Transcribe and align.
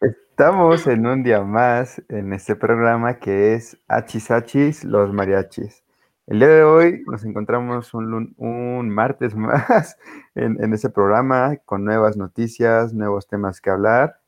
Estamos 0.00 0.86
en 0.86 1.06
un 1.06 1.22
día 1.22 1.42
más 1.42 2.02
en 2.08 2.32
este 2.32 2.56
programa 2.56 3.18
que 3.18 3.54
es 3.54 3.78
Hachis 3.88 4.30
Hachis, 4.30 4.84
los 4.84 5.12
mariachis. 5.12 5.82
El 6.26 6.38
día 6.38 6.48
de 6.48 6.62
hoy 6.64 7.02
nos 7.06 7.24
encontramos 7.24 7.94
un, 7.94 8.34
un 8.36 8.90
martes 8.90 9.34
más 9.36 9.96
en, 10.34 10.62
en 10.62 10.72
este 10.72 10.90
programa 10.90 11.56
con 11.64 11.84
nuevas 11.84 12.16
noticias, 12.16 12.94
nuevos 12.94 13.26
temas 13.26 13.60
que 13.60 13.70
hablar. 13.70 14.20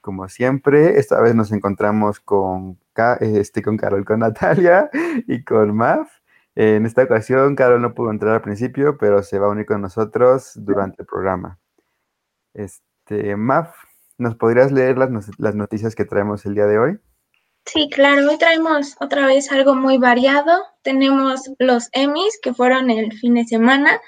Como 0.00 0.28
siempre, 0.28 0.98
esta 0.98 1.20
vez 1.20 1.34
nos 1.34 1.52
encontramos 1.52 2.20
con, 2.20 2.78
este, 3.20 3.62
con 3.62 3.76
Carol, 3.76 4.04
con 4.04 4.20
Natalia 4.20 4.90
y 5.28 5.44
con 5.44 5.76
Maf. 5.76 6.10
En 6.54 6.84
esta 6.86 7.04
ocasión, 7.04 7.54
Carol 7.56 7.80
no 7.80 7.94
pudo 7.94 8.10
entrar 8.10 8.34
al 8.34 8.42
principio, 8.42 8.98
pero 8.98 9.22
se 9.22 9.38
va 9.38 9.46
a 9.46 9.50
unir 9.50 9.64
con 9.64 9.80
nosotros 9.80 10.52
durante 10.56 11.02
el 11.02 11.06
programa. 11.06 11.58
Este, 12.52 13.36
Maf, 13.36 13.74
¿nos 14.22 14.36
podrías 14.36 14.72
leer 14.72 14.96
las, 14.96 15.10
las 15.38 15.54
noticias 15.54 15.94
que 15.94 16.04
traemos 16.04 16.46
el 16.46 16.54
día 16.54 16.66
de 16.66 16.78
hoy? 16.78 16.98
Sí, 17.66 17.88
claro, 17.90 18.28
hoy 18.28 18.38
traemos 18.38 18.96
otra 19.00 19.26
vez 19.26 19.52
algo 19.52 19.74
muy 19.74 19.98
variado. 19.98 20.62
Tenemos 20.82 21.42
los 21.58 21.88
Emmys 21.92 22.38
que 22.42 22.54
fueron 22.54 22.90
el 22.90 23.12
fin 23.18 23.34
de 23.34 23.44
semana. 23.44 24.00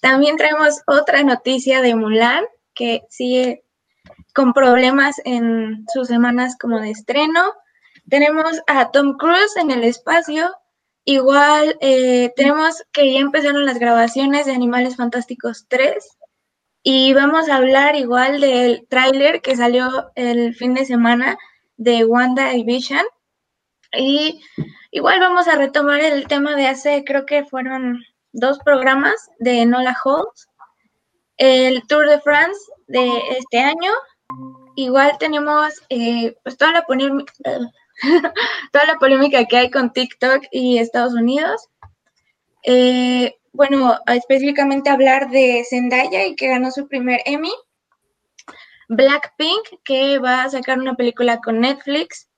También 0.00 0.36
traemos 0.36 0.82
otra 0.86 1.22
noticia 1.22 1.82
de 1.82 1.94
Mulan 1.94 2.44
que 2.74 3.02
sigue 3.10 3.64
con 4.34 4.52
problemas 4.52 5.16
en 5.24 5.84
sus 5.92 6.08
semanas 6.08 6.56
como 6.58 6.80
de 6.80 6.90
estreno. 6.90 7.52
Tenemos 8.08 8.60
a 8.66 8.90
Tom 8.90 9.16
Cruise 9.16 9.56
en 9.56 9.70
el 9.70 9.84
espacio 9.84 10.50
Igual 11.08 11.78
eh, 11.80 12.32
tenemos 12.34 12.82
que 12.92 13.12
ya 13.12 13.20
empezaron 13.20 13.64
las 13.64 13.78
grabaciones 13.78 14.44
de 14.44 14.52
Animales 14.52 14.96
Fantásticos 14.96 15.66
3 15.68 16.15
y 16.88 17.12
vamos 17.14 17.48
a 17.48 17.56
hablar 17.56 17.96
igual 17.96 18.40
del 18.40 18.86
tráiler 18.88 19.42
que 19.42 19.56
salió 19.56 20.12
el 20.14 20.54
fin 20.54 20.72
de 20.72 20.84
semana 20.84 21.36
de 21.76 22.04
Wanda 22.04 22.54
y 22.54 22.62
Vision. 22.62 23.04
Y 23.92 24.40
igual 24.92 25.18
vamos 25.18 25.48
a 25.48 25.56
retomar 25.56 25.98
el 25.98 26.28
tema 26.28 26.54
de 26.54 26.68
hace, 26.68 27.02
creo 27.04 27.26
que 27.26 27.44
fueron 27.44 28.04
dos 28.30 28.60
programas 28.60 29.16
de 29.40 29.66
Nola 29.66 29.96
Holmes, 30.04 30.46
el 31.38 31.84
Tour 31.88 32.08
de 32.08 32.20
France 32.20 32.60
de 32.86 33.10
este 33.36 33.58
año. 33.58 33.90
Igual 34.76 35.18
tenemos 35.18 35.74
eh, 35.88 36.36
pues 36.44 36.56
toda 36.56 36.70
la 36.70 36.82
polémica, 36.86 37.32
toda 38.72 38.86
la 38.86 38.98
polémica 39.00 39.44
que 39.46 39.56
hay 39.56 39.70
con 39.72 39.92
TikTok 39.92 40.44
y 40.52 40.78
Estados 40.78 41.14
Unidos. 41.14 41.68
Eh, 42.62 43.34
bueno, 43.56 43.98
específicamente 44.06 44.90
hablar 44.90 45.30
de 45.30 45.64
Zendaya 45.68 46.26
y 46.26 46.36
que 46.36 46.48
ganó 46.48 46.70
su 46.70 46.86
primer 46.86 47.20
Emmy. 47.24 47.52
Blackpink, 48.88 49.82
que 49.84 50.18
va 50.18 50.44
a 50.44 50.50
sacar 50.50 50.78
una 50.78 50.94
película 50.94 51.38
con 51.38 51.60
Netflix. 51.60 52.28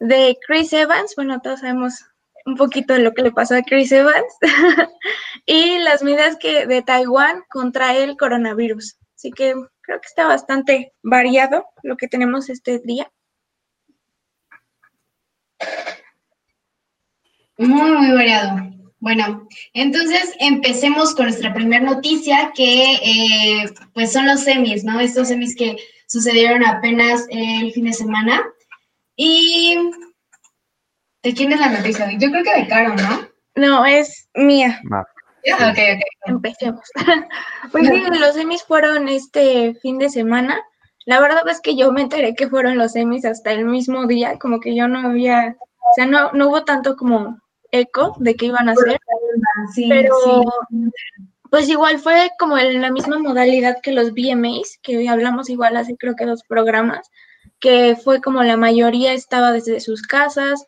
De 0.00 0.36
Chris 0.46 0.72
Evans, 0.74 1.14
bueno, 1.16 1.40
todos 1.40 1.60
sabemos 1.60 2.04
un 2.44 2.56
poquito 2.56 2.92
de 2.92 3.00
lo 3.00 3.12
que 3.12 3.22
le 3.22 3.32
pasó 3.32 3.54
a 3.54 3.62
Chris 3.62 3.92
Evans. 3.92 4.36
y 5.46 5.78
las 5.78 6.02
medidas 6.02 6.36
que 6.36 6.66
de 6.66 6.82
Taiwán 6.82 7.44
contra 7.48 7.96
el 7.96 8.16
coronavirus. 8.16 8.98
Así 9.14 9.30
que 9.30 9.54
creo 9.80 10.00
que 10.00 10.06
está 10.06 10.26
bastante 10.26 10.92
variado 11.02 11.64
lo 11.82 11.96
que 11.96 12.08
tenemos 12.08 12.50
este 12.50 12.80
día. 12.80 13.10
Muy, 17.56 17.90
muy 17.92 18.12
variado. 18.12 18.76
Bueno, 18.98 19.46
entonces 19.74 20.34
empecemos 20.40 21.14
con 21.14 21.26
nuestra 21.26 21.52
primera 21.52 21.84
noticia, 21.84 22.52
que 22.54 22.94
eh, 22.94 23.74
pues 23.92 24.12
son 24.12 24.26
los 24.26 24.40
semis, 24.40 24.84
¿no? 24.84 24.98
Estos 25.00 25.28
semis 25.28 25.54
que 25.54 25.76
sucedieron 26.06 26.64
apenas 26.64 27.26
el 27.30 27.72
fin 27.72 27.84
de 27.84 27.92
semana. 27.92 28.42
Y 29.16 29.76
¿de 31.22 31.34
quién 31.34 31.52
es 31.52 31.60
la 31.60 31.70
noticia? 31.70 32.10
Yo 32.18 32.30
creo 32.30 32.42
que 32.42 32.62
de 32.62 32.68
Caro, 32.68 32.94
¿no? 32.94 33.28
No, 33.54 33.86
es 33.86 34.28
mía. 34.34 34.80
Ok, 34.84 35.60
ok. 35.60 35.78
Empecemos. 36.26 36.80
pues 37.72 37.88
sí, 37.88 38.02
los 38.18 38.34
semis 38.34 38.62
fueron 38.64 39.08
este 39.08 39.74
fin 39.82 39.98
de 39.98 40.08
semana. 40.08 40.60
La 41.04 41.20
verdad 41.20 41.46
es 41.48 41.60
que 41.60 41.76
yo 41.76 41.92
me 41.92 42.02
enteré 42.02 42.34
que 42.34 42.48
fueron 42.48 42.78
los 42.78 42.92
semis 42.92 43.24
hasta 43.24 43.52
el 43.52 43.64
mismo 43.64 44.06
día, 44.06 44.38
como 44.38 44.58
que 44.58 44.74
yo 44.74 44.88
no 44.88 45.06
había, 45.06 45.56
o 45.60 45.94
sea, 45.94 46.06
no, 46.06 46.32
no 46.32 46.48
hubo 46.48 46.64
tanto 46.64 46.96
como 46.96 47.40
eco 47.70 48.14
de 48.18 48.34
qué 48.34 48.46
iban 48.46 48.68
a 48.68 48.72
hacer, 48.72 48.98
pero 49.88 50.14
pues 51.50 51.68
igual 51.68 51.98
fue 51.98 52.30
como 52.38 52.58
en 52.58 52.80
la 52.80 52.90
misma 52.90 53.18
modalidad 53.18 53.78
que 53.82 53.92
los 53.92 54.12
VMAs, 54.12 54.78
que 54.82 54.96
hoy 54.96 55.08
hablamos 55.08 55.48
igual 55.48 55.76
hace 55.76 55.96
creo 55.96 56.16
que 56.16 56.26
dos 56.26 56.42
programas, 56.42 57.10
que 57.60 57.96
fue 57.96 58.20
como 58.20 58.42
la 58.42 58.56
mayoría 58.56 59.12
estaba 59.12 59.52
desde 59.52 59.80
sus 59.80 60.02
casas, 60.02 60.66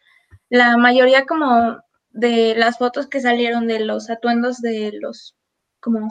la 0.48 0.76
mayoría 0.76 1.26
como 1.26 1.78
de 2.10 2.54
las 2.56 2.78
fotos 2.78 3.06
que 3.06 3.20
salieron 3.20 3.66
de 3.66 3.80
los 3.80 4.10
atuendos 4.10 4.60
de 4.60 4.92
los 5.00 5.34
como 5.80 6.08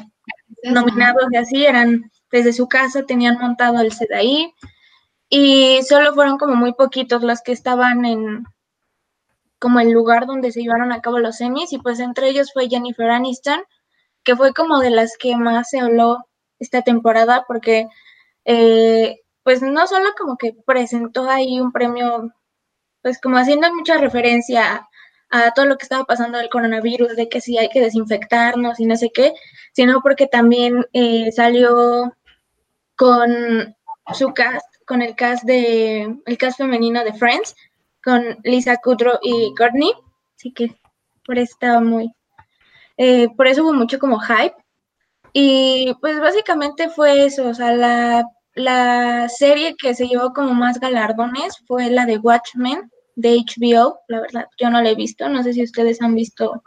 nominados 0.64 1.26
y 1.32 1.38
así 1.38 1.66
eran 1.66 2.12
desde 2.32 2.54
su 2.54 2.68
casa, 2.68 3.04
tenían 3.04 3.38
montado 3.40 3.82
el 3.82 3.92
set 3.92 4.12
ahí 4.14 4.54
y 5.30 5.80
solo 5.84 6.14
fueron 6.14 6.38
como 6.38 6.56
muy 6.56 6.74
poquitos 6.74 7.24
los 7.24 7.42
que 7.42 7.52
estaban 7.52 8.06
en 8.06 8.46
como 9.60 9.80
el 9.80 9.92
lugar 9.92 10.28
donde 10.28 10.52
se 10.52 10.62
llevaron 10.62 10.92
a 10.92 11.02
cabo 11.02 11.20
los 11.20 11.38
semis 11.38 11.74
y 11.74 11.80
pues 11.80 12.00
entre 12.00 12.30
ellos 12.30 12.52
fue 12.54 12.70
Jennifer 12.70 13.10
Aniston, 13.10 13.62
que 14.24 14.36
fue 14.36 14.54
como 14.54 14.80
de 14.80 14.92
las 14.92 15.18
que 15.18 15.36
más 15.38 15.70
se 15.70 15.80
habló 15.80 16.28
esta 16.60 16.82
temporada 16.82 17.46
porque 17.48 17.88
eh, 18.46 19.22
pues 19.44 19.62
no 19.62 19.88
solo 19.88 20.10
como 20.18 20.38
que 20.38 20.54
presentó 20.66 21.30
ahí 21.30 21.60
un 21.60 21.72
premio, 21.72 22.34
pues 23.02 23.20
como 23.22 23.38
haciendo 23.38 23.74
mucha 23.74 23.98
referencia 23.98 24.88
a 25.30 25.52
todo 25.52 25.66
lo 25.66 25.78
que 25.78 25.84
estaba 25.84 26.06
pasando 26.06 26.38
del 26.38 26.50
coronavirus, 26.50 27.16
de 27.16 27.30
que 27.30 27.42
sí 27.42 27.58
hay 27.58 27.70
que 27.70 27.82
desinfectarnos 27.82 28.80
y 28.80 28.86
no 28.86 28.96
sé 28.96 29.10
qué, 29.14 29.34
sino 29.74 30.02
porque 30.02 30.28
también 30.28 30.86
eh, 30.94 31.32
salió 31.32 32.14
con 32.96 33.76
su 34.14 34.34
cast, 34.34 34.66
con 34.86 35.02
el 35.02 35.16
cast 35.16 35.44
de, 35.44 36.16
el 36.26 36.38
cast 36.38 36.58
femenino 36.58 37.04
de 37.04 37.14
Friends, 37.14 37.56
con 38.08 38.38
Lisa 38.46 38.78
Kudrow 38.78 39.20
y 39.22 39.54
Courtney, 39.54 39.92
así 40.38 40.54
que 40.54 40.74
por 41.26 41.38
eso 41.38 41.52
estaba 41.52 41.82
muy, 41.82 42.10
eh, 42.96 43.28
por 43.36 43.48
eso 43.48 43.64
hubo 43.64 43.74
mucho 43.74 44.00
como 44.00 44.18
hype. 44.18 44.56
Y 45.34 45.94
pues 46.00 46.18
básicamente 46.22 46.90
fue 46.90 47.26
eso, 47.26 47.50
o 47.50 47.54
sea, 47.54 47.74
la, 47.74 48.26
la 48.56 49.28
serie 49.28 49.76
que 49.78 49.94
se 49.94 50.08
llevó 50.08 50.32
como 50.32 50.54
más 50.54 50.80
galardones 50.80 51.62
fue 51.68 51.90
la 51.90 52.06
de 52.06 52.18
Watchmen, 52.18 52.90
de 53.16 53.40
HBO, 53.40 54.00
la 54.08 54.22
verdad, 54.22 54.46
yo 54.58 54.70
no 54.70 54.82
la 54.82 54.92
he 54.92 54.96
visto, 54.96 55.28
no 55.28 55.44
sé 55.44 55.52
si 55.52 55.64
ustedes 55.64 56.02
han 56.02 56.16
visto 56.16 56.64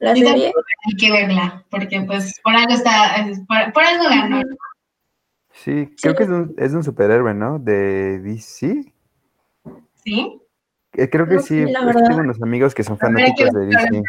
la 0.00 0.14
serie. 0.14 0.52
Hay 0.86 0.96
que 0.98 1.10
verla, 1.10 1.64
porque 1.70 2.02
pues 2.02 2.38
por 2.44 2.54
algo 2.54 2.74
está, 2.74 3.26
por, 3.72 3.82
algo 3.82 4.04
ganó. 4.04 4.42
Sí, 5.54 5.88
creo 6.02 6.14
que 6.14 6.24
es 6.24 6.28
un, 6.28 6.54
es 6.58 6.74
un 6.74 6.84
superhéroe, 6.84 7.32
¿no? 7.32 7.58
De 7.58 8.18
DC. 8.18 8.92
Sí. 10.06 10.40
Eh, 10.92 11.10
creo 11.10 11.28
que 11.28 11.40
sí, 11.40 11.64
tengo 11.64 12.20
unos 12.20 12.40
amigos 12.40 12.74
que 12.74 12.84
son 12.84 12.96
fanáticos 12.96 13.52
de 13.52 13.66
DC. 13.66 14.04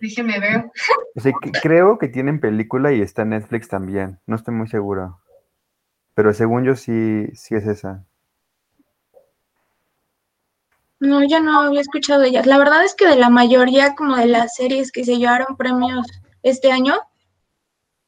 Déjeme 0.00 0.40
ver. 0.40 0.64
O 1.14 1.20
sea, 1.20 1.32
creo 1.62 1.98
que 1.98 2.08
tienen 2.08 2.40
película 2.40 2.92
y 2.92 3.02
está 3.02 3.22
en 3.22 3.30
Netflix 3.30 3.68
también, 3.68 4.18
no 4.26 4.36
estoy 4.36 4.54
muy 4.54 4.66
seguro. 4.66 5.20
Pero 6.14 6.32
según 6.32 6.64
yo 6.64 6.74
sí, 6.74 7.26
sí 7.34 7.54
es 7.54 7.66
esa. 7.66 8.04
No, 11.00 11.22
yo 11.22 11.40
no 11.40 11.60
había 11.60 11.80
escuchado 11.80 12.22
de 12.22 12.28
ellas. 12.28 12.46
La 12.46 12.58
verdad 12.58 12.82
es 12.84 12.94
que 12.94 13.06
de 13.06 13.16
la 13.16 13.28
mayoría 13.28 13.94
como 13.94 14.16
de 14.16 14.26
las 14.26 14.54
series 14.54 14.90
que 14.90 15.04
se 15.04 15.18
llevaron 15.18 15.56
premios 15.56 16.06
este 16.42 16.72
año, 16.72 16.94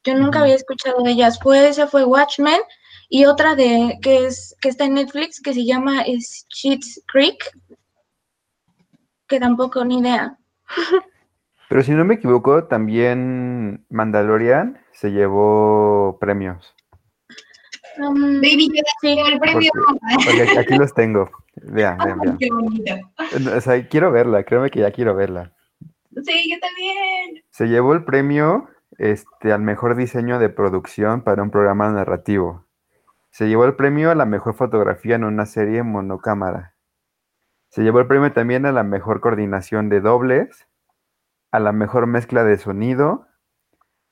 yo 0.03 0.15
nunca 0.15 0.41
había 0.41 0.55
escuchado 0.55 1.03
de 1.03 1.11
ellas. 1.11 1.39
Fue 1.39 1.67
esa 1.67 1.87
fue 1.87 2.05
Watchmen 2.05 2.59
y 3.09 3.25
otra 3.25 3.55
de 3.55 3.97
que 4.01 4.25
es 4.25 4.55
que 4.61 4.69
está 4.69 4.85
en 4.85 4.95
Netflix 4.95 5.41
que 5.41 5.53
se 5.53 5.65
llama 5.65 6.03
Sheets 6.03 7.03
Creek, 7.07 7.37
que 9.27 9.39
tampoco 9.39 9.83
ni 9.85 9.99
idea. 9.99 10.37
Pero 11.69 11.81
si 11.81 11.91
no 11.91 12.05
me 12.05 12.15
equivoco, 12.15 12.65
también 12.65 13.85
Mandalorian 13.89 14.79
se 14.93 15.11
llevó 15.11 16.17
premios. 16.19 16.75
Um, 17.97 18.41
Baby, 18.41 18.69
sí, 19.01 19.17
el 19.17 19.39
premio. 19.39 19.71
Porque, 20.25 20.59
aquí 20.59 20.75
los 20.75 20.93
tengo. 20.93 21.29
Vean, 21.55 21.97
vean, 21.97 22.19
vean. 22.19 22.37
Qué 22.37 22.49
bonito. 22.51 22.93
O 23.55 23.61
sea, 23.61 23.87
quiero 23.87 24.11
verla, 24.11 24.43
créeme 24.43 24.69
que 24.69 24.81
ya 24.81 24.91
quiero 24.91 25.15
verla. 25.15 25.53
Sí, 26.23 26.49
yo 26.51 26.59
también. 26.59 27.43
Se 27.51 27.67
llevó 27.67 27.93
el 27.93 28.03
premio 28.03 28.69
este, 28.97 29.51
al 29.51 29.61
mejor 29.61 29.95
diseño 29.95 30.39
de 30.39 30.49
producción 30.49 31.23
para 31.23 31.41
un 31.41 31.51
programa 31.51 31.89
narrativo. 31.89 32.64
Se 33.35 33.49
llevó 33.49 33.65
el 33.65 33.75
premio 33.75 34.11
a 34.11 34.15
la 34.15 34.25
mejor 34.25 34.53
fotografía 34.53 35.17
en 35.17 35.25
una 35.25 35.45
serie 35.45 35.83
monocámara. 35.83 36.73
Se 37.67 37.83
llevó 37.83 37.99
el 37.99 38.07
premio 38.07 38.31
también 38.31 38.65
a 38.65 38.71
la 38.71 38.83
mejor 38.83 39.19
coordinación 39.19 39.89
de 39.89 39.99
dobles, 39.99 40.69
a 41.51 41.59
la 41.59 41.73
mejor 41.73 42.07
mezcla 42.07 42.45
de 42.45 42.57
sonido, 42.57 43.27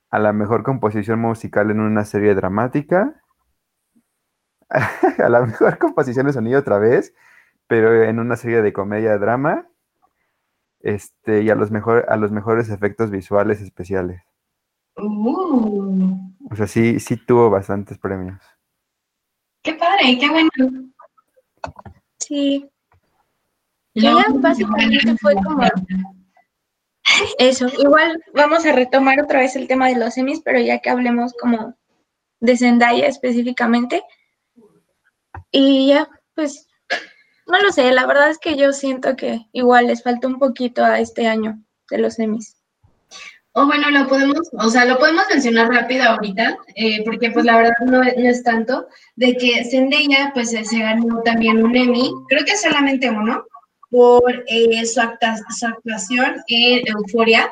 a 0.10 0.20
la 0.20 0.34
mejor 0.34 0.64
composición 0.64 1.22
musical 1.22 1.72
en 1.72 1.80
una 1.80 2.04
serie 2.04 2.36
dramática 2.36 3.24
a 5.20 5.30
la 5.30 5.46
mejor 5.46 5.78
composición 5.78 6.25
de 6.25 6.34
sonido 6.34 6.60
otra 6.60 6.78
vez, 6.78 7.16
pero 7.68 8.04
en 8.04 8.20
una 8.20 8.36
serie 8.36 8.62
de 8.62 8.74
comedia 8.74 9.18
drama, 9.20 9.70
este, 10.81 11.44
y 11.44 11.50
a 11.50 11.56
los 11.56 11.72
mejor, 11.72 12.08
a 12.10 12.18
los 12.18 12.34
mejores 12.34 12.68
efectos 12.68 13.10
visuales 13.10 13.62
especiales. 13.62 14.22
Uh, 14.98 16.14
O 16.52 16.56
sea, 16.58 16.68
sí, 16.68 17.00
sí 17.00 17.16
tuvo 17.16 17.50
bastantes 17.50 17.98
premios. 17.98 18.52
Padre, 20.03 20.19
qué 20.19 20.29
bueno. 20.29 20.50
Sí, 22.19 22.69
Luego, 23.95 24.19
ya 24.19 24.25
básicamente 24.35 25.15
fue 25.17 25.35
como- 25.35 25.63
eso. 27.38 27.67
Igual 27.77 28.23
vamos 28.33 28.65
a 28.65 28.71
retomar 28.71 29.21
otra 29.21 29.39
vez 29.41 29.55
el 29.55 29.67
tema 29.67 29.88
de 29.89 29.97
los 29.97 30.13
semis, 30.13 30.41
pero 30.44 30.59
ya 30.59 30.79
que 30.79 30.89
hablemos 30.89 31.33
como 31.39 31.75
de 32.39 32.57
Zendaya 32.57 33.07
específicamente. 33.07 34.03
Y 35.51 35.88
ya, 35.89 36.09
pues, 36.33 36.67
no 37.45 37.59
lo 37.61 37.71
sé, 37.71 37.91
la 37.91 38.05
verdad 38.05 38.29
es 38.29 38.39
que 38.39 38.55
yo 38.55 38.71
siento 38.73 39.15
que 39.15 39.47
igual 39.51 39.88
les 39.88 40.01
falta 40.01 40.27
un 40.27 40.39
poquito 40.39 40.83
a 40.83 41.00
este 41.00 41.27
año 41.27 41.61
de 41.89 41.97
los 42.00 42.15
semis. 42.15 42.62
O 43.55 43.65
bueno, 43.67 43.91
lo 43.91 44.07
podemos, 44.07 44.50
o 44.51 44.69
sea, 44.69 44.85
lo 44.85 44.97
podemos 44.97 45.23
mencionar 45.29 45.69
rápido 45.69 46.03
ahorita, 46.05 46.57
eh, 46.75 47.03
porque 47.05 47.29
pues 47.29 47.45
la 47.45 47.57
verdad 47.57 47.73
no, 47.85 48.00
no 48.03 48.03
es 48.03 48.44
tanto, 48.44 48.88
de 49.15 49.38
que 49.38 49.63
Zendaya 49.65 50.31
pues 50.33 50.50
se 50.50 50.65
se 50.65 50.79
ganó 50.79 51.21
también 51.23 51.63
un 51.63 51.75
Emmy, 51.75 52.11
creo 52.29 52.44
que 52.45 52.57
solamente 52.57 53.11
uno, 53.11 53.44
por 53.91 54.44
eh, 54.47 54.85
su 54.88 55.00
actuación 55.00 56.35
en 56.47 56.81
Euforia. 56.88 57.51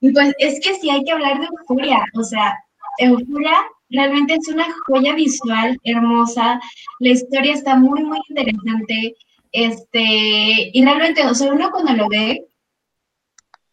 Y 0.00 0.12
pues 0.12 0.34
es 0.38 0.60
que 0.60 0.74
sí 0.74 0.90
hay 0.90 1.02
que 1.02 1.12
hablar 1.12 1.40
de 1.40 1.46
Euforia, 1.46 2.04
o 2.14 2.22
sea, 2.22 2.54
Euforia 2.98 3.54
realmente 3.90 4.34
es 4.34 4.48
una 4.48 4.66
joya 4.86 5.14
visual 5.14 5.78
hermosa, 5.84 6.60
la 7.00 7.08
historia 7.08 7.54
está 7.54 7.74
muy, 7.76 8.04
muy 8.04 8.18
interesante, 8.28 9.16
este, 9.52 10.70
y 10.72 10.84
realmente, 10.84 11.24
o 11.26 11.34
sea, 11.34 11.52
uno 11.52 11.70
cuando 11.70 11.94
lo 11.94 12.08
ve, 12.08 12.44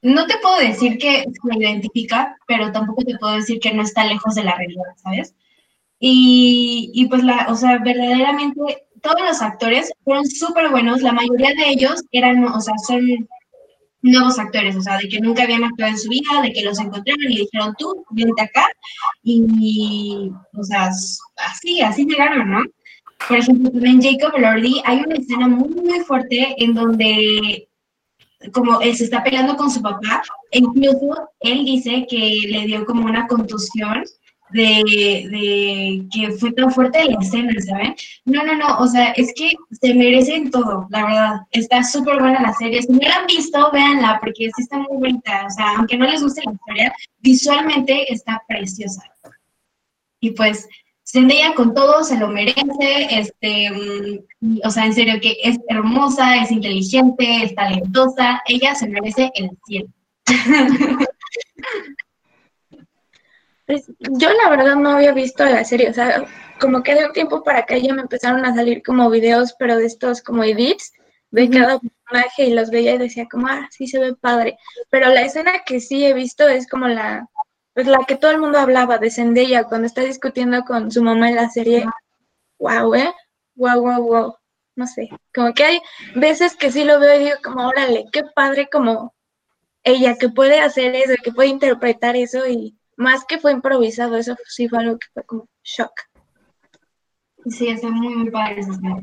no 0.06 0.28
te 0.28 0.38
puedo 0.38 0.58
decir 0.60 1.00
que 1.00 1.24
se 1.24 1.58
identifica, 1.58 2.38
pero 2.48 2.72
tampoco 2.72 3.04
te 3.04 3.18
puedo 3.18 3.36
decir 3.36 3.60
que 3.60 3.74
no 3.74 3.82
está 3.82 4.06
lejos 4.06 4.36
de 4.36 4.44
la 4.44 4.56
realidad, 4.56 4.84
¿sabes? 4.98 5.34
Y, 6.00 6.92
y 6.94 7.08
pues, 7.08 7.24
la, 7.24 7.48
o 7.50 7.56
sea, 7.56 7.80
verdaderamente 7.80 8.84
todos 9.02 9.22
los 9.22 9.42
actores 9.42 9.92
fueron 10.04 10.26
súper 10.28 10.70
buenos, 10.70 11.02
la 11.02 11.12
mayoría 11.12 11.50
de 11.56 11.70
ellos 11.70 12.04
eran, 12.12 12.46
o 12.46 12.62
sea, 12.62 12.76
son 12.88 13.28
nuevos 14.04 14.38
actores, 14.38 14.76
o 14.76 14.82
sea, 14.82 15.00
de 15.00 15.10
que 15.10 15.20
nunca 15.20 15.44
habían 15.44 15.64
actuado 15.64 15.94
en 15.94 15.98
su 15.98 16.10
vida, 16.10 16.42
de 16.44 16.54
que 16.54 16.64
los 16.64 16.80
encontraron 16.80 17.32
y 17.32 17.40
dijeron, 17.40 17.74
tú, 17.80 18.06
vente 18.12 18.44
acá, 18.44 18.68
y, 19.24 20.30
o 20.54 20.64
sea, 20.64 20.92
así, 21.38 21.82
así 21.82 22.06
llegaron, 22.06 22.52
¿no? 22.52 22.64
Por 23.28 23.38
ejemplo, 23.38 23.72
también 23.72 24.04
Jacob 24.04 24.38
Lordy, 24.40 24.84
hay 24.86 25.00
una 25.00 25.16
escena 25.16 25.48
muy, 25.48 25.70
muy 25.70 26.00
fuerte 26.02 26.54
en 26.64 26.76
donde 26.76 27.68
como 28.52 28.82
él 28.82 28.96
se 28.96 29.06
está 29.06 29.24
peleando 29.24 29.56
con 29.56 29.72
su 29.72 29.82
papá, 29.82 30.22
incluso 30.52 31.30
él 31.40 31.66
dice 31.66 32.06
que 32.10 32.40
le 32.50 32.66
dio 32.66 32.86
como 32.86 33.06
una 33.06 33.28
contusión 33.28 34.04
de, 34.52 35.28
de 35.32 36.06
que 36.14 36.32
fue 36.38 36.52
tan 36.54 36.72
fuerte 36.72 37.04
la 37.06 37.20
escena, 37.20 37.52
¿saben? 37.62 37.96
No, 38.26 38.44
no, 38.44 38.56
no, 38.56 38.78
o 38.80 38.88
sea, 38.88 39.12
es 39.12 39.34
que 39.36 39.54
se 39.72 39.94
merecen 39.94 40.52
todo, 40.52 40.88
la 40.92 41.06
verdad. 41.06 41.36
Está 41.52 41.84
súper 41.84 42.20
buena 42.20 42.42
la 42.42 42.54
serie. 42.54 42.82
Si 42.82 42.92
no 42.92 43.00
la 43.00 43.16
han 43.16 43.28
visto, 43.28 43.72
véanla, 43.72 44.20
porque 44.22 44.50
sí 44.56 44.62
está 44.62 44.78
muy 44.78 44.98
bonita. 44.98 45.46
O 45.48 45.50
sea, 45.50 45.76
aunque 45.78 45.98
no 45.98 46.06
les 46.06 46.22
guste 46.22 46.42
la 46.46 46.54
historia, 46.54 46.94
visualmente 47.20 48.14
está 48.14 48.42
preciosa. 48.48 49.02
Y 50.20 50.32
pues, 50.32 50.68
Zendaya 51.08 51.54
con 51.54 51.74
todo 51.76 52.04
se 52.04 52.18
lo 52.18 52.28
merece, 52.28 53.08
este, 53.12 53.70
mm, 54.42 54.60
o 54.64 54.70
sea, 54.72 54.86
en 54.86 54.94
serio 54.94 55.20
que 55.22 55.38
es 55.44 55.58
hermosa, 55.70 56.38
es 56.38 56.52
inteligente, 56.52 57.44
es 57.44 57.54
talentosa, 57.54 58.42
ella 58.48 58.74
se 58.74 58.88
merece 58.88 59.32
el 59.36 59.52
cielo. 59.66 59.88
Pues, 63.68 63.92
yo 63.98 64.30
la 64.32 64.52
verdad 64.52 64.76
no 64.76 64.92
había 64.92 65.12
visto 65.12 65.44
la 65.44 65.66
serie, 65.66 65.90
o 65.90 65.94
sea, 65.94 66.24
como 66.60 66.84
que 66.84 66.94
de 66.94 67.08
un 67.08 67.14
tiempo 67.14 67.44
para 67.44 67.60
acá 67.60 67.76
ya 67.78 67.96
me 67.96 68.04
empezaron 68.04 68.46
a 68.46 68.54
salir 68.54 68.84
como 68.84 69.10
videos, 69.10 69.56
pero 69.58 69.76
de 69.78 69.88
estos 69.88 70.22
como 70.22 70.44
edits 70.44 70.94
de 71.32 71.50
cada 71.50 71.80
personaje 71.80 72.46
y 72.46 72.54
los 72.54 72.70
veía 72.70 72.94
y 72.94 73.00
decía 73.00 73.28
como, 73.30 73.48
ah, 73.48 73.68
sí 73.72 73.88
se 73.88 74.00
ve 74.00 74.14
padre. 74.14 74.58
Pero 74.92 75.10
la 75.10 75.24
escena 75.24 75.64
que 75.66 75.80
sí 75.80 76.06
he 76.06 76.14
visto 76.14 76.48
es 76.48 76.68
como 76.68 76.88
la, 76.88 77.28
pues 77.76 77.88
la 77.88 78.00
que 78.08 78.16
todo 78.16 78.32
el 78.32 78.40
mundo 78.40 78.58
hablaba 78.58 78.98
de 78.98 79.12
Zendaya 79.12 79.66
cuando 79.66 79.86
está 79.86 80.02
discutiendo 80.02 80.64
con 80.64 80.90
su 80.92 81.04
mamá 81.04 81.30
en 81.30 81.36
la 81.36 81.50
serie. 81.50 81.86
Wow, 82.58 82.96
eh, 82.96 83.14
wow, 83.56 83.82
wow, 83.82 84.02
wow. 84.02 84.36
No 84.78 84.88
sé, 84.88 85.10
como 85.34 85.54
que 85.54 85.64
hay 85.66 85.82
veces 86.16 86.56
que 86.56 86.72
sí 86.72 86.86
lo 86.86 87.00
veo 87.02 87.20
y 87.20 87.26
digo 87.26 87.36
como, 87.44 87.68
órale, 87.68 88.06
qué 88.14 88.24
padre 88.34 88.70
como 88.72 89.14
ella 89.84 90.16
que 90.18 90.30
puede 90.30 90.62
hacer 90.62 90.96
eso, 90.96 91.14
que 91.22 91.34
puede 91.34 91.50
interpretar 91.50 92.16
eso 92.16 92.48
y 92.48 92.78
más 92.96 93.26
que 93.26 93.40
fue 93.40 93.52
improvisado, 93.52 94.16
eso 94.16 94.38
sí 94.48 94.70
fue 94.70 94.80
algo 94.80 94.98
que 94.98 95.08
fue 95.14 95.24
como 95.24 95.50
shock. 95.64 95.92
Sí, 97.50 97.68
está 97.68 97.90
muy, 97.90 98.16
muy 98.16 98.32
padre 98.32 98.62
escena. 98.62 99.02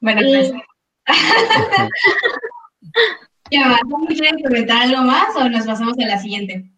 Bueno, 0.00 0.22
Y- 0.22 0.34
pues. 0.34 0.52
¿Quieren 3.50 4.42
comentar 4.42 4.82
algo 4.82 5.02
más 5.02 5.34
o 5.36 5.48
nos 5.48 5.66
pasamos 5.66 5.94
a 5.98 6.06
la 6.06 6.18
siguiente? 6.18 6.70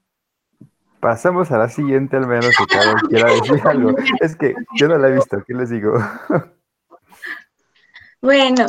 Pasamos 1.01 1.51
a 1.51 1.59
la 1.59 1.69
siguiente, 1.69 2.17
al 2.17 2.27
menos 2.27 2.55
que 2.57 2.67
Carol 2.67 3.01
quiera 3.09 3.33
decir 3.33 3.61
algo. 3.65 3.95
Es 4.21 4.37
que 4.37 4.55
yo 4.77 4.89
no 4.89 4.99
la 4.99 5.09
he 5.09 5.13
visto, 5.13 5.43
¿qué 5.47 5.55
les 5.55 5.71
digo? 5.71 5.95
Bueno, 8.23 8.67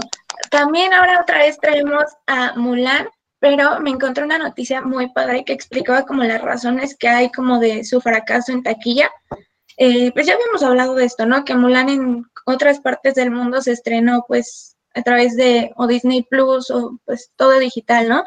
también 0.49 0.93
ahora 0.93 1.19
otra 1.21 1.39
vez 1.39 1.59
traemos 1.59 2.05
a 2.25 2.53
Mulan, 2.55 3.09
pero 3.39 3.81
me 3.81 3.89
encontré 3.89 4.23
una 4.23 4.37
noticia 4.37 4.81
muy 4.81 5.11
padre 5.11 5.43
que 5.43 5.51
explicaba 5.51 6.03
como 6.05 6.23
las 6.23 6.41
razones 6.41 6.95
que 6.97 7.09
hay 7.09 7.29
como 7.31 7.59
de 7.59 7.83
su 7.83 7.99
fracaso 7.99 8.53
en 8.53 8.63
taquilla. 8.63 9.11
Eh, 9.75 10.13
pues 10.13 10.25
ya 10.25 10.35
habíamos 10.35 10.63
hablado 10.63 10.95
de 10.95 11.03
esto, 11.03 11.25
¿no? 11.25 11.43
Que 11.43 11.55
Mulan 11.55 11.89
en 11.89 12.25
otras 12.45 12.79
partes 12.79 13.15
del 13.15 13.31
mundo 13.31 13.61
se 13.61 13.73
estrenó 13.73 14.23
pues 14.25 14.70
a 14.93 15.01
través 15.03 15.35
de 15.35 15.71
o 15.75 15.87
Disney 15.87 16.23
Plus 16.23 16.69
o 16.71 16.99
pues 17.05 17.31
todo 17.35 17.59
digital, 17.59 18.09
¿no? 18.09 18.23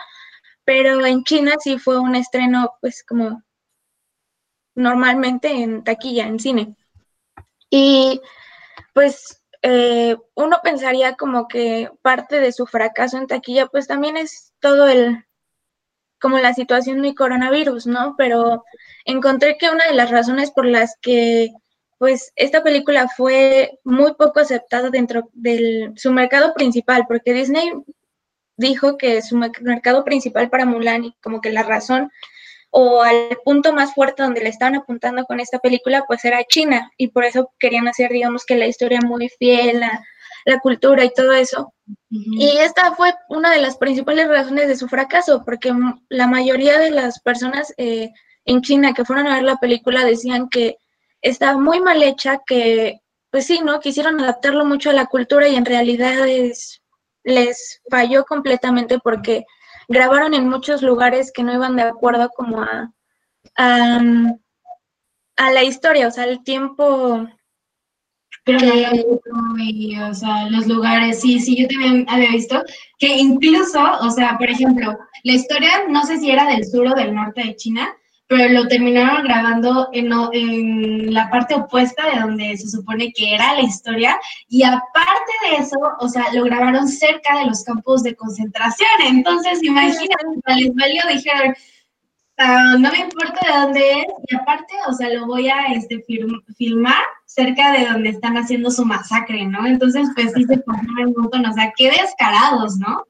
Pero 0.64 1.04
en 1.04 1.24
China 1.24 1.52
sí 1.60 1.78
fue 1.78 1.98
un 1.98 2.14
estreno 2.14 2.74
pues 2.80 3.04
como 3.06 3.42
normalmente 4.74 5.50
en 5.50 5.84
taquilla, 5.84 6.26
en 6.26 6.40
cine. 6.40 6.76
Y 7.70 8.20
pues 8.92 9.42
eh, 9.62 10.16
uno 10.34 10.58
pensaría 10.62 11.16
como 11.16 11.48
que 11.48 11.90
parte 12.02 12.40
de 12.40 12.52
su 12.52 12.66
fracaso 12.66 13.18
en 13.18 13.26
taquilla, 13.26 13.66
pues 13.66 13.86
también 13.86 14.16
es 14.16 14.52
todo 14.60 14.88
el, 14.88 15.24
como 16.20 16.38
la 16.38 16.54
situación 16.54 17.02
del 17.02 17.14
coronavirus, 17.14 17.86
¿no? 17.86 18.14
Pero 18.16 18.64
encontré 19.04 19.56
que 19.58 19.70
una 19.70 19.86
de 19.86 19.94
las 19.94 20.10
razones 20.10 20.50
por 20.50 20.66
las 20.66 20.96
que, 21.00 21.50
pues, 22.04 22.34
esta 22.36 22.62
película 22.62 23.08
fue 23.08 23.78
muy 23.82 24.12
poco 24.12 24.38
aceptada 24.38 24.90
dentro 24.90 25.30
de 25.32 25.90
su 25.96 26.12
mercado 26.12 26.52
principal, 26.52 27.06
porque 27.08 27.32
Disney 27.32 27.72
dijo 28.58 28.98
que 28.98 29.22
su 29.22 29.38
mercado 29.38 30.04
principal 30.04 30.50
para 30.50 30.66
Mulan 30.66 31.04
y 31.04 31.14
como 31.22 31.40
que 31.40 31.50
la 31.50 31.62
razón 31.62 32.12
o 32.68 33.00
al 33.00 33.38
punto 33.42 33.72
más 33.72 33.94
fuerte 33.94 34.22
donde 34.22 34.42
le 34.42 34.50
estaban 34.50 34.76
apuntando 34.76 35.24
con 35.24 35.40
esta 35.40 35.60
película, 35.60 36.04
pues 36.06 36.22
era 36.26 36.44
China, 36.44 36.90
y 36.98 37.08
por 37.08 37.24
eso 37.24 37.50
querían 37.58 37.88
hacer, 37.88 38.10
digamos, 38.10 38.44
que 38.44 38.56
la 38.56 38.66
historia 38.66 39.00
muy 39.00 39.30
fiel, 39.38 39.80
la, 39.80 40.04
la 40.44 40.58
cultura 40.58 41.06
y 41.06 41.14
todo 41.14 41.32
eso. 41.32 41.72
Y 42.10 42.58
esta 42.58 42.94
fue 42.96 43.14
una 43.30 43.50
de 43.50 43.62
las 43.62 43.78
principales 43.78 44.28
razones 44.28 44.68
de 44.68 44.76
su 44.76 44.88
fracaso, 44.88 45.42
porque 45.42 45.72
la 46.10 46.26
mayoría 46.26 46.78
de 46.78 46.90
las 46.90 47.18
personas 47.20 47.72
eh, 47.78 48.10
en 48.44 48.60
China 48.60 48.92
que 48.92 49.06
fueron 49.06 49.26
a 49.26 49.36
ver 49.36 49.44
la 49.44 49.56
película 49.56 50.04
decían 50.04 50.50
que 50.50 50.76
estaba 51.24 51.58
muy 51.58 51.80
mal 51.80 52.02
hecha, 52.02 52.40
que 52.46 53.00
pues 53.30 53.46
sí, 53.46 53.60
¿no? 53.64 53.80
Quisieron 53.80 54.20
adaptarlo 54.20 54.64
mucho 54.64 54.90
a 54.90 54.92
la 54.92 55.06
cultura 55.06 55.48
y 55.48 55.56
en 55.56 55.64
realidad 55.64 56.28
es, 56.28 56.82
les 57.24 57.82
falló 57.90 58.24
completamente 58.24 58.98
porque 59.00 59.44
grabaron 59.88 60.34
en 60.34 60.48
muchos 60.48 60.82
lugares 60.82 61.32
que 61.32 61.42
no 61.42 61.52
iban 61.52 61.76
de 61.76 61.82
acuerdo 61.82 62.30
como 62.30 62.62
a, 62.62 62.92
a, 63.56 64.00
a 65.36 65.52
la 65.52 65.62
historia, 65.64 66.08
o 66.08 66.10
sea, 66.10 66.24
el 66.24 66.44
tiempo 66.44 67.26
pero 68.44 68.58
no, 68.60 69.58
y, 69.58 69.98
o 69.98 70.14
sea, 70.14 70.50
los 70.50 70.66
lugares, 70.66 71.22
sí, 71.22 71.40
sí, 71.40 71.56
yo 71.56 71.66
también 71.66 72.04
había 72.08 72.30
visto 72.30 72.62
que 72.98 73.16
incluso, 73.16 73.80
o 74.02 74.10
sea, 74.10 74.36
por 74.36 74.50
ejemplo, 74.50 74.98
la 75.22 75.32
historia, 75.32 75.88
no 75.88 76.04
sé 76.04 76.18
si 76.18 76.30
era 76.30 76.46
del 76.48 76.66
sur 76.66 76.86
o 76.86 76.94
del 76.94 77.14
norte 77.14 77.42
de 77.42 77.56
China, 77.56 77.88
pero 78.26 78.48
lo 78.52 78.66
terminaron 78.68 79.24
grabando 79.24 79.88
en, 79.92 80.10
en 80.32 81.12
la 81.12 81.30
parte 81.30 81.54
opuesta 81.54 82.10
de 82.10 82.20
donde 82.20 82.56
se 82.56 82.68
supone 82.68 83.12
que 83.12 83.34
era 83.34 83.54
la 83.54 83.62
historia, 83.62 84.18
y 84.48 84.62
aparte 84.62 85.32
de 85.48 85.56
eso, 85.56 85.76
o 86.00 86.08
sea, 86.08 86.32
lo 86.32 86.44
grabaron 86.44 86.88
cerca 86.88 87.38
de 87.38 87.46
los 87.46 87.62
campos 87.64 88.02
de 88.02 88.14
concentración, 88.14 88.88
entonces 89.06 89.62
imagínate, 89.62 90.24
les 90.56 90.74
valió, 90.74 91.02
dijeron, 91.10 91.54
Ah, 92.36 92.74
no 92.80 92.90
me 92.90 92.98
importa 92.98 93.40
de 93.46 93.60
dónde 93.60 93.92
es, 93.92 94.06
y 94.26 94.34
aparte, 94.34 94.74
o 94.88 94.92
sea, 94.92 95.08
lo 95.10 95.26
voy 95.26 95.48
a 95.48 95.66
este, 95.72 96.04
filmar 96.56 97.04
cerca 97.26 97.72
de 97.72 97.86
donde 97.86 98.08
están 98.08 98.36
haciendo 98.36 98.72
su 98.72 98.84
masacre, 98.84 99.46
¿no? 99.46 99.64
Entonces, 99.66 100.08
pues 100.16 100.32
sí 100.34 100.44
se 100.44 100.58
ponen 100.58 101.06
un 101.06 101.14
montón, 101.16 101.46
o 101.46 101.52
sea, 101.52 101.72
qué 101.76 101.92
descarados, 101.92 102.76
¿no? 102.78 103.04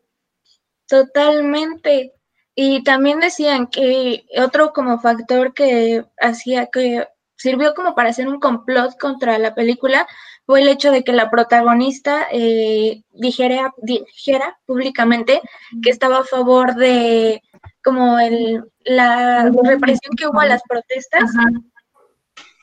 Totalmente. 0.87 2.12
Y 2.54 2.84
también 2.84 3.20
decían 3.20 3.66
que 3.66 4.26
otro 4.38 4.73
como 4.73 5.00
factor 5.00 5.54
que 5.54 6.04
hacía 6.20 6.66
que 6.66 7.06
sirvió 7.37 7.75
como 7.75 7.94
para 7.94 8.11
hacer 8.11 8.28
un 8.28 8.38
complot 8.38 8.96
contra 8.99 9.38
la 9.38 9.54
película 9.54 10.06
fue 10.46 10.61
el 10.61 10.68
hecho 10.68 10.92
de 10.92 11.02
que 11.02 11.12
la 11.12 11.30
protagonista 11.30 12.26
eh, 12.30 13.02
dijera, 13.11 13.73
dijera 13.78 14.58
públicamente 14.66 15.40
que 15.82 15.90
estaba 15.90 16.18
a 16.18 16.25
favor 16.25 16.75
de 16.75 17.42
como 17.82 18.18
el, 18.18 18.64
la 18.84 19.50
represión 19.62 20.14
que 20.16 20.26
hubo 20.26 20.40
a 20.40 20.46
las 20.46 20.62
protestas. 20.68 21.30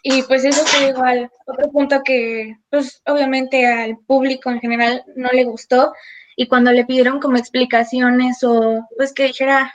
Y 0.03 0.23
pues 0.23 0.43
eso 0.43 0.65
fue 0.65 0.89
igual 0.89 1.29
otro 1.45 1.71
punto 1.71 2.01
que 2.03 2.55
pues 2.69 3.01
obviamente 3.05 3.67
al 3.67 3.97
público 4.07 4.49
en 4.49 4.59
general 4.59 5.03
no 5.15 5.29
le 5.29 5.43
gustó. 5.43 5.93
Y 6.35 6.47
cuando 6.47 6.71
le 6.71 6.85
pidieron 6.85 7.19
como 7.19 7.37
explicaciones 7.37 8.43
o 8.43 8.87
pues 8.97 9.13
que 9.13 9.25
dijera 9.25 9.71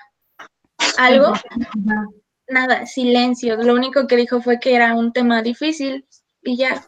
algo, 0.98 1.32
nada, 2.48 2.86
silencio. 2.86 3.56
Lo 3.56 3.74
único 3.74 4.06
que 4.06 4.16
dijo 4.16 4.40
fue 4.40 4.58
que 4.58 4.74
era 4.74 4.94
un 4.94 5.12
tema 5.12 5.42
difícil 5.42 6.06
y 6.42 6.56
ya. 6.56 6.86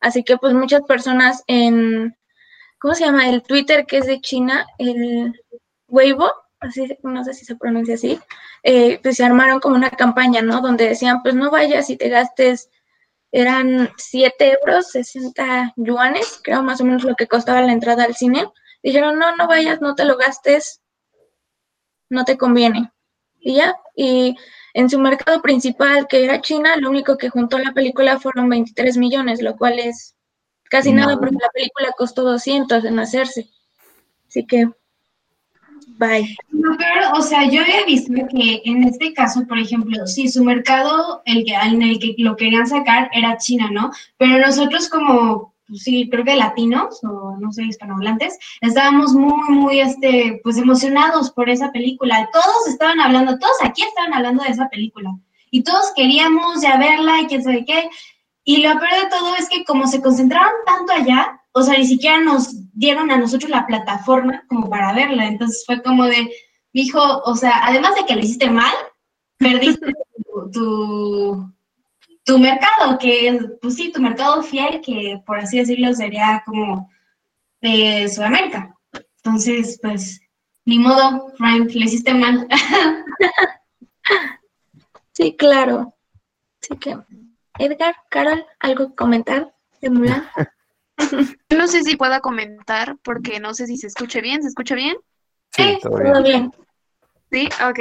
Así 0.00 0.22
que 0.22 0.36
pues 0.36 0.54
muchas 0.54 0.82
personas 0.82 1.42
en, 1.46 2.16
¿cómo 2.78 2.94
se 2.94 3.04
llama? 3.04 3.28
El 3.28 3.42
Twitter 3.42 3.86
que 3.86 3.98
es 3.98 4.06
de 4.06 4.20
China, 4.20 4.66
el 4.78 5.32
Weibo, 5.88 6.30
así, 6.60 6.98
no 7.02 7.24
sé 7.24 7.34
si 7.34 7.44
se 7.44 7.56
pronuncia 7.56 7.94
así, 7.94 8.20
eh, 8.62 8.98
pues 9.02 9.16
se 9.16 9.24
armaron 9.24 9.60
como 9.60 9.76
una 9.76 9.90
campaña, 9.90 10.42
¿no? 10.42 10.60
Donde 10.60 10.88
decían, 10.88 11.22
pues 11.22 11.34
no 11.34 11.50
vayas 11.50 11.88
y 11.90 11.96
te 11.96 12.08
gastes, 12.08 12.70
eran 13.32 13.90
7 13.96 14.58
euros, 14.60 14.92
60 14.92 15.72
yuanes, 15.76 16.40
creo 16.42 16.62
más 16.62 16.80
o 16.80 16.84
menos 16.84 17.02
lo 17.02 17.16
que 17.16 17.26
costaba 17.26 17.60
la 17.62 17.72
entrada 17.72 18.04
al 18.04 18.14
cine. 18.14 18.46
Dijeron, 18.82 19.18
no, 19.18 19.34
no 19.34 19.48
vayas, 19.48 19.80
no 19.80 19.94
te 19.94 20.04
lo 20.04 20.16
gastes, 20.16 20.82
no 22.08 22.24
te 22.24 22.38
conviene. 22.38 22.92
Y 23.46 23.56
ya, 23.56 23.76
y 23.94 24.34
en 24.72 24.88
su 24.88 24.98
mercado 24.98 25.42
principal, 25.42 26.06
que 26.08 26.24
era 26.24 26.40
China, 26.40 26.76
lo 26.76 26.88
único 26.88 27.18
que 27.18 27.28
juntó 27.28 27.58
la 27.58 27.72
película 27.72 28.18
fueron 28.18 28.48
23 28.48 28.96
millones, 28.96 29.42
lo 29.42 29.54
cual 29.56 29.78
es 29.78 30.16
casi 30.70 30.92
nada 30.92 31.18
porque 31.18 31.36
la 31.40 31.50
película 31.52 31.92
costó 31.96 32.22
200 32.22 32.84
en 32.84 32.98
hacerse. 32.98 33.48
Así 34.26 34.46
que, 34.46 34.66
bye. 35.98 36.36
No, 36.50 36.74
pero, 36.78 37.12
o 37.12 37.22
sea, 37.22 37.48
yo 37.48 37.60
había 37.60 37.84
visto 37.84 38.12
que 38.30 38.62
en 38.64 38.84
este 38.84 39.12
caso, 39.12 39.46
por 39.46 39.58
ejemplo, 39.58 40.06
sí, 40.06 40.28
su 40.28 40.42
mercado, 40.42 41.22
el 41.26 41.44
que, 41.44 41.52
en 41.52 41.82
el 41.82 41.98
que 41.98 42.14
lo 42.18 42.34
querían 42.34 42.66
sacar 42.66 43.10
era 43.12 43.36
China, 43.36 43.68
¿no? 43.70 43.92
Pero 44.16 44.38
nosotros 44.38 44.88
como 44.88 45.53
pues 45.66 45.82
sí, 45.82 46.08
creo 46.10 46.24
que 46.24 46.36
latinos 46.36 47.02
o 47.04 47.36
no 47.38 47.52
sé, 47.52 47.64
hispanohablantes, 47.64 48.38
estábamos 48.60 49.12
muy, 49.12 49.48
muy, 49.48 49.80
este, 49.80 50.40
pues 50.42 50.56
emocionados 50.58 51.30
por 51.30 51.48
esa 51.48 51.72
película. 51.72 52.28
Todos 52.32 52.66
estaban 52.68 53.00
hablando, 53.00 53.38
todos 53.38 53.56
aquí 53.62 53.82
estaban 53.82 54.14
hablando 54.14 54.44
de 54.44 54.50
esa 54.50 54.68
película 54.68 55.10
y 55.50 55.62
todos 55.62 55.92
queríamos 55.94 56.60
ya 56.62 56.76
verla 56.78 57.20
y 57.20 57.26
quién 57.26 57.42
sabe 57.42 57.64
qué. 57.64 57.88
Y 58.44 58.58
lo 58.58 58.78
peor 58.78 59.02
de 59.02 59.08
todo 59.08 59.36
es 59.36 59.48
que 59.48 59.64
como 59.64 59.86
se 59.86 60.02
concentraron 60.02 60.52
tanto 60.66 60.92
allá, 60.92 61.40
o 61.52 61.62
sea, 61.62 61.78
ni 61.78 61.86
siquiera 61.86 62.20
nos 62.20 62.54
dieron 62.72 63.10
a 63.10 63.16
nosotros 63.16 63.50
la 63.50 63.66
plataforma 63.66 64.42
como 64.48 64.68
para 64.68 64.92
verla. 64.92 65.26
Entonces 65.26 65.62
fue 65.64 65.82
como 65.82 66.04
de, 66.04 66.30
dijo, 66.72 67.00
o 67.24 67.36
sea, 67.36 67.64
además 67.64 67.94
de 67.94 68.04
que 68.04 68.14
lo 68.14 68.20
hiciste 68.20 68.50
mal, 68.50 68.74
perdiste 69.38 69.86
tu 69.86 70.50
tu 70.50 71.53
mercado, 72.38 72.98
que 72.98 73.38
pues 73.60 73.74
sí, 73.74 73.92
tu 73.92 74.00
mercado 74.00 74.42
fiel, 74.42 74.80
que 74.80 75.20
por 75.26 75.38
así 75.38 75.58
decirlo 75.58 75.92
sería 75.94 76.42
como 76.46 76.90
de 77.60 78.08
Sudamérica. 78.08 78.74
Entonces, 79.16 79.78
pues, 79.80 80.20
ni 80.64 80.78
modo, 80.78 81.32
Frank, 81.36 81.70
le 81.72 81.84
hiciste 81.84 82.14
mal. 82.14 82.46
sí, 85.12 85.36
claro. 85.36 85.94
Así 86.62 86.78
que, 86.78 86.96
Edgar, 87.58 87.96
Carol, 88.10 88.44
¿algo 88.60 88.88
que 88.88 88.94
comentar 88.94 89.54
de 89.80 89.90
Mulan? 89.90 90.24
no 91.50 91.68
sé 91.68 91.82
si 91.82 91.96
pueda 91.96 92.20
comentar 92.20 92.96
porque 93.02 93.40
no 93.40 93.54
sé 93.54 93.66
si 93.66 93.76
se 93.76 93.88
escuche 93.88 94.20
bien. 94.20 94.42
¿Se 94.42 94.48
escucha 94.48 94.74
bien? 94.74 94.96
Sí, 95.50 95.78
todo 95.82 96.22
bien. 96.22 96.52
Sí, 97.30 97.48
ok. 97.68 97.78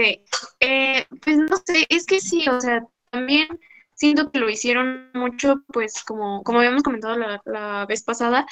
Eh, 0.59 1.05
pues 1.23 1.38
no 1.38 1.57
sé, 1.57 1.85
es 1.89 2.05
que 2.05 2.19
sí, 2.19 2.47
o 2.47 2.59
sea, 2.59 2.85
también 3.12 3.47
siento 3.95 4.31
que 4.31 4.39
lo 4.39 4.50
hicieron 4.50 5.12
mucho, 5.13 5.63
pues 5.67 6.03
como, 6.03 6.43
como 6.43 6.59
habíamos 6.59 6.83
comentado 6.83 7.15
la, 7.45 7.85
vez 7.88 8.03
pasada, 8.03 8.45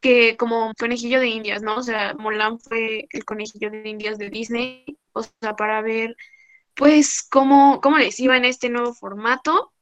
que 0.00 0.36
como 0.36 0.72
conejillo 0.78 1.20
de 1.20 1.28
indias, 1.28 1.62
¿no? 1.62 1.76
O 1.76 1.82
sea, 1.82 2.14
Mulan 2.18 2.58
fue 2.60 3.06
el 3.10 3.24
conejillo 3.24 3.70
de 3.70 3.88
indias 3.88 4.18
de 4.18 4.30
Disney, 4.30 4.84
o 5.12 5.22
sea, 5.22 5.56
para 5.56 5.82
ver, 5.82 6.16
pues, 6.74 7.22
cómo, 7.30 7.80
cómo 7.82 7.98
les 7.98 8.20
iba 8.20 8.36
en 8.36 8.44
este 8.44 8.68
nuevo 8.70 8.94
formato, 8.94 9.72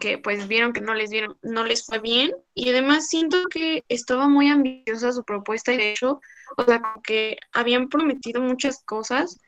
que 0.00 0.18
pues 0.18 0.48
vieron 0.48 0.72
que 0.72 0.80
no 0.80 0.94
les 0.94 1.10
vieron, 1.10 1.36
no 1.42 1.64
les 1.64 1.84
fue 1.86 1.98
bien, 2.00 2.32
y 2.54 2.70
además 2.70 3.08
siento 3.08 3.44
que 3.50 3.84
estaba 3.88 4.28
muy 4.28 4.48
ambiciosa 4.48 5.12
su 5.12 5.24
propuesta, 5.24 5.72
y 5.72 5.76
de 5.76 5.92
hecho, 5.92 6.20
o 6.56 6.64
sea, 6.64 6.82
que 7.04 7.36
habían 7.52 7.88
prometido 7.88 8.40
muchas 8.42 8.82
cosas, 8.84 9.40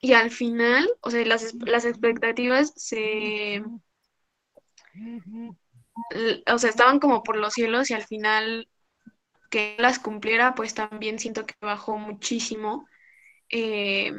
y 0.00 0.12
al 0.12 0.30
final, 0.30 0.88
o 1.00 1.10
sea, 1.10 1.24
las, 1.24 1.54
las 1.54 1.84
expectativas 1.84 2.72
se, 2.76 3.62
o 6.46 6.58
sea, 6.58 6.70
estaban 6.70 6.98
como 6.98 7.22
por 7.22 7.36
los 7.36 7.54
cielos 7.54 7.90
y 7.90 7.94
al 7.94 8.04
final 8.04 8.68
que 9.50 9.76
las 9.78 9.98
cumpliera, 9.98 10.54
pues 10.54 10.74
también 10.74 11.18
siento 11.18 11.46
que 11.46 11.54
bajó 11.60 11.96
muchísimo. 11.96 12.86
Eh, 13.50 14.12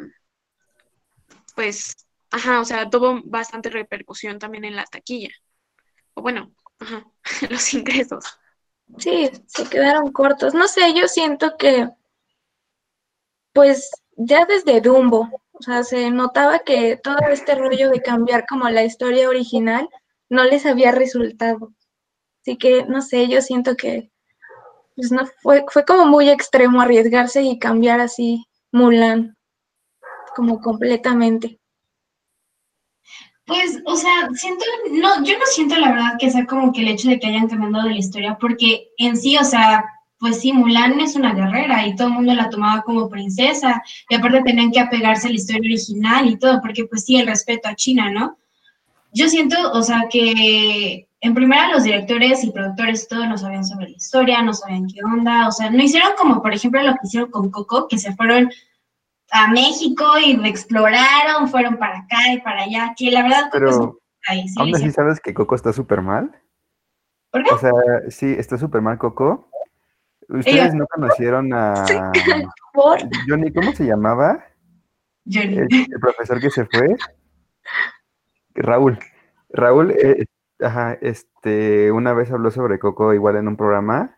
pues, 1.56 2.08
ajá, 2.32 2.62
o 2.62 2.66
sea, 2.66 2.90
tuvo 2.90 3.22
bastante 3.26 3.70
repercusión 3.70 4.40
también 4.40 4.66
en 4.66 4.76
la 4.76 4.86
taquilla. 4.86 5.30
O 6.14 6.22
bueno, 6.22 6.52
ajá, 6.80 7.06
los 7.50 7.74
ingresos. 7.74 8.26
Sí, 8.98 9.30
se 9.48 9.68
quedaron 9.70 10.12
cortos. 10.12 10.54
No 10.54 10.68
sé, 10.68 10.94
yo 10.94 11.08
siento 11.08 11.58
que, 11.58 11.90
pues, 13.54 13.90
ya 14.16 14.46
desde 14.46 14.82
Dumbo, 14.82 15.30
o 15.52 15.62
sea, 15.62 15.84
se 15.84 16.12
notaba 16.12 16.60
que 16.60 16.98
todo 16.98 17.18
este 17.30 17.56
rollo 17.56 17.90
de 17.90 18.02
cambiar 18.02 18.46
como 18.48 18.70
la 18.70 18.84
historia 18.84 19.30
original 19.30 19.90
no 20.30 20.44
les 20.44 20.66
había 20.66 20.92
resultado. 20.92 21.74
Así 22.42 22.58
que, 22.58 22.86
no 22.86 23.02
sé, 23.02 23.28
yo 23.28 23.42
siento 23.42 23.76
que 23.76 24.12
pues 24.96 25.12
no 25.12 25.26
fue, 25.42 25.66
fue 25.70 25.84
como 25.84 26.06
muy 26.06 26.30
extremo 26.30 26.82
arriesgarse 26.82 27.44
y 27.44 27.60
cambiar 27.60 28.00
así 28.00 28.46
Mulan, 28.72 29.36
como 30.36 30.62
completamente. 30.62 31.60
Pues, 33.46 33.82
o 33.86 33.96
sea, 33.96 34.30
siento, 34.34 34.66
no, 34.92 35.24
yo 35.24 35.38
no 35.38 35.46
siento 35.46 35.76
la 35.76 35.92
verdad 35.92 36.14
que 36.20 36.32
sea 36.32 36.46
como 36.46 36.72
que 36.72 36.82
el 36.82 36.88
hecho 36.88 37.10
de 37.10 37.20
que 37.20 37.28
hayan 37.28 37.48
cambiado 37.48 37.88
la 37.88 37.98
historia, 37.98 38.38
porque 38.40 38.90
en 38.98 39.16
sí, 39.18 39.38
o 39.38 39.44
sea, 39.44 39.86
pues 40.18 40.40
sí, 40.42 40.52
Mulan 40.52 41.00
es 41.00 41.16
una 41.16 41.34
guerrera 41.34 41.86
y 41.86 41.96
todo 41.96 42.08
el 42.08 42.14
mundo 42.16 42.34
la 42.34 42.50
tomaba 42.50 42.82
como 42.82 43.10
princesa, 43.10 43.84
y 44.10 44.16
aparte 44.16 44.42
tenían 44.44 44.72
que 44.72 44.80
apegarse 44.80 45.28
a 45.28 45.30
la 45.30 45.36
historia 45.36 45.60
original 45.60 46.28
y 46.28 46.40
todo, 46.40 46.60
porque 46.62 46.86
pues 46.86 47.06
sí, 47.06 47.18
el 47.18 47.28
respeto 47.28 47.70
a 47.70 47.76
China, 47.76 48.10
¿no? 48.10 48.38
Yo 49.16 49.30
siento, 49.30 49.56
o 49.72 49.82
sea, 49.82 50.08
que 50.10 51.08
en 51.22 51.34
primera 51.34 51.72
los 51.72 51.84
directores 51.84 52.44
y 52.44 52.52
productores 52.52 53.08
todos 53.08 53.28
no 53.28 53.38
sabían 53.38 53.64
sobre 53.64 53.90
la 53.90 53.96
historia, 53.96 54.42
no 54.42 54.54
sabían 54.54 54.88
qué 54.88 55.00
onda, 55.04 55.48
o 55.48 55.52
sea, 55.52 55.72
no 55.72 55.82
hicieron 55.82 56.12
como, 56.18 56.42
por 56.42 56.54
ejemplo, 56.54 56.84
lo 56.84 56.92
que 56.92 57.00
hicieron 57.06 57.32
con 57.32 57.50
Coco, 57.50 57.88
que 57.88 57.98
se 57.98 58.14
fueron 58.14 58.52
a 59.32 59.48
México 59.48 60.06
y 60.24 60.34
exploraron, 60.46 61.48
fueron 61.48 61.78
para 61.78 62.00
acá 62.00 62.34
y 62.34 62.42
para 62.42 62.64
allá, 62.64 62.94
que 62.98 63.10
la 63.10 63.24
verdad... 63.24 63.50
Pero, 63.54 64.00
ahí, 64.28 64.48
sí, 64.50 64.56
¿aún 64.60 64.76
así 64.76 64.92
sabes 64.92 65.22
que 65.22 65.34
Coco 65.34 65.56
está 65.56 65.72
súper 65.72 66.02
mal? 66.02 66.30
¿Por 67.32 67.44
qué? 67.44 67.52
O 67.54 67.58
sea, 67.58 67.72
sí, 68.10 68.36
está 68.38 68.58
súper 68.58 68.82
mal 68.82 68.98
Coco. 68.98 69.50
¿Ustedes 70.28 70.74
no 70.74 70.86
conocieron 70.88 71.54
a... 71.54 71.74
¿Por? 72.74 73.00
Johnny, 73.30 73.54
¿cómo 73.54 73.72
se 73.72 73.86
llamaba? 73.86 74.44
Johnny. 75.26 75.58
el 75.58 76.00
profesor 76.02 76.42
que 76.42 76.50
se 76.50 76.66
fue. 76.66 76.98
Raúl. 78.56 79.00
Raúl, 79.50 79.92
eh, 79.92 80.26
ajá, 80.60 80.94
este, 81.02 81.92
una 81.92 82.14
vez 82.14 82.32
habló 82.32 82.52
sobre 82.52 82.80
Coco 82.80 83.14
igual 83.14 83.36
en 83.36 83.48
un 83.48 83.58
programa 83.58 84.18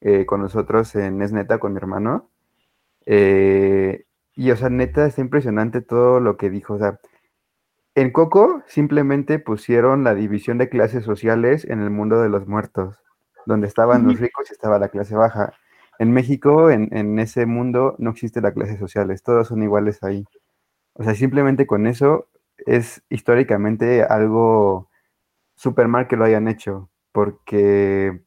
eh, 0.00 0.26
con 0.26 0.40
nosotros 0.40 0.94
en 0.96 1.22
Es 1.22 1.32
Neta, 1.32 1.58
con 1.58 1.72
mi 1.72 1.78
hermano. 1.78 2.30
Eh, 3.06 4.04
y, 4.34 4.50
o 4.50 4.56
sea, 4.56 4.70
neta, 4.70 5.06
está 5.06 5.20
impresionante 5.20 5.80
todo 5.80 6.20
lo 6.20 6.36
que 6.36 6.50
dijo. 6.50 6.74
O 6.74 6.78
sea, 6.78 6.98
en 7.94 8.12
Coco 8.12 8.62
simplemente 8.66 9.38
pusieron 9.38 10.04
la 10.04 10.14
división 10.14 10.58
de 10.58 10.68
clases 10.68 11.04
sociales 11.04 11.64
en 11.64 11.80
el 11.80 11.90
mundo 11.90 12.20
de 12.20 12.28
los 12.28 12.46
muertos, 12.46 13.02
donde 13.46 13.66
estaban 13.66 14.06
los 14.06 14.18
ricos 14.18 14.48
y 14.50 14.52
estaba 14.52 14.78
la 14.78 14.88
clase 14.88 15.16
baja. 15.16 15.52
En 15.98 16.12
México, 16.12 16.70
en, 16.70 16.88
en 16.96 17.18
ese 17.18 17.44
mundo, 17.46 17.96
no 17.98 18.10
existe 18.10 18.40
la 18.40 18.52
clase 18.52 18.78
sociales, 18.78 19.22
todos 19.22 19.48
son 19.48 19.62
iguales 19.62 20.02
ahí. 20.02 20.24
O 20.94 21.02
sea, 21.04 21.14
simplemente 21.14 21.66
con 21.66 21.86
eso 21.86 22.28
es 22.66 23.02
históricamente 23.10 24.02
algo 24.04 24.90
súper 25.56 25.88
mal 25.88 26.08
que 26.08 26.16
lo 26.16 26.24
hayan 26.24 26.48
hecho, 26.48 26.90
porque 27.12 28.22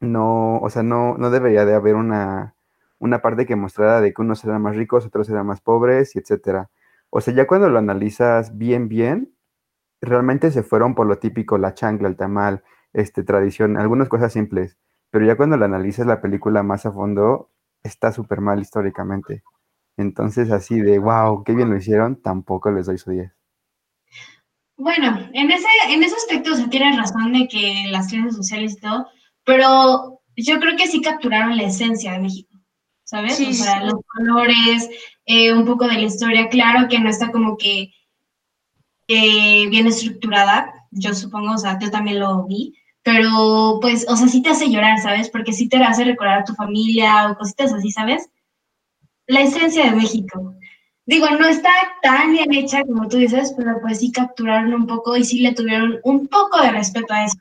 no, 0.00 0.58
o 0.60 0.70
sea, 0.70 0.82
no, 0.82 1.16
no 1.18 1.30
debería 1.30 1.64
de 1.64 1.74
haber 1.74 1.94
una, 1.96 2.54
una 2.98 3.22
parte 3.22 3.46
que 3.46 3.56
mostrara 3.56 4.00
de 4.00 4.12
que 4.14 4.22
unos 4.22 4.44
eran 4.44 4.62
más 4.62 4.76
ricos, 4.76 5.06
otros 5.06 5.28
eran 5.30 5.46
más 5.46 5.60
pobres, 5.60 6.16
y 6.16 6.18
etcétera. 6.20 6.70
O 7.10 7.20
sea, 7.20 7.34
ya 7.34 7.46
cuando 7.46 7.68
lo 7.70 7.78
analizas 7.78 8.56
bien, 8.58 8.88
bien, 8.88 9.34
realmente 10.00 10.50
se 10.50 10.62
fueron 10.62 10.94
por 10.94 11.06
lo 11.06 11.18
típico, 11.18 11.58
la 11.58 11.74
chancla, 11.74 12.08
el 12.08 12.16
tamal, 12.16 12.62
este, 12.92 13.24
tradición, 13.24 13.76
algunas 13.78 14.08
cosas 14.08 14.32
simples, 14.32 14.76
pero 15.10 15.24
ya 15.26 15.36
cuando 15.36 15.56
lo 15.56 15.64
analizas 15.64 16.06
la 16.06 16.20
película 16.20 16.62
más 16.62 16.86
a 16.86 16.92
fondo, 16.92 17.50
está 17.82 18.12
súper 18.12 18.40
mal 18.40 18.60
históricamente. 18.60 19.42
Entonces, 19.98 20.50
así 20.52 20.80
de, 20.80 20.98
wow, 20.98 21.44
qué 21.44 21.54
bien 21.54 21.70
lo 21.70 21.76
hicieron, 21.76 22.16
tampoco 22.22 22.70
les 22.72 22.86
doy 22.86 22.98
su 22.98 23.10
10. 23.12 23.32
Bueno, 24.80 25.28
en 25.34 25.50
ese, 25.50 25.68
en 25.90 26.02
ese 26.02 26.16
aspecto 26.16 26.56
se 26.56 26.66
tiene 26.68 26.96
razón 26.96 27.34
de 27.34 27.46
que 27.48 27.84
las 27.90 28.08
clases 28.08 28.34
sociales 28.34 28.72
y 28.72 28.80
todo, 28.80 29.08
pero 29.44 30.22
yo 30.36 30.58
creo 30.58 30.74
que 30.74 30.86
sí 30.86 31.02
capturaron 31.02 31.54
la 31.54 31.64
esencia 31.64 32.12
de 32.12 32.20
México, 32.20 32.58
¿sabes? 33.04 33.36
Sí, 33.36 33.48
o 33.50 33.52
sea, 33.52 33.80
sí. 33.80 33.84
los 33.84 34.00
colores, 34.06 34.88
eh, 35.26 35.52
un 35.52 35.66
poco 35.66 35.86
de 35.86 35.96
la 35.96 36.00
historia, 36.00 36.48
claro 36.48 36.88
que 36.88 36.98
no 36.98 37.10
está 37.10 37.30
como 37.30 37.58
que 37.58 37.92
eh, 39.06 39.68
bien 39.68 39.86
estructurada, 39.86 40.72
yo 40.90 41.12
supongo, 41.12 41.52
o 41.52 41.58
sea, 41.58 41.78
yo 41.78 41.90
también 41.90 42.18
lo 42.18 42.46
vi, 42.46 42.74
pero 43.02 43.80
pues, 43.82 44.06
o 44.08 44.16
sea, 44.16 44.28
sí 44.28 44.40
te 44.40 44.48
hace 44.48 44.70
llorar, 44.70 44.98
¿sabes? 45.02 45.28
Porque 45.28 45.52
sí 45.52 45.68
te 45.68 45.76
hace 45.76 46.04
recordar 46.04 46.38
a 46.38 46.44
tu 46.44 46.54
familia 46.54 47.30
o 47.30 47.36
cositas 47.36 47.70
así, 47.74 47.90
¿sabes? 47.90 48.30
La 49.26 49.42
esencia 49.42 49.84
de 49.84 49.96
México. 49.96 50.54
Digo, 51.10 51.28
no 51.30 51.48
está 51.48 51.72
tan 52.02 52.30
bien 52.30 52.54
hecha 52.54 52.84
como 52.84 53.08
tú 53.08 53.16
dices, 53.16 53.52
pero 53.56 53.80
pues 53.80 53.98
sí 53.98 54.12
capturaron 54.12 54.72
un 54.72 54.86
poco 54.86 55.16
y 55.16 55.24
sí 55.24 55.40
le 55.40 55.52
tuvieron 55.52 55.98
un 56.04 56.28
poco 56.28 56.62
de 56.62 56.70
respeto 56.70 57.12
a 57.12 57.24
eso. 57.24 57.36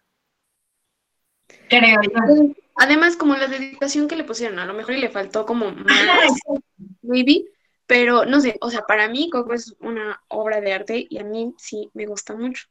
Creo 1.69 2.01
yo. 2.01 2.55
Además, 2.77 3.15
como 3.15 3.35
la 3.35 3.45
dedicación 3.45 4.07
que 4.07 4.15
le 4.15 4.23
pusieron, 4.23 4.57
a 4.57 4.65
lo 4.65 4.73
mejor 4.73 4.95
le 4.95 5.09
faltó 5.09 5.45
como 5.45 5.69
más, 5.85 6.31
maybe, 7.03 7.45
pero 7.85 8.25
no 8.25 8.41
sé, 8.41 8.57
o 8.59 8.71
sea, 8.71 8.88
para 8.88 9.07
mí 9.07 9.29
Coco 9.29 9.53
es 9.53 9.75
una 9.81 10.19
obra 10.29 10.61
de 10.61 10.73
arte 10.73 11.05
y 11.07 11.19
a 11.19 11.23
mí 11.23 11.53
sí 11.59 11.91
me 11.93 12.07
gusta 12.07 12.35
mucho. 12.35 12.65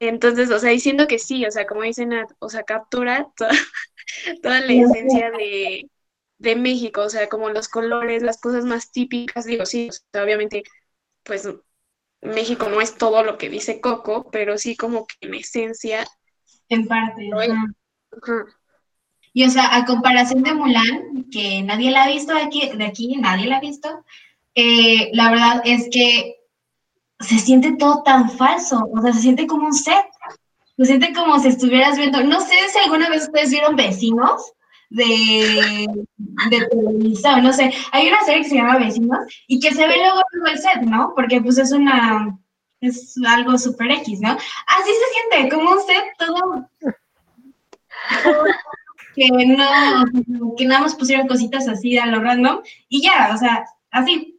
Entonces, 0.00 0.50
o 0.50 0.58
sea, 0.58 0.70
diciendo 0.70 1.06
que 1.06 1.18
sí, 1.18 1.44
o 1.44 1.50
sea, 1.50 1.66
como 1.66 1.82
dicen, 1.82 2.10
o 2.38 2.48
sea, 2.48 2.62
captura 2.62 3.28
toda, 3.36 3.50
toda 4.42 4.60
la 4.62 4.72
esencia 4.72 5.30
de, 5.32 5.90
de 6.38 6.56
México, 6.56 7.02
o 7.02 7.08
sea, 7.10 7.28
como 7.28 7.50
los 7.50 7.68
colores, 7.68 8.22
las 8.22 8.40
cosas 8.40 8.64
más 8.64 8.90
típicas, 8.92 9.44
digo, 9.46 9.66
sí, 9.66 9.88
o 9.88 9.92
sea, 9.92 10.24
obviamente, 10.24 10.62
pues 11.24 11.48
México 12.22 12.68
no 12.68 12.80
es 12.80 12.96
todo 12.96 13.22
lo 13.22 13.38
que 13.38 13.48
dice 13.50 13.80
Coco, 13.80 14.30
pero 14.30 14.58
sí 14.58 14.76
como 14.76 15.06
que 15.06 15.16
en 15.22 15.34
esencia, 15.34 16.06
En 16.68 16.86
parte. 16.86 17.30
Oye. 17.34 17.52
ajá. 17.52 17.66
ajá, 18.22 18.46
Y 19.32 19.44
o 19.44 19.50
sea, 19.50 19.76
a 19.76 19.84
comparación 19.84 20.42
de 20.42 20.54
Mulan, 20.54 21.26
que 21.30 21.62
nadie 21.62 21.90
la 21.90 22.04
ha 22.04 22.08
visto 22.08 22.34
de 22.34 22.40
aquí, 22.42 22.70
de 22.76 22.84
aquí 22.84 23.16
nadie 23.16 23.46
la 23.46 23.58
ha 23.58 23.60
visto, 23.60 24.04
eh, 24.54 25.10
la 25.12 25.30
verdad 25.30 25.62
es 25.64 25.88
que 25.90 26.36
se 27.20 27.38
siente 27.38 27.76
todo 27.76 28.02
tan 28.02 28.30
falso, 28.30 28.88
o 28.92 29.02
sea, 29.02 29.12
se 29.12 29.20
siente 29.20 29.46
como 29.46 29.66
un 29.66 29.74
set, 29.74 30.06
se 30.76 30.84
siente 30.84 31.12
como 31.14 31.38
si 31.40 31.48
estuvieras 31.48 31.98
viendo, 31.98 32.22
no 32.24 32.40
sé 32.40 32.54
si 32.72 32.78
alguna 32.78 33.08
vez 33.10 33.24
ustedes 33.24 33.50
vieron 33.50 33.76
Vecinos 33.76 34.52
de, 34.90 35.86
de 36.50 36.66
Televisa, 36.68 37.36
o 37.36 37.42
no 37.42 37.52
sé, 37.52 37.72
hay 37.92 38.08
una 38.08 38.22
serie 38.22 38.42
que 38.42 38.48
se 38.48 38.56
llama 38.56 38.78
Vecinos 38.78 39.18
y 39.46 39.60
que 39.60 39.74
se 39.74 39.86
ve 39.86 39.96
luego 39.96 40.22
luego 40.32 40.46
el 40.48 40.58
set, 40.58 40.82
¿no? 40.82 41.12
Porque 41.14 41.40
pues 41.40 41.58
es 41.58 41.72
una, 41.72 42.38
es 42.80 43.14
algo 43.26 43.58
super 43.58 43.90
X, 43.90 44.20
¿no? 44.20 44.30
Así 44.30 44.90
se 44.90 45.38
siente, 45.38 45.54
como 45.54 45.72
un 45.72 45.80
set 45.80 46.04
todo 46.18 46.68
que 49.16 49.28
no, 49.30 50.54
que 50.56 50.66
nada 50.66 50.82
más 50.82 50.94
pusieron 50.94 51.26
cositas 51.26 51.66
así 51.68 51.96
a 51.96 52.06
lo 52.06 52.20
random 52.20 52.60
y 52.88 53.02
ya, 53.02 53.30
o 53.34 53.38
sea, 53.38 53.64
así. 53.90 54.38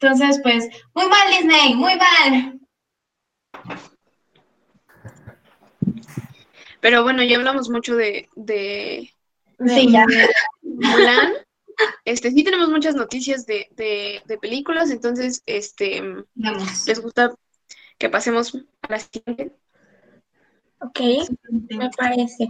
Entonces, 0.00 0.40
pues, 0.42 0.68
muy 0.94 1.06
mal 1.06 1.30
Disney, 1.30 1.74
muy 1.74 1.92
mal. 1.96 2.58
Pero 6.80 7.04
bueno, 7.04 7.22
ya 7.22 7.36
hablamos 7.36 7.70
mucho 7.70 7.94
de, 7.94 8.28
de 8.34 9.12
Sí, 9.66 9.92
ya. 9.92 10.06
Mulan. 10.62 11.32
Este, 12.04 12.30
sí 12.30 12.44
tenemos 12.44 12.68
muchas 12.68 12.94
noticias 12.94 13.46
de, 13.46 13.68
de, 13.72 14.22
de 14.26 14.38
películas, 14.38 14.90
entonces, 14.90 15.42
este, 15.46 16.02
Vamos. 16.34 16.86
¿les 16.86 17.00
gusta 17.00 17.34
que 17.98 18.08
pasemos 18.08 18.54
a 18.54 18.88
la 18.88 18.98
siguiente? 18.98 19.52
Ok, 20.80 21.00
me 21.70 21.90
parece. 21.90 22.48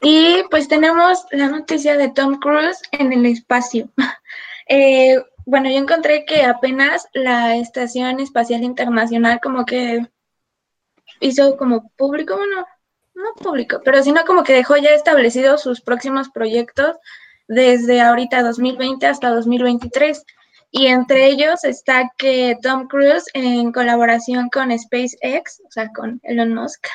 Y 0.00 0.42
pues 0.50 0.66
tenemos 0.68 1.24
la 1.30 1.48
noticia 1.48 1.96
de 1.96 2.10
Tom 2.10 2.38
Cruise 2.40 2.80
en 2.92 3.12
el 3.12 3.26
espacio. 3.26 3.90
Eh, 4.68 5.16
bueno, 5.44 5.68
yo 5.68 5.76
encontré 5.76 6.24
que 6.24 6.44
apenas 6.44 7.08
la 7.14 7.56
Estación 7.56 8.20
Espacial 8.20 8.62
Internacional 8.62 9.40
como 9.42 9.66
que 9.66 10.06
hizo 11.20 11.56
como 11.56 11.90
público, 11.96 12.36
bueno, 12.36 12.64
no 13.22 13.34
público, 13.34 13.80
pero 13.84 14.02
sino 14.02 14.24
como 14.24 14.42
que 14.44 14.52
dejó 14.52 14.76
ya 14.76 14.90
establecidos 14.90 15.62
sus 15.62 15.80
próximos 15.80 16.28
proyectos 16.30 16.96
desde 17.48 18.00
ahorita 18.00 18.42
2020 18.42 19.06
hasta 19.06 19.30
2023. 19.30 20.24
Y 20.70 20.86
entre 20.86 21.26
ellos 21.26 21.64
está 21.64 22.10
que 22.16 22.56
Tom 22.62 22.88
Cruise 22.88 23.26
en 23.34 23.72
colaboración 23.72 24.48
con 24.48 24.76
SpaceX, 24.76 25.60
o 25.66 25.70
sea, 25.70 25.90
con 25.94 26.18
Elon 26.22 26.54
Musk, 26.54 26.86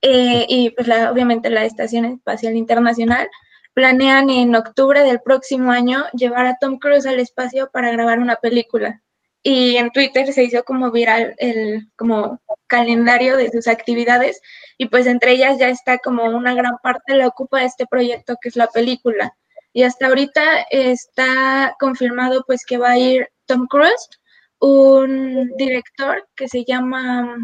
eh, 0.00 0.46
y 0.48 0.70
pues 0.70 0.88
la, 0.88 1.12
obviamente 1.12 1.50
la 1.50 1.64
Estación 1.64 2.06
Espacial 2.06 2.56
Internacional, 2.56 3.28
planean 3.74 4.30
en 4.30 4.54
octubre 4.54 5.02
del 5.02 5.20
próximo 5.20 5.72
año 5.72 6.04
llevar 6.12 6.46
a 6.46 6.56
Tom 6.58 6.78
Cruise 6.78 7.06
al 7.06 7.20
espacio 7.20 7.70
para 7.72 7.90
grabar 7.90 8.20
una 8.20 8.36
película. 8.36 9.02
Y 9.46 9.76
en 9.76 9.90
Twitter 9.90 10.32
se 10.32 10.42
hizo 10.42 10.64
como 10.64 10.90
viral 10.90 11.34
el 11.38 11.90
como 11.96 12.40
calendario 12.66 13.36
de 13.36 13.50
sus 13.50 13.68
actividades 13.68 14.40
y 14.78 14.86
pues 14.86 15.06
entre 15.06 15.32
ellas 15.32 15.58
ya 15.58 15.68
está 15.68 15.98
como 15.98 16.24
una 16.24 16.54
gran 16.54 16.78
parte 16.82 17.14
la 17.14 17.28
ocupa 17.28 17.62
este 17.62 17.86
proyecto 17.86 18.36
que 18.40 18.48
es 18.48 18.56
la 18.56 18.68
película. 18.68 19.36
Y 19.74 19.82
hasta 19.82 20.06
ahorita 20.06 20.62
está 20.70 21.76
confirmado 21.78 22.42
pues 22.46 22.64
que 22.64 22.78
va 22.78 22.92
a 22.92 22.98
ir 22.98 23.28
Tom 23.44 23.66
Cruise, 23.66 24.08
un 24.60 25.52
director 25.58 26.26
que 26.34 26.48
se 26.48 26.64
llama, 26.64 27.36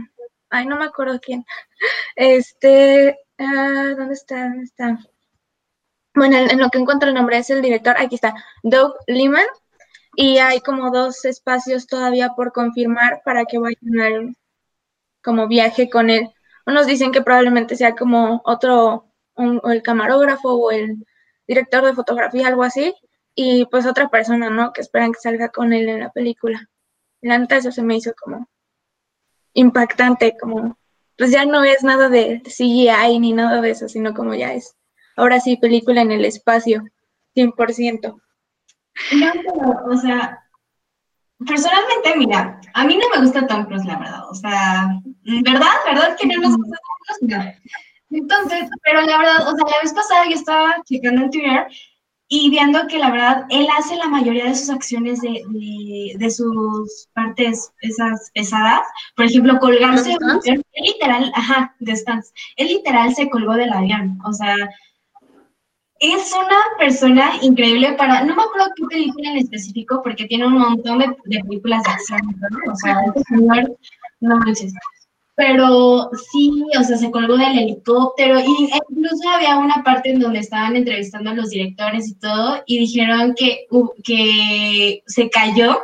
ay 0.48 0.66
no 0.66 0.78
me 0.78 0.86
acuerdo 0.86 1.20
quién, 1.20 1.44
este, 2.16 3.18
ah, 3.38 3.94
¿dónde 3.96 4.14
está? 4.14 4.44
¿Dónde 4.44 4.64
está? 4.64 4.98
Bueno, 6.14 6.38
en, 6.38 6.50
en 6.50 6.60
lo 6.60 6.70
que 6.70 6.78
encuentro 6.78 7.08
el 7.08 7.14
nombre 7.14 7.36
es 7.38 7.50
el 7.50 7.60
director, 7.62 7.94
aquí 7.98 8.14
está, 8.14 8.34
Doug 8.62 8.94
Liman, 9.06 9.46
y 10.22 10.38
hay 10.38 10.60
como 10.60 10.90
dos 10.90 11.24
espacios 11.24 11.86
todavía 11.86 12.30
por 12.36 12.52
confirmar 12.52 13.22
para 13.24 13.44
que 13.46 13.58
vayan 13.58 14.00
al 14.00 14.36
como 15.22 15.48
viaje 15.48 15.90
con 15.90 16.10
él. 16.10 16.30
Unos 16.66 16.86
dicen 16.86 17.12
que 17.12 17.22
probablemente 17.22 17.76
sea 17.76 17.94
como 17.96 18.42
otro, 18.44 19.06
un- 19.36 19.60
o 19.64 19.70
el 19.70 19.82
camarógrafo 19.82 20.50
o 20.54 20.70
el 20.72 21.06
director 21.48 21.84
de 21.86 21.94
fotografía, 21.94 22.48
algo 22.48 22.64
así, 22.64 22.94
y 23.34 23.66
pues 23.66 23.86
otra 23.86 24.08
persona, 24.10 24.50
¿no? 24.50 24.72
Que 24.72 24.82
esperan 24.82 25.12
que 25.12 25.20
salga 25.20 25.48
con 25.50 25.72
él 25.72 25.88
en 25.88 26.00
la 26.00 26.10
película. 26.12 26.68
La 27.22 27.38
neta, 27.38 27.56
eso 27.58 27.72
se 27.72 27.82
me 27.82 27.96
hizo 27.96 28.12
como 28.22 28.48
impactante, 29.54 30.36
como, 30.40 30.76
pues 31.16 31.30
ya 31.30 31.44
no 31.44 31.64
es 31.64 31.82
nada 31.82 32.08
de 32.08 32.42
CGI 32.46 33.18
ni 33.18 33.32
nada 33.32 33.60
de 33.60 33.70
eso, 33.70 33.88
sino 33.88 34.14
como 34.14 34.34
ya 34.34 34.54
es, 34.54 34.76
ahora 35.16 35.40
sí, 35.40 35.56
película 35.56 36.02
en 36.02 36.12
el 36.12 36.24
espacio, 36.24 36.82
100%. 37.34 38.20
No, 39.12 39.32
pero, 39.32 39.94
o 39.94 39.96
sea, 39.96 40.44
personalmente, 41.46 42.16
mira, 42.16 42.60
a 42.74 42.84
mí 42.84 42.96
no 42.96 43.08
me 43.14 43.24
gusta 43.24 43.46
Tom 43.46 43.64
Cruise, 43.64 43.84
la 43.86 43.98
verdad. 43.98 44.30
O 44.30 44.34
sea, 44.34 45.00
¿verdad? 45.44 45.72
¿Verdad 45.86 46.16
que 46.18 46.26
no 46.26 46.40
nos 46.40 46.56
gusta 46.56 46.76
Tom 46.76 47.18
Cruise? 47.18 47.36
No. 47.36 48.16
Entonces, 48.18 48.68
pero 48.82 49.02
la 49.02 49.18
verdad, 49.18 49.48
o 49.48 49.56
sea, 49.56 49.66
la 49.66 49.82
vez 49.82 49.92
pasada 49.92 50.24
yo 50.26 50.34
estaba 50.34 50.74
checando 50.84 51.22
en 51.22 51.30
Twitter 51.30 51.66
y 52.32 52.48
viendo 52.50 52.86
que 52.86 52.98
la 52.98 53.10
verdad, 53.10 53.44
él 53.50 53.66
hace 53.76 53.96
la 53.96 54.06
mayoría 54.06 54.44
de 54.44 54.54
sus 54.54 54.70
acciones 54.70 55.20
de, 55.20 55.42
de, 55.48 56.12
de 56.16 56.30
sus 56.30 57.08
partes 57.12 57.72
esas 57.80 58.30
pesadas. 58.32 58.82
Por 59.16 59.26
ejemplo, 59.26 59.58
colgarse. 59.58 60.16
Él 60.44 60.64
literal, 60.76 61.32
ajá, 61.34 61.74
de 61.80 61.96
stunts. 61.96 62.32
Él 62.56 62.68
literal 62.68 63.14
se 63.14 63.28
colgó 63.30 63.54
del 63.54 63.72
avión. 63.72 64.18
O 64.24 64.32
sea, 64.32 64.54
es 66.00 66.32
una 66.32 66.58
persona 66.78 67.32
increíble 67.42 67.92
para, 67.92 68.24
no 68.24 68.34
me 68.34 68.42
acuerdo 68.42 68.72
qué 68.74 68.84
película 68.86 69.30
en 69.30 69.38
específico, 69.38 70.00
porque 70.02 70.24
tiene 70.24 70.46
un 70.46 70.54
montón 70.58 70.98
de, 70.98 71.06
de 71.26 71.40
películas 71.44 71.82
de 71.84 71.90
acción, 71.90 72.20
¿no? 72.40 72.72
O 72.72 72.76
sea, 72.76 72.96
este 73.06 73.22
señor, 73.28 73.76
no 74.20 74.36
manches. 74.38 74.72
Pero 75.36 76.10
sí, 76.32 76.64
o 76.78 76.82
sea, 76.82 76.96
se 76.96 77.10
colgó 77.10 77.36
del 77.36 77.58
helicóptero 77.58 78.40
y 78.40 78.70
incluso 78.90 79.28
había 79.28 79.58
una 79.58 79.82
parte 79.84 80.10
en 80.10 80.20
donde 80.20 80.40
estaban 80.40 80.74
entrevistando 80.74 81.30
a 81.30 81.34
los 81.34 81.50
directores 81.50 82.08
y 82.08 82.14
todo 82.14 82.62
y 82.66 82.78
dijeron 82.78 83.34
que, 83.36 83.66
que 84.02 85.02
se 85.06 85.30
cayó 85.30 85.80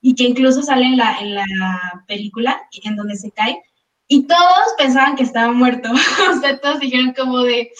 y 0.00 0.14
que 0.14 0.24
incluso 0.24 0.62
sale 0.62 0.84
en 0.84 0.98
la, 0.98 1.18
en 1.20 1.34
la 1.34 2.04
película, 2.06 2.62
en 2.82 2.96
donde 2.96 3.16
se 3.16 3.30
cae, 3.30 3.62
y 4.08 4.26
todos 4.26 4.74
pensaban 4.76 5.16
que 5.16 5.22
estaba 5.22 5.52
muerto. 5.52 5.90
o 6.30 6.40
sea, 6.40 6.58
todos 6.60 6.80
dijeron 6.80 7.14
como 7.16 7.38
de, 7.38 7.70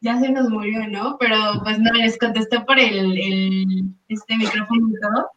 ya 0.00 0.18
se 0.18 0.30
nos 0.30 0.48
murió, 0.48 0.86
¿no? 0.88 1.16
Pero 1.18 1.36
pues 1.62 1.78
no, 1.78 1.90
les 1.92 2.18
contestó 2.18 2.64
por 2.64 2.78
el, 2.78 3.18
el 3.18 3.94
este 4.08 4.36
micrófono 4.36 4.88
y 4.88 5.00
todo. 5.00 5.30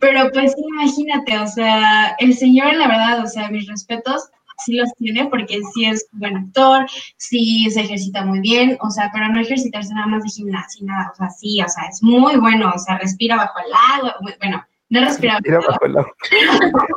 Pero 0.00 0.30
pues 0.32 0.54
imagínate, 0.56 1.38
o 1.38 1.46
sea, 1.46 2.14
el 2.18 2.34
señor, 2.34 2.74
la 2.74 2.86
verdad, 2.86 3.24
o 3.24 3.26
sea, 3.26 3.50
mis 3.50 3.66
respetos, 3.66 4.30
sí 4.58 4.76
los 4.76 4.92
tiene 4.94 5.26
porque 5.26 5.60
sí 5.74 5.86
es 5.86 6.08
buen 6.12 6.36
actor, 6.36 6.86
sí 7.16 7.68
se 7.70 7.80
ejercita 7.80 8.24
muy 8.24 8.40
bien, 8.40 8.78
o 8.80 8.90
sea, 8.90 9.10
pero 9.12 9.28
no 9.28 9.40
ejercitarse 9.40 9.92
nada 9.94 10.06
más 10.06 10.22
de 10.22 10.30
gimnasia, 10.30 10.86
nada, 10.86 11.10
o 11.12 11.16
sea, 11.16 11.30
sí, 11.30 11.60
o 11.62 11.68
sea, 11.68 11.84
es 11.88 12.02
muy 12.02 12.36
bueno, 12.36 12.70
o 12.74 12.78
sea, 12.78 12.98
respira 12.98 13.36
bajo 13.36 13.58
el 13.58 13.72
agua, 13.96 14.16
bueno, 14.40 14.64
no 14.90 15.00
respira 15.00 15.34
bajo, 15.34 15.84
el 15.84 15.96
agua, 15.96 16.12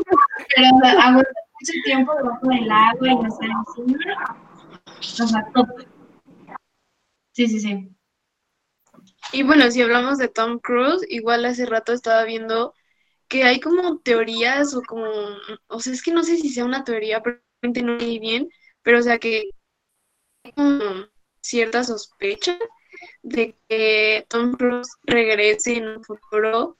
pero 0.55 0.67
aguanta 0.99 1.31
mucho 1.59 1.73
tiempo 1.85 2.11
debajo 2.15 2.47
del 2.47 2.71
agua 2.71 3.07
y 3.07 3.15
no 3.15 3.25
encima, 3.25 3.63
o 4.97 5.27
sea, 5.27 5.45
todo. 5.53 5.67
Sí, 7.31 7.47
sí, 7.47 7.59
sí. 7.59 7.89
Y 9.33 9.43
bueno, 9.43 9.69
si 9.71 9.81
hablamos 9.81 10.17
de 10.17 10.27
Tom 10.27 10.59
Cruise, 10.59 11.05
igual 11.09 11.45
hace 11.45 11.65
rato 11.65 11.93
estaba 11.93 12.25
viendo 12.25 12.73
que 13.27 13.43
hay 13.43 13.59
como 13.61 13.99
teorías 13.99 14.73
o 14.75 14.81
como, 14.81 15.09
o 15.67 15.79
sea, 15.79 15.93
es 15.93 16.03
que 16.03 16.11
no 16.11 16.23
sé 16.23 16.37
si 16.37 16.49
sea 16.49 16.65
una 16.65 16.83
teoría, 16.83 17.21
pero 17.21 17.39
no 17.61 17.95
leí 17.95 18.19
bien, 18.19 18.49
pero 18.81 18.99
o 18.99 19.01
sea 19.01 19.19
que 19.19 19.49
hay 20.43 20.51
como 20.51 21.05
cierta 21.41 21.83
sospecha 21.83 22.57
de 23.23 23.55
que 23.69 24.25
Tom 24.27 24.53
Cruise 24.53 24.89
regrese 25.03 25.77
en 25.77 25.87
un 25.87 26.03
futuro 26.03 26.77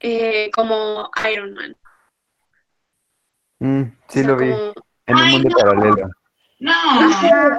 eh, 0.00 0.50
como 0.52 1.10
Iron 1.32 1.54
Man. 1.54 1.76
Mm, 3.58 3.82
sí 4.08 4.22
lo 4.22 4.36
vi. 4.36 4.46
En 5.06 5.16
un 5.16 5.30
mundo 5.30 5.56
paralelo. 5.56 6.10
No. 6.62 7.08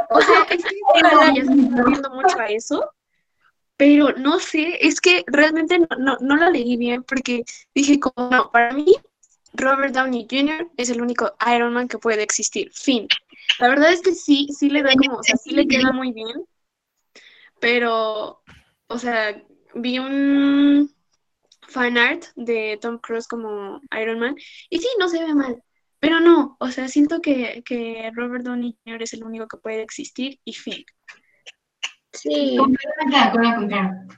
o 0.10 0.22
sea, 0.22 0.48
es 0.50 0.64
que 0.64 0.76
ya 0.96 1.34
se 1.34 1.52
está 1.52 1.84
viendo 1.84 2.10
mucho 2.12 2.40
a 2.40 2.46
eso, 2.46 2.90
pero 3.76 4.14
no 4.14 4.40
sé, 4.40 4.78
es 4.80 5.02
que 5.02 5.26
realmente 5.28 5.78
no, 5.78 5.88
no, 5.98 6.18
no 6.22 6.38
la 6.38 6.50
leí 6.50 6.78
bien 6.78 7.04
porque 7.04 7.44
dije 7.76 8.00
como, 8.00 8.30
no, 8.30 8.50
para 8.50 8.72
mí 8.72 8.86
Robert 9.54 9.94
Downey 9.94 10.26
Jr. 10.30 10.70
es 10.78 10.90
el 10.90 11.02
único 11.02 11.36
Iron 11.54 11.74
Man 11.74 11.90
que 11.90 11.98
puede 11.98 12.24
existir. 12.24 12.72
Fin. 12.74 13.08
La 13.60 13.68
verdad 13.68 13.92
es 13.92 14.02
que 14.02 14.16
sí, 14.16 14.48
sí 14.58 14.70
le 14.70 14.84
da 14.84 14.94
como, 14.94 15.18
o 15.18 15.24
sea, 15.24 15.36
sí 15.36 15.52
le 15.52 15.68
queda 15.68 15.92
muy 15.92 16.14
bien. 16.14 16.46
Pero, 17.60 18.42
o 18.88 18.98
sea, 18.98 19.44
vi 19.76 20.00
un 20.00 20.90
fan 21.68 21.98
art 21.98 22.24
de 22.38 22.78
Tom 22.82 23.00
Cruise 23.00 23.28
como 23.28 23.82
Iron 24.00 24.20
Man 24.20 24.36
y 24.70 24.80
sí, 24.80 24.88
no 24.98 25.10
se 25.10 25.20
ve 25.20 25.36
mal. 25.36 25.62
Pero 26.04 26.20
no, 26.20 26.58
o 26.60 26.68
sea, 26.68 26.90
siento 26.90 27.22
que, 27.22 27.64
que 27.66 28.12
Robert 28.14 28.44
Downey 28.44 28.78
Jr. 28.86 29.04
es 29.04 29.14
el 29.14 29.24
único 29.24 29.48
que 29.48 29.56
puede 29.56 29.82
existir 29.82 30.38
y 30.44 30.52
fin. 30.52 30.84
Sí. 32.12 32.58
Completamente 32.60 33.16
de 33.16 33.24
acuerdo 33.24 33.56
con 33.56 34.10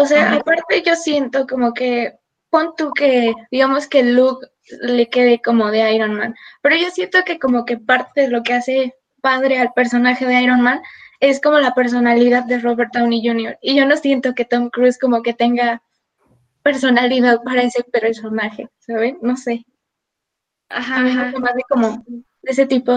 O 0.00 0.06
sea, 0.06 0.32
aparte 0.32 0.82
yo 0.82 0.96
siento 0.96 1.46
como 1.46 1.74
que 1.74 2.14
pon 2.48 2.72
tú 2.74 2.90
que, 2.94 3.34
digamos 3.50 3.86
que 3.86 4.02
Luke 4.02 4.46
le 4.80 5.10
quede 5.10 5.42
como 5.42 5.70
de 5.70 5.92
Iron 5.92 6.14
Man, 6.14 6.34
pero 6.62 6.76
yo 6.76 6.88
siento 6.90 7.18
que 7.26 7.38
como 7.38 7.66
que 7.66 7.76
parte 7.76 8.22
de 8.22 8.28
lo 8.28 8.42
que 8.42 8.54
hace 8.54 8.94
padre 9.20 9.58
al 9.58 9.74
personaje 9.74 10.24
de 10.24 10.40
Iron 10.40 10.62
Man 10.62 10.80
es 11.20 11.38
como 11.38 11.58
la 11.58 11.74
personalidad 11.74 12.44
de 12.44 12.60
Robert 12.60 12.94
Downey 12.94 13.20
Jr. 13.22 13.58
Y 13.60 13.76
yo 13.76 13.84
no 13.84 13.98
siento 13.98 14.34
que 14.34 14.46
Tom 14.46 14.70
Cruise 14.70 14.98
como 14.98 15.22
que 15.22 15.34
tenga 15.34 15.82
personalidad 16.62 17.42
para 17.42 17.60
ese 17.60 17.84
personaje, 17.84 18.70
¿saben? 18.78 19.18
No 19.20 19.36
sé. 19.36 19.66
Ajá, 20.70 21.04
ajá. 21.04 21.32
Más 21.38 21.54
de 21.54 21.62
como 21.68 22.04
de 22.06 22.50
ese 22.50 22.66
tipo 22.66 22.92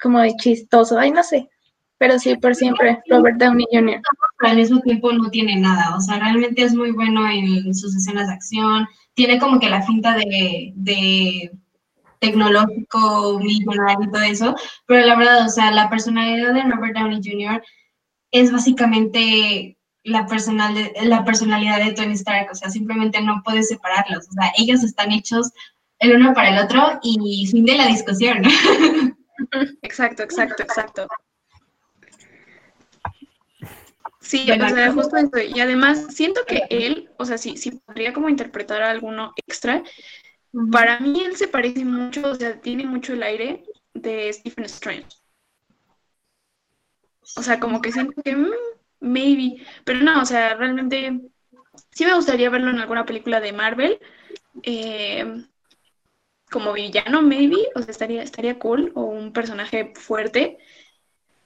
como 0.00 0.20
de 0.20 0.34
chistoso, 0.36 0.98
ay, 0.98 1.10
no 1.10 1.22
sé. 1.22 1.48
Pero 1.98 2.18
sí, 2.18 2.36
por 2.36 2.54
siempre, 2.54 3.00
Robert 3.08 3.38
Downey 3.38 3.66
Jr. 3.72 4.00
Al 4.40 4.56
mismo 4.56 4.80
tiempo 4.80 5.12
no 5.12 5.30
tiene 5.30 5.56
nada, 5.56 5.96
o 5.96 6.00
sea, 6.00 6.18
realmente 6.18 6.62
es 6.62 6.74
muy 6.74 6.90
bueno 6.90 7.26
en 7.28 7.74
sus 7.74 7.96
escenas 7.96 8.28
de 8.28 8.34
acción, 8.34 8.86
tiene 9.14 9.38
como 9.38 9.58
que 9.58 9.70
la 9.70 9.80
finta 9.80 10.14
de, 10.14 10.72
de 10.74 11.50
tecnológico, 12.18 13.40
millonario 13.40 14.06
y 14.06 14.10
todo 14.10 14.22
eso, 14.22 14.56
pero 14.86 15.06
la 15.06 15.16
verdad, 15.16 15.46
o 15.46 15.48
sea, 15.48 15.70
la 15.70 15.88
personalidad 15.88 16.52
de 16.52 16.64
Robert 16.64 16.94
Downey 16.94 17.22
Jr. 17.24 17.62
es 18.30 18.52
básicamente 18.52 19.78
la, 20.04 20.26
personal 20.26 20.74
la 21.02 21.24
personalidad 21.24 21.82
de 21.82 21.92
Tony 21.92 22.12
Stark, 22.12 22.50
o 22.52 22.54
sea, 22.54 22.68
simplemente 22.68 23.22
no 23.22 23.40
puedes 23.42 23.68
separarlos, 23.68 24.28
o 24.28 24.32
sea, 24.32 24.52
ellos 24.58 24.84
están 24.84 25.12
hechos 25.12 25.50
el 25.98 26.16
uno 26.16 26.34
para 26.34 26.50
el 26.56 26.64
otro 26.64 26.98
y 27.02 27.46
fin 27.46 27.64
de 27.64 27.76
la 27.76 27.86
discusión. 27.86 28.42
Exacto, 29.82 30.22
exacto, 30.22 30.62
exacto. 30.62 31.06
Sí, 34.20 34.50
o 34.50 34.68
sea, 34.68 34.92
justo 34.92 35.16
eso. 35.16 35.38
Y 35.38 35.60
además 35.60 36.06
siento 36.14 36.44
que 36.46 36.66
él, 36.70 37.10
o 37.18 37.24
sea, 37.24 37.38
sí, 37.38 37.56
sí 37.56 37.70
podría 37.70 38.12
como 38.12 38.28
interpretar 38.28 38.82
a 38.82 38.90
alguno 38.90 39.32
extra. 39.36 39.82
Para 40.72 40.98
mí 41.00 41.22
él 41.24 41.36
se 41.36 41.48
parece 41.48 41.84
mucho, 41.84 42.28
o 42.30 42.34
sea, 42.34 42.60
tiene 42.60 42.86
mucho 42.86 43.12
el 43.12 43.22
aire 43.22 43.62
de 43.94 44.32
Stephen 44.32 44.64
Strange. 44.64 45.06
O 47.36 47.42
sea, 47.42 47.60
como 47.60 47.80
que 47.80 47.92
siento 47.92 48.20
que, 48.22 48.34
mm, 48.34 48.50
maybe, 49.00 49.62
pero 49.84 50.00
no, 50.00 50.22
o 50.22 50.24
sea, 50.24 50.54
realmente 50.54 51.20
sí 51.90 52.04
me 52.04 52.14
gustaría 52.14 52.50
verlo 52.50 52.70
en 52.70 52.80
alguna 52.80 53.04
película 53.04 53.40
de 53.40 53.52
Marvel. 53.52 54.00
Eh, 54.62 55.44
como 56.50 56.72
villano, 56.72 57.22
maybe, 57.22 57.68
o 57.74 57.82
sea, 57.82 57.90
estaría, 57.90 58.22
estaría 58.22 58.58
cool, 58.58 58.92
o 58.94 59.02
un 59.02 59.32
personaje 59.32 59.92
fuerte, 59.94 60.58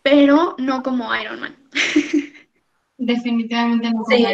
pero 0.03 0.55
no 0.59 0.83
como 0.83 1.15
Iron 1.17 1.41
Man. 1.41 1.57
Definitivamente 2.99 3.91
no. 3.91 4.05
Sí. 4.09 4.27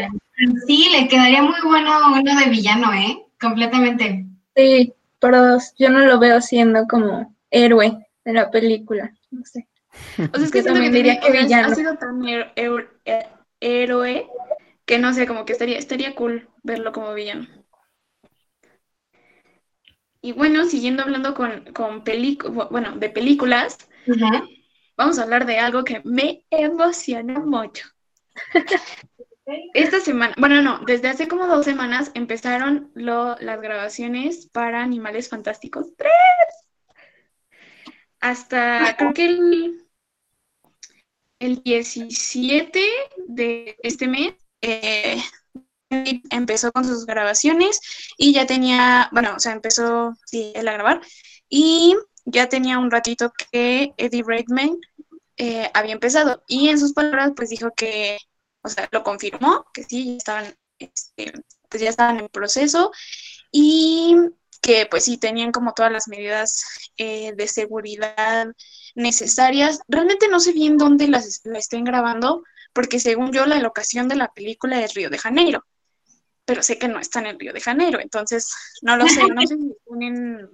sí, 0.66 0.88
le 0.90 1.08
quedaría 1.08 1.42
muy 1.42 1.60
bueno 1.64 1.92
uno 2.12 2.40
de 2.40 2.50
villano, 2.50 2.92
¿eh? 2.92 3.24
Completamente. 3.40 4.26
Sí, 4.56 4.92
pero 5.20 5.58
yo 5.78 5.90
no 5.90 6.00
lo 6.00 6.18
veo 6.18 6.40
siendo 6.40 6.86
como 6.86 7.34
héroe 7.50 8.06
de 8.24 8.32
la 8.32 8.50
película, 8.50 9.12
no 9.30 9.44
sé. 9.44 9.68
O 10.18 10.36
sea, 10.36 10.44
es 10.44 10.50
que 10.50 10.62
también 10.62 10.92
diría 10.92 11.20
que 11.20 11.30
villano. 11.30 11.68
Ha 11.68 11.74
sido 11.74 11.96
tan 11.96 12.22
héroe 13.60 14.26
que 14.84 14.98
no 14.98 15.12
sé, 15.12 15.26
como 15.26 15.44
que 15.44 15.52
estaría, 15.52 15.78
estaría 15.78 16.14
cool 16.14 16.48
verlo 16.62 16.92
como 16.92 17.14
villano. 17.14 17.46
Y 20.26 20.32
bueno, 20.32 20.66
siguiendo 20.66 21.04
hablando 21.04 21.34
con, 21.34 21.72
con 21.72 22.02
bueno, 22.72 22.96
de 22.96 23.10
películas, 23.10 23.78
vamos 24.96 25.20
a 25.20 25.22
hablar 25.22 25.46
de 25.46 25.60
algo 25.60 25.84
que 25.84 26.02
me 26.02 26.44
emociona 26.50 27.38
mucho. 27.38 27.86
Esta 29.72 30.00
semana, 30.00 30.34
bueno, 30.36 30.62
no, 30.62 30.80
desde 30.84 31.06
hace 31.10 31.28
como 31.28 31.46
dos 31.46 31.64
semanas 31.64 32.10
empezaron 32.14 32.90
las 32.96 33.60
grabaciones 33.60 34.48
para 34.48 34.82
Animales 34.82 35.28
Fantásticos 35.28 35.94
3. 35.96 36.10
Hasta 38.18 38.96
creo 38.98 39.14
que 39.14 39.26
el, 39.26 39.86
el 41.38 41.62
17 41.62 42.80
de 43.28 43.76
este 43.80 44.08
mes 44.08 44.34
eh, 44.60 45.22
empezó 45.90 46.72
con 46.72 46.84
sus 46.84 47.06
grabaciones 47.06 47.80
y 48.16 48.32
ya 48.32 48.46
tenía, 48.46 49.08
bueno, 49.12 49.34
o 49.36 49.40
sea, 49.40 49.52
empezó, 49.52 50.14
sí, 50.26 50.52
él 50.54 50.68
a 50.68 50.72
grabar 50.72 51.00
y 51.48 51.96
ya 52.24 52.48
tenía 52.48 52.78
un 52.78 52.90
ratito 52.90 53.32
que 53.52 53.94
Eddie 53.96 54.24
Redmayne 54.26 54.78
eh, 55.36 55.70
había 55.74 55.92
empezado. 55.92 56.42
Y 56.46 56.68
en 56.68 56.78
sus 56.78 56.92
palabras, 56.92 57.32
pues 57.36 57.50
dijo 57.50 57.70
que, 57.76 58.18
o 58.62 58.68
sea, 58.68 58.88
lo 58.92 59.02
confirmó, 59.02 59.66
que 59.72 59.84
sí, 59.84 60.06
ya 60.06 60.16
estaban, 60.16 60.56
este, 60.78 61.32
pues 61.68 61.82
ya 61.82 61.90
estaban 61.90 62.18
en 62.18 62.28
proceso 62.28 62.90
y 63.52 64.16
que 64.62 64.86
pues 64.90 65.04
sí 65.04 65.18
tenían 65.18 65.52
como 65.52 65.74
todas 65.74 65.92
las 65.92 66.08
medidas 66.08 66.64
eh, 66.96 67.32
de 67.36 67.48
seguridad 67.48 68.48
necesarias. 68.94 69.80
Realmente 69.88 70.28
no 70.28 70.40
sé 70.40 70.52
bien 70.52 70.76
dónde 70.78 71.08
las 71.08 71.40
la 71.44 71.58
estén 71.58 71.84
grabando, 71.84 72.42
porque 72.72 72.98
según 73.00 73.32
yo 73.32 73.46
la 73.46 73.60
locación 73.60 74.08
de 74.08 74.16
la 74.16 74.28
película 74.34 74.82
es 74.82 74.94
Río 74.94 75.10
de 75.10 75.18
Janeiro, 75.18 75.64
pero 76.46 76.62
sé 76.62 76.78
que 76.78 76.88
no 76.88 76.98
están 76.98 77.26
en 77.26 77.38
Río 77.38 77.52
de 77.52 77.60
Janeiro, 77.60 78.00
entonces 78.00 78.50
no 78.80 78.96
lo 78.96 79.06
sé, 79.06 79.22
no 79.28 79.42
sé 79.42 79.56
si 79.58 79.70
están 79.70 80.02
en, 80.02 80.50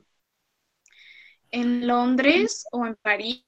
en 1.52 1.86
Londres 1.86 2.66
o 2.72 2.84
en 2.84 2.96
París 2.96 3.44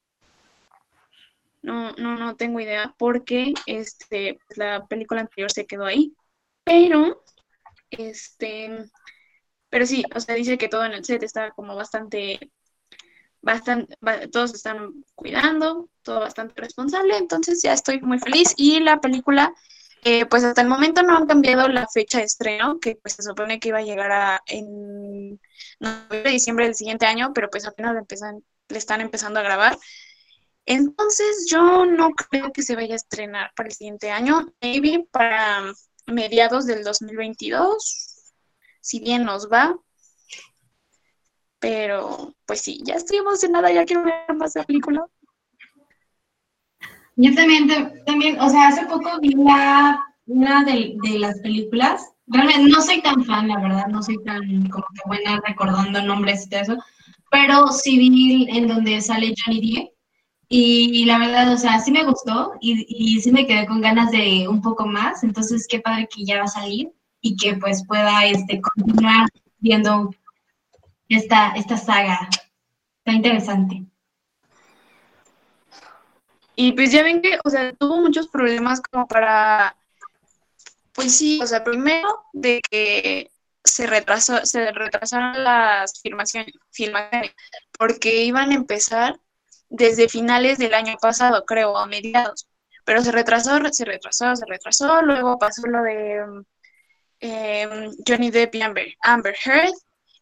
no, 1.65 1.91
no, 1.93 2.15
no 2.15 2.35
tengo 2.35 2.59
idea 2.59 2.93
porque 2.97 3.53
este, 3.65 4.39
pues, 4.47 4.57
la 4.57 4.85
película 4.85 5.21
anterior 5.21 5.51
se 5.51 5.65
quedó 5.65 5.85
ahí. 5.85 6.13
Pero, 6.63 7.23
este, 7.89 8.85
pero 9.69 9.85
sí, 9.85 10.03
o 10.15 10.19
sea, 10.19 10.35
dice 10.35 10.57
que 10.57 10.69
todo 10.69 10.85
en 10.85 10.93
el 10.93 11.03
set 11.03 11.23
está 11.23 11.51
como 11.51 11.75
bastante, 11.75 12.51
bastante, 13.41 13.97
todos 14.31 14.53
están 14.53 15.03
cuidando, 15.15 15.89
todo 16.03 16.19
bastante 16.19 16.61
responsable, 16.61 17.17
entonces 17.17 17.61
ya 17.61 17.73
estoy 17.73 17.99
muy 18.01 18.19
feliz 18.19 18.53
y 18.57 18.79
la 18.79 19.01
película 19.01 19.53
Eh, 20.07 20.27
pues 20.27 20.43
hasta 20.43 20.61
el 20.61 20.67
momento 20.67 21.01
no 21.01 21.17
han 21.17 21.25
cambiado 21.25 21.67
la 21.67 21.87
fecha 21.87 22.19
de 22.19 22.25
estreno, 22.25 22.79
que 22.79 22.95
pues 22.95 23.15
se 23.15 23.23
supone 23.23 23.59
que 23.59 23.69
iba 23.69 23.79
a 23.79 23.81
llegar 23.81 24.11
a, 24.11 24.41
en 24.45 25.39
noviembre, 25.79 26.31
diciembre 26.31 26.65
del 26.65 26.75
siguiente 26.75 27.07
año, 27.07 27.31
pero 27.33 27.49
pues 27.49 27.65
apenas 27.65 27.95
le, 27.95 28.77
están 28.77 29.01
empezando 29.01 29.39
a 29.39 29.43
grabar. 29.43 29.79
Entonces 30.67 31.47
yo 31.49 31.87
no 31.87 32.11
creo 32.11 32.51
que 32.53 32.61
se 32.61 32.75
vaya 32.75 32.93
a 32.93 32.97
estrenar 32.97 33.51
para 33.55 33.69
el 33.69 33.73
siguiente 33.73 34.11
año, 34.11 34.53
maybe 34.61 35.07
para 35.11 35.73
mediados 36.05 36.67
del 36.67 36.83
2022, 36.83 38.33
si 38.81 38.99
bien 38.99 39.25
nos 39.25 39.51
va. 39.51 39.75
Pero 41.57 42.35
pues 42.45 42.61
sí, 42.61 42.79
ya 42.83 42.93
estoy 42.93 43.17
emocionada, 43.17 43.71
ya 43.71 43.85
quiero 43.85 44.03
ver 44.03 44.35
más 44.35 44.55
la 44.55 44.63
película. 44.65 45.07
Yo 47.17 47.33
también, 47.33 47.67
también, 48.05 48.39
o 48.39 48.49
sea, 48.49 48.67
hace 48.67 48.85
poco 48.87 49.19
vi 49.21 49.29
la, 49.35 49.99
una 50.25 50.63
de, 50.63 50.95
de, 51.03 51.19
las 51.19 51.39
películas. 51.39 52.13
Realmente 52.27 52.69
no 52.69 52.81
soy 52.81 53.01
tan 53.01 53.23
fan, 53.23 53.47
la 53.47 53.59
verdad, 53.59 53.87
no 53.87 54.03
soy 54.03 54.17
tan 54.25 54.67
como 54.69 54.85
que 54.93 55.01
buena 55.05 55.41
recordando 55.47 56.01
nombres 56.01 56.45
y 56.45 56.49
todo 56.49 56.61
eso, 56.61 56.77
pero 57.31 57.67
sí 57.67 57.97
vi 57.97 58.47
en 58.49 58.67
donde 58.67 58.99
sale 59.01 59.33
Johnny 59.45 59.75
Depp 59.75 59.95
y, 60.47 61.05
la 61.05 61.17
verdad, 61.17 61.51
o 61.51 61.57
sea, 61.57 61.79
sí 61.79 61.91
me 61.91 62.03
gustó 62.03 62.53
y, 62.61 62.85
y, 62.87 63.19
sí 63.21 63.31
me 63.31 63.47
quedé 63.47 63.65
con 63.65 63.81
ganas 63.81 64.11
de 64.11 64.47
un 64.47 64.61
poco 64.61 64.85
más, 64.85 65.23
entonces 65.23 65.67
qué 65.67 65.79
padre 65.79 66.07
que 66.13 66.23
ya 66.23 66.37
va 66.39 66.43
a 66.43 66.47
salir 66.47 66.91
y 67.21 67.35
que 67.35 67.55
pues 67.55 67.85
pueda 67.87 68.25
este, 68.25 68.61
continuar 68.61 69.27
viendo 69.59 70.11
esta, 71.09 71.49
esta 71.55 71.77
saga. 71.77 72.29
Está 72.99 73.13
interesante. 73.13 73.85
Y 76.55 76.71
pues 76.73 76.91
ya 76.91 77.03
ven 77.03 77.21
que, 77.21 77.39
o 77.43 77.49
sea, 77.49 77.73
tuvo 77.73 77.97
muchos 77.97 78.27
problemas 78.27 78.81
como 78.81 79.07
para, 79.07 79.75
pues 80.93 81.15
sí, 81.15 81.39
o 81.41 81.47
sea, 81.47 81.63
primero 81.63 82.23
de 82.33 82.61
que 82.69 83.31
se 83.63 83.87
retrasó, 83.87 84.45
se 84.45 84.71
retrasaron 84.71 85.43
las 85.43 86.01
filmaciones, 86.01 86.53
filmaciones 86.71 87.31
porque 87.77 88.23
iban 88.23 88.51
a 88.51 88.55
empezar 88.55 89.19
desde 89.69 90.07
finales 90.07 90.57
del 90.57 90.73
año 90.73 90.95
pasado, 91.01 91.43
creo, 91.45 91.77
a 91.77 91.87
mediados. 91.87 92.47
Pero 92.85 93.03
se 93.03 93.11
retrasó, 93.11 93.59
se 93.71 93.85
retrasó, 93.85 94.35
se 94.35 94.45
retrasó, 94.45 95.01
luego 95.01 95.39
pasó 95.39 95.65
lo 95.67 95.81
de 95.81 96.43
em, 97.19 97.91
Johnny 98.07 98.29
Depp 98.29 98.55
y 98.55 98.61
Amber, 98.61 98.93
Amber 99.01 99.35
Heard 99.43 99.73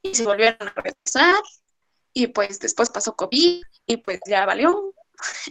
y 0.01 0.15
se 0.15 0.23
volvieron 0.23 0.67
a 0.67 0.81
retrasar 0.81 1.35
y 2.13 2.27
pues 2.27 2.59
después 2.59 2.89
pasó 2.89 3.15
COVID 3.15 3.63
y 3.85 3.97
pues 3.97 4.19
ya 4.27 4.45
valió 4.45 4.93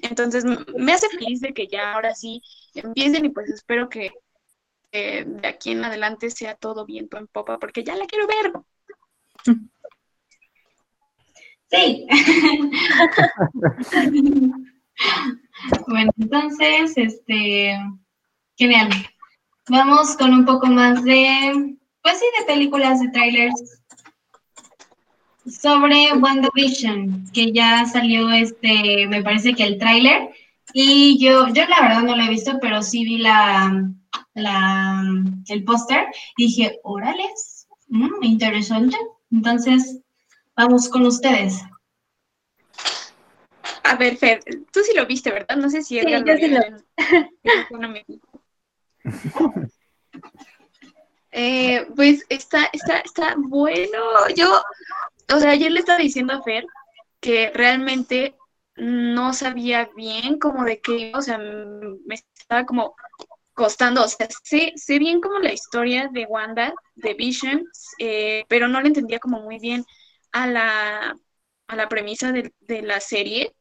entonces 0.03 0.45
me 0.45 0.93
hace 0.93 1.09
feliz 1.09 1.41
de 1.41 1.55
que 1.55 1.67
ya 1.67 1.93
ahora 1.93 2.15
sí 2.15 2.43
empiecen 2.75 3.25
y 3.25 3.31
pues 3.31 3.51
espero 3.51 3.89
que 3.89 4.13
de 4.93 5.49
aquí 5.49 5.71
en 5.71 5.85
adelante 5.85 6.31
sea 6.31 6.55
todo 6.55 6.85
viento 6.85 7.17
en 7.17 7.27
popa 7.27 7.59
porque 7.59 7.83
ya 7.83 7.97
la 7.97 8.07
quiero 8.07 8.27
ver. 8.27 8.53
Sí. 11.73 12.07
bueno, 15.89 16.13
entonces, 16.19 16.93
este, 16.97 17.79
genial. 18.57 18.91
Vamos 19.71 20.17
con 20.17 20.35
un 20.35 20.45
poco 20.45 20.67
más 20.67 21.03
de, 21.03 21.79
pues 22.03 22.19
sí, 22.19 22.27
de 22.39 22.45
películas, 22.47 23.01
de 23.01 23.09
trailers 23.09 23.82
sobre 25.47 26.13
WandaVision, 26.13 27.31
que 27.33 27.53
ya 27.53 27.85
salió 27.87 28.31
este, 28.31 29.07
me 29.09 29.23
parece 29.23 29.55
que 29.55 29.65
el 29.65 29.79
tráiler, 29.79 30.31
y 30.73 31.19
yo, 31.19 31.49
yo 31.49 31.67
la 31.67 31.81
verdad 31.83 32.03
no 32.03 32.17
lo 32.17 32.23
he 32.23 32.29
visto, 32.29 32.59
pero 32.61 32.83
sí 32.83 33.05
vi 33.05 33.19
la, 33.19 33.93
la 34.35 35.03
el 35.49 35.65
póster 35.65 36.07
y 36.37 36.47
dije, 36.47 36.81
órales, 36.83 37.67
mm, 37.89 38.23
interesante. 38.23 38.97
Entonces, 39.31 40.01
vamos 40.57 40.89
con 40.89 41.07
ustedes. 41.07 41.63
A 43.85 43.97
ver, 43.97 44.17
Fer, 44.17 44.41
tú 44.73 44.81
sí 44.81 44.95
lo 44.95 45.07
viste, 45.07 45.31
¿verdad? 45.31 45.57
No 45.57 45.69
sé 45.69 45.83
si 45.83 45.99
es 45.99 46.07
sí, 46.07 46.13
yo 46.13 46.37
sí 46.37 46.49
lo... 46.49 46.61
eh, 51.33 51.87
pues 51.95 52.25
está, 52.29 52.71
está, 52.73 52.99
está 52.99 53.35
bueno. 53.37 54.29
Yo 54.35 54.63
o 55.29 55.39
sea, 55.39 55.51
ayer 55.51 55.73
le 55.73 55.81
estaba 55.81 55.99
diciendo 55.99 56.33
a 56.35 56.43
Fer 56.43 56.65
que 57.21 57.51
realmente 57.55 58.37
no 58.77 59.33
sabía 59.35 59.91
bien 59.97 60.39
como 60.39 60.65
de 60.65 60.81
qué, 60.81 61.13
o 61.15 61.23
sea, 61.23 61.39
me 61.39 62.15
estaba 62.15 62.65
como 62.67 62.95
costando, 63.55 64.05
o 64.05 64.09
sea, 64.09 64.29
sé, 64.45 64.73
sé 64.77 64.99
bien 64.99 65.21
como 65.21 65.39
la 65.39 65.53
historia 65.53 66.09
de 66.13 66.27
Wanda, 66.27 66.75
de 66.95 67.15
Vision, 67.15 67.65
eh, 67.99 68.45
pero 68.49 68.69
no 68.69 68.81
le 68.81 68.89
entendía 68.89 69.19
como 69.19 69.41
muy 69.41 69.59
bien 69.59 69.85
a 70.33 70.47
la, 70.47 71.17
a 71.67 71.77
la 71.77 71.89
premisa 71.89 72.33
de, 72.33 72.53
de, 72.61 72.83
la 72.83 73.01
serie. 73.01 73.55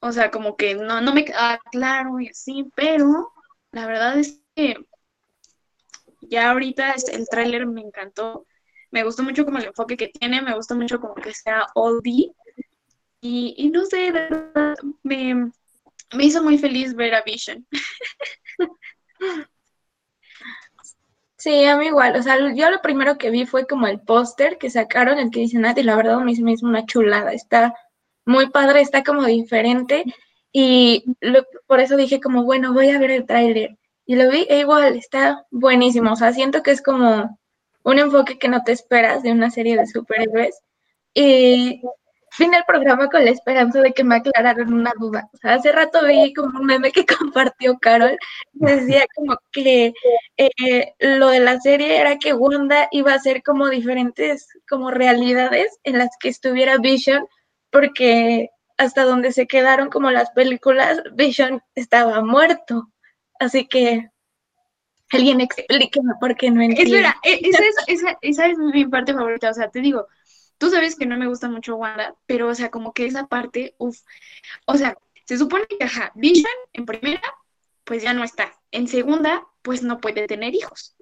O 0.00 0.12
sea, 0.12 0.30
como 0.30 0.56
que 0.56 0.74
no, 0.74 1.00
no 1.00 1.12
me 1.14 1.24
quedaba 1.24 1.58
claro 1.70 2.20
y 2.20 2.28
así, 2.28 2.70
pero 2.74 3.32
la 3.72 3.86
verdad 3.86 4.18
es 4.18 4.40
que 4.54 4.76
ya 6.22 6.50
ahorita 6.50 6.94
el 7.12 7.28
tráiler 7.28 7.66
me 7.66 7.80
encantó 7.80 8.46
me 8.90 9.04
gustó 9.04 9.22
mucho 9.22 9.44
como 9.44 9.58
el 9.58 9.66
enfoque 9.66 9.96
que 9.96 10.08
tiene, 10.08 10.42
me 10.42 10.54
gusta 10.54 10.74
mucho 10.74 11.00
como 11.00 11.14
que 11.14 11.32
sea 11.34 11.66
oldie. 11.74 12.32
Y, 13.20 13.54
y 13.56 13.70
no 13.70 13.84
sé, 13.84 13.96
de 13.96 14.10
verdad, 14.12 14.76
me, 15.02 15.50
me 16.14 16.24
hizo 16.24 16.42
muy 16.42 16.58
feliz 16.58 16.94
ver 16.94 17.14
a 17.14 17.22
Vision. 17.22 17.66
Sí, 21.36 21.64
a 21.64 21.76
mí 21.76 21.86
igual, 21.86 22.16
o 22.16 22.22
sea, 22.22 22.36
yo 22.54 22.70
lo 22.70 22.82
primero 22.82 23.16
que 23.16 23.30
vi 23.30 23.46
fue 23.46 23.66
como 23.66 23.86
el 23.86 24.00
póster 24.00 24.58
que 24.58 24.68
sacaron, 24.68 25.18
el 25.18 25.30
que 25.30 25.40
dice 25.40 25.58
Nati, 25.58 25.82
la 25.82 25.96
verdad 25.96 26.18
me 26.20 26.32
hizo 26.32 26.66
una 26.66 26.84
chulada, 26.84 27.32
está 27.32 27.74
muy 28.26 28.50
padre, 28.50 28.82
está 28.82 29.02
como 29.02 29.24
diferente. 29.24 30.04
Y 30.52 31.04
por 31.66 31.80
eso 31.80 31.96
dije 31.96 32.20
como, 32.20 32.44
bueno, 32.44 32.74
voy 32.74 32.90
a 32.90 32.98
ver 32.98 33.10
el 33.10 33.26
tráiler 33.26 33.78
y 34.10 34.16
lo 34.16 34.28
vi 34.28 34.44
e 34.48 34.58
igual, 34.58 34.96
está 34.96 35.46
buenísimo, 35.52 36.12
o 36.12 36.16
sea, 36.16 36.32
siento 36.32 36.64
que 36.64 36.72
es 36.72 36.82
como 36.82 37.38
un 37.84 37.98
enfoque 37.98 38.38
que 38.38 38.48
no 38.48 38.62
te 38.62 38.72
esperas 38.72 39.22
de 39.22 39.32
una 39.32 39.50
serie 39.50 39.76
de 39.76 39.86
superhéroes. 39.86 40.60
Y 41.14 41.82
vine 42.38 42.56
al 42.56 42.64
programa 42.64 43.08
con 43.08 43.24
la 43.24 43.30
esperanza 43.30 43.80
de 43.80 43.92
que 43.92 44.04
me 44.04 44.16
aclararan 44.16 44.72
una 44.72 44.92
duda. 44.98 45.28
Hace 45.42 45.72
rato 45.72 46.06
vi 46.06 46.32
como 46.34 46.58
un 46.58 46.66
meme 46.66 46.92
que 46.92 47.04
compartió 47.18 47.78
Carol, 47.78 48.16
decía 48.52 49.04
como 49.14 49.36
que 49.52 49.92
eh, 50.36 50.94
lo 51.00 51.28
de 51.28 51.40
la 51.40 51.60
serie 51.60 52.00
era 52.00 52.18
que 52.18 52.34
Wanda 52.34 52.88
iba 52.92 53.14
a 53.14 53.18
ser 53.18 53.42
como 53.42 53.68
diferentes 53.68 54.48
como 54.68 54.90
realidades 54.90 55.78
en 55.84 55.98
las 55.98 56.10
que 56.20 56.28
estuviera 56.28 56.78
Vision, 56.78 57.26
porque 57.70 58.50
hasta 58.78 59.04
donde 59.04 59.32
se 59.32 59.46
quedaron 59.46 59.90
como 59.90 60.10
las 60.10 60.30
películas, 60.30 61.02
Vision 61.14 61.62
estaba 61.74 62.22
muerto. 62.22 62.90
Así 63.38 63.66
que 63.66 64.08
Alguien 65.10 65.40
explíqueme 65.40 66.12
por 66.20 66.36
qué 66.36 66.50
no 66.50 66.62
entiendo. 66.62 66.96
Espera, 66.96 67.16
e, 67.24 67.40
esa 67.42 67.62
es, 67.64 67.74
esa, 67.86 68.18
esa 68.20 68.46
es 68.46 68.58
mi 68.58 68.86
parte 68.86 69.12
favorita. 69.12 69.50
O 69.50 69.54
sea, 69.54 69.70
te 69.70 69.80
digo, 69.80 70.06
tú 70.58 70.70
sabes 70.70 70.94
que 70.96 71.06
no 71.06 71.16
me 71.16 71.26
gusta 71.26 71.48
mucho 71.48 71.76
Wanda, 71.76 72.14
pero, 72.26 72.48
o 72.48 72.54
sea, 72.54 72.70
como 72.70 72.92
que 72.92 73.06
esa 73.06 73.26
parte, 73.26 73.74
uff. 73.78 73.98
O 74.66 74.76
sea, 74.76 74.96
se 75.24 75.38
supone 75.38 75.66
que, 75.66 75.84
ajá, 75.84 76.12
Vision 76.14 76.52
en 76.72 76.86
primera, 76.86 77.22
pues 77.84 78.02
ya 78.02 78.12
no 78.12 78.24
está. 78.24 78.52
En 78.70 78.86
segunda, 78.86 79.46
pues 79.62 79.82
no 79.82 80.00
puede 80.00 80.26
tener 80.26 80.54
hijos. 80.54 80.96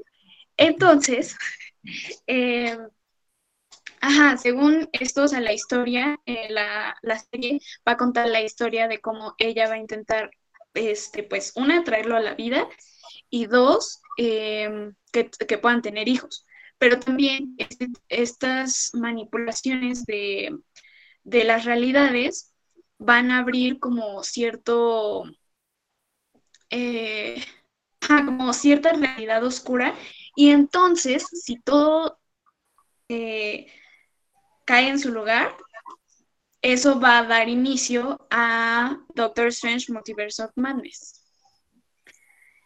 Entonces, 0.57 1.37
eh, 2.27 2.79
ajá, 4.01 4.37
según 4.39 4.89
esto, 4.93 5.25
o 5.25 5.29
sea, 5.29 5.41
la 5.41 5.53
historia, 5.53 6.19
eh, 6.25 6.47
la, 6.51 6.97
la 7.03 7.19
serie 7.19 7.61
va 7.87 7.93
a 7.93 7.97
contar 7.97 8.29
la 8.29 8.43
historia 8.43 8.89
de 8.89 9.01
cómo 9.01 9.35
ella 9.39 9.69
va 9.69 9.75
a 9.75 9.79
intentar, 9.79 10.31
este, 10.75 11.25
pues, 11.25 11.53
una, 11.57 11.85
traerlo 11.85 12.17
a 12.17 12.21
la 12.21 12.35
vida 12.35 12.69
y 13.31 13.47
dos, 13.47 14.01
em, 14.17 14.95
que, 15.13 15.59
puedan 15.59 15.83
tener 15.83 16.09
hijos. 16.09 16.47
Pero 16.79 17.01
también 17.01 17.55
este, 17.59 17.89
estas 18.09 18.91
manipulaciones 18.95 20.05
de, 20.05 20.59
las 21.25 21.65
realidades 21.65 22.53
van 22.99 23.31
a 23.31 23.39
abrir 23.39 23.79
como 23.81 24.23
cierto, 24.23 25.25
eh, 26.71 27.45
como 28.07 28.53
cierta 28.53 28.93
realidad 28.93 29.45
oscura 29.45 29.95
y 30.37 30.51
entonces 30.51 31.27
si 31.33 31.61
todo 31.61 32.19
eh, 33.09 33.67
cae 34.65 34.89
en 34.89 34.99
su 34.99 35.11
lugar, 35.11 35.57
eso 36.63 37.01
va 37.01 37.19
a 37.19 37.25
dar 37.25 37.49
inicio 37.49 38.27
a 38.31 38.99
Doctor 39.15 39.49
Strange 39.49 39.93
Multiverse 39.93 40.43
of 40.43 40.51
Madness. 40.57 41.18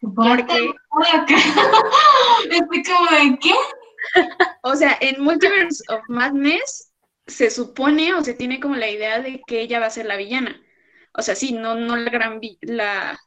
Porque. 0.02 0.70
Estoy 2.50 2.82
como 2.82 3.10
de 3.10 3.38
qué? 3.40 3.54
O 4.64 4.74
sea, 4.74 4.96
en 5.00 5.22
Multiverse 5.22 5.82
of 5.88 6.02
Madness 6.08 6.92
se 7.26 7.50
supone 7.50 8.14
o 8.14 8.22
se 8.22 8.34
tiene 8.34 8.60
como 8.60 8.76
la 8.76 8.90
idea 8.90 9.20
de 9.20 9.40
que 9.46 9.60
ella 9.60 9.80
va 9.80 9.86
a 9.86 9.90
ser 9.90 10.06
la 10.06 10.16
villana. 10.16 10.60
O 11.14 11.22
sea, 11.22 11.34
sí, 11.34 11.52
no, 11.52 11.74
no 11.74 11.96
la 11.96 12.10
gran, 12.10 12.40
la, 12.62 13.18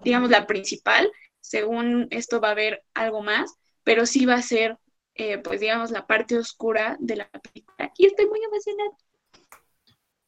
digamos, 0.00 0.30
la 0.30 0.46
principal, 0.46 1.10
según 1.40 2.06
esto 2.10 2.40
va 2.40 2.48
a 2.48 2.52
haber 2.52 2.84
algo 2.94 3.22
más, 3.22 3.54
pero 3.82 4.06
sí 4.06 4.24
va 4.24 4.34
a 4.34 4.42
ser, 4.42 4.78
eh, 5.14 5.38
pues 5.38 5.60
digamos, 5.60 5.90
la 5.90 6.06
parte 6.06 6.36
oscura 6.38 6.96
de 7.00 7.16
la 7.16 7.28
película. 7.28 7.92
Y 7.96 8.06
estoy 8.06 8.26
muy 8.26 8.40
emocionada. 8.42 8.90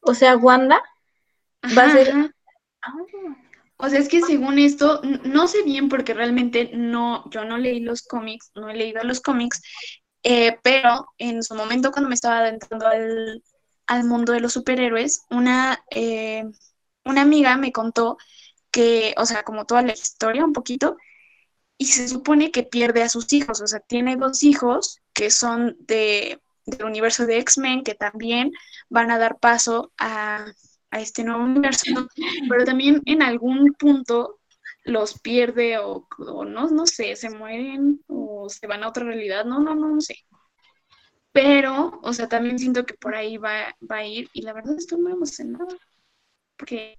O 0.01 0.13
sea, 0.13 0.37
Wanda 0.37 0.81
va 1.77 1.83
a 1.83 1.91
ser... 1.91 2.33
Ah, 2.81 2.93
O 3.77 3.89
sea, 3.89 3.99
es 3.99 4.09
que 4.09 4.21
según 4.21 4.57
esto, 4.57 5.01
no 5.23 5.47
sé 5.47 5.61
bien 5.63 5.87
porque 5.87 6.13
realmente 6.13 6.71
no, 6.73 7.29
yo 7.29 7.45
no 7.45 7.57
leí 7.57 7.79
los 7.79 8.01
cómics, 8.01 8.51
no 8.55 8.69
he 8.69 8.75
leído 8.75 9.03
los 9.03 9.21
cómics, 9.21 9.61
eh, 10.23 10.57
pero 10.63 11.07
en 11.19 11.43
su 11.43 11.53
momento 11.53 11.91
cuando 11.91 12.09
me 12.09 12.15
estaba 12.15 12.39
adentrando 12.39 12.87
al, 12.87 13.43
al 13.85 14.03
mundo 14.03 14.33
de 14.33 14.39
los 14.39 14.53
superhéroes, 14.53 15.21
una, 15.29 15.83
eh, 15.91 16.43
una 17.05 17.21
amiga 17.21 17.55
me 17.57 17.71
contó 17.71 18.17
que, 18.71 19.13
o 19.17 19.25
sea, 19.25 19.43
como 19.43 19.65
toda 19.65 19.83
la 19.83 19.93
historia 19.93 20.43
un 20.43 20.53
poquito, 20.53 20.97
y 21.77 21.85
se 21.85 22.07
supone 22.07 22.51
que 22.51 22.63
pierde 22.63 23.03
a 23.03 23.09
sus 23.09 23.31
hijos, 23.33 23.61
o 23.61 23.67
sea, 23.67 23.79
tiene 23.79 24.17
dos 24.17 24.43
hijos 24.43 24.99
que 25.13 25.29
son 25.29 25.77
de, 25.81 26.41
del 26.65 26.85
universo 26.85 27.25
de 27.27 27.37
X-Men, 27.39 27.83
que 27.83 27.93
también 27.95 28.51
van 28.89 29.11
a 29.11 29.19
dar 29.19 29.39
paso 29.39 29.91
a, 29.99 30.45
a 30.91 30.99
este 30.99 31.23
nuevo 31.23 31.43
universo, 31.43 32.07
pero 32.49 32.65
también 32.65 33.01
en 33.05 33.21
algún 33.21 33.73
punto 33.73 34.39
los 34.83 35.19
pierde 35.19 35.77
o, 35.79 36.07
o 36.17 36.45
no, 36.45 36.69
no 36.69 36.85
sé, 36.85 37.15
se 37.15 37.29
mueren 37.29 38.01
o 38.07 38.47
se 38.49 38.67
van 38.67 38.83
a 38.83 38.87
otra 38.87 39.03
realidad, 39.03 39.45
no, 39.45 39.59
no, 39.59 39.75
no, 39.75 39.89
no 39.89 40.01
sé. 40.01 40.15
Pero, 41.31 41.99
o 42.01 42.13
sea, 42.13 42.27
también 42.27 42.57
siento 42.57 42.85
que 42.85 42.95
por 42.95 43.15
ahí 43.15 43.37
va, 43.37 43.75
va 43.89 43.97
a 43.97 44.05
ir 44.05 44.29
y 44.33 44.41
la 44.41 44.53
verdad 44.53 44.75
estoy 44.77 44.99
muy 44.99 45.11
emocionada 45.11 45.67
porque 46.57 46.97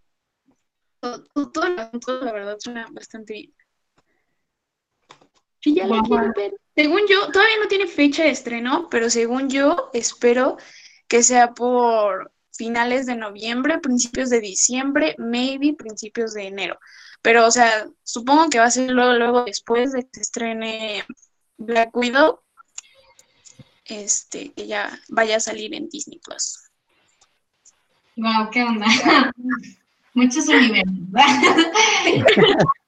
todo, 1.01 1.67
el 1.67 1.79
asunto, 1.79 2.21
la 2.25 2.33
verdad 2.33 2.57
suena 2.59 2.87
bastante 2.93 3.33
bien. 3.33 3.55
Ya 5.65 5.87
la 5.87 6.03
quiero 6.03 6.33
ver. 6.37 6.55
Según 6.77 7.01
yo, 7.09 7.31
todavía 7.33 7.59
no 7.61 7.69
tiene 7.69 7.87
fecha 7.89 8.23
de 8.23 8.31
estreno, 8.31 8.89
pero 8.89 9.11
según 9.11 9.51
yo, 9.51 9.91
espero 9.93 10.57
que 11.09 11.23
sea 11.23 11.53
por 11.53 12.33
finales 12.59 13.07
de 13.07 13.17
noviembre, 13.17 13.79
principios 13.79 14.29
de 14.29 14.41
diciembre, 14.41 15.15
maybe 15.17 15.75
principios 15.75 16.35
de 16.35 16.49
enero. 16.49 16.79
Pero, 17.23 17.47
o 17.47 17.51
sea, 17.51 17.87
supongo 18.03 18.51
que 18.51 18.59
va 18.59 18.67
a 18.67 18.71
ser 18.71 18.91
luego, 18.91 19.15
luego 19.15 19.45
después 19.45 19.93
de 19.93 20.03
que 20.03 20.21
estrene 20.21 21.05
Black 21.57 21.97
Widow, 21.97 22.41
este, 23.87 24.53
que 24.53 24.67
ya 24.67 24.99
vaya 25.09 25.37
a 25.37 25.41
salir 25.41 25.75
en 25.75 25.89
Disney 25.89 26.19
Plus. 26.19 26.59
Wow, 28.17 28.51
qué 28.51 28.65
onda. 28.65 28.87
Muchos 30.15 30.49
universos. 30.49 30.93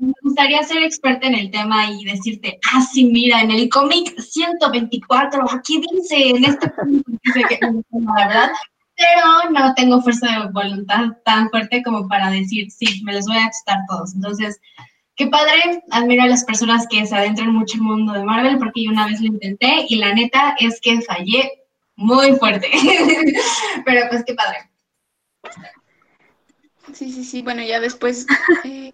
Me 0.00 0.12
gustaría 0.22 0.62
ser 0.62 0.82
experta 0.82 1.26
en 1.26 1.34
el 1.34 1.50
tema 1.50 1.90
y 1.90 2.04
decirte, 2.04 2.58
ah, 2.72 2.80
sí, 2.80 3.06
mira, 3.06 3.40
en 3.40 3.50
el 3.50 3.68
cómic 3.68 4.18
124, 4.18 5.50
aquí 5.50 5.82
dice, 5.92 6.30
en 6.30 6.44
este 6.44 6.68
punto 6.68 7.10
dice 7.22 7.42
que 7.48 7.58
la 7.90 8.26
verdad, 8.26 8.52
pero 9.02 9.50
no 9.50 9.74
tengo 9.74 10.00
fuerza 10.00 10.26
de 10.26 10.52
voluntad 10.52 11.16
tan 11.24 11.50
fuerte 11.50 11.82
como 11.82 12.08
para 12.08 12.30
decir, 12.30 12.70
sí, 12.70 13.02
me 13.04 13.12
los 13.12 13.26
voy 13.26 13.36
a 13.36 13.50
chutar 13.50 13.78
todos. 13.88 14.14
Entonces, 14.14 14.60
qué 15.16 15.26
padre, 15.26 15.82
admiro 15.90 16.22
a 16.22 16.28
las 16.28 16.44
personas 16.44 16.86
que 16.88 17.04
se 17.06 17.14
adentran 17.14 17.52
mucho 17.52 17.74
en 17.74 17.80
el 17.80 17.86
mundo 17.86 18.12
de 18.12 18.24
Marvel, 18.24 18.58
porque 18.58 18.84
yo 18.84 18.90
una 18.90 19.06
vez 19.06 19.20
lo 19.20 19.26
intenté 19.26 19.86
y 19.88 19.96
la 19.96 20.14
neta 20.14 20.54
es 20.58 20.80
que 20.80 21.00
fallé 21.02 21.50
muy 21.96 22.36
fuerte. 22.36 22.68
pero 23.84 24.08
pues 24.08 24.24
qué 24.24 24.34
padre. 24.34 24.70
Sí, 26.92 27.12
sí, 27.12 27.24
sí. 27.24 27.42
Bueno, 27.42 27.62
ya 27.62 27.80
después 27.80 28.26
eh, 28.64 28.92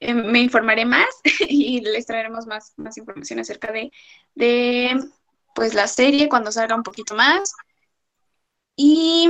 eh, 0.00 0.14
me 0.14 0.40
informaré 0.40 0.84
más 0.84 1.08
y 1.48 1.80
les 1.80 2.06
traeremos 2.06 2.46
más, 2.46 2.74
más 2.76 2.96
información 2.96 3.40
acerca 3.40 3.72
de, 3.72 3.90
de 4.34 4.98
pues 5.54 5.74
la 5.74 5.88
serie 5.88 6.28
cuando 6.28 6.52
salga 6.52 6.74
un 6.74 6.82
poquito 6.82 7.14
más. 7.14 7.52
Y 8.76 9.28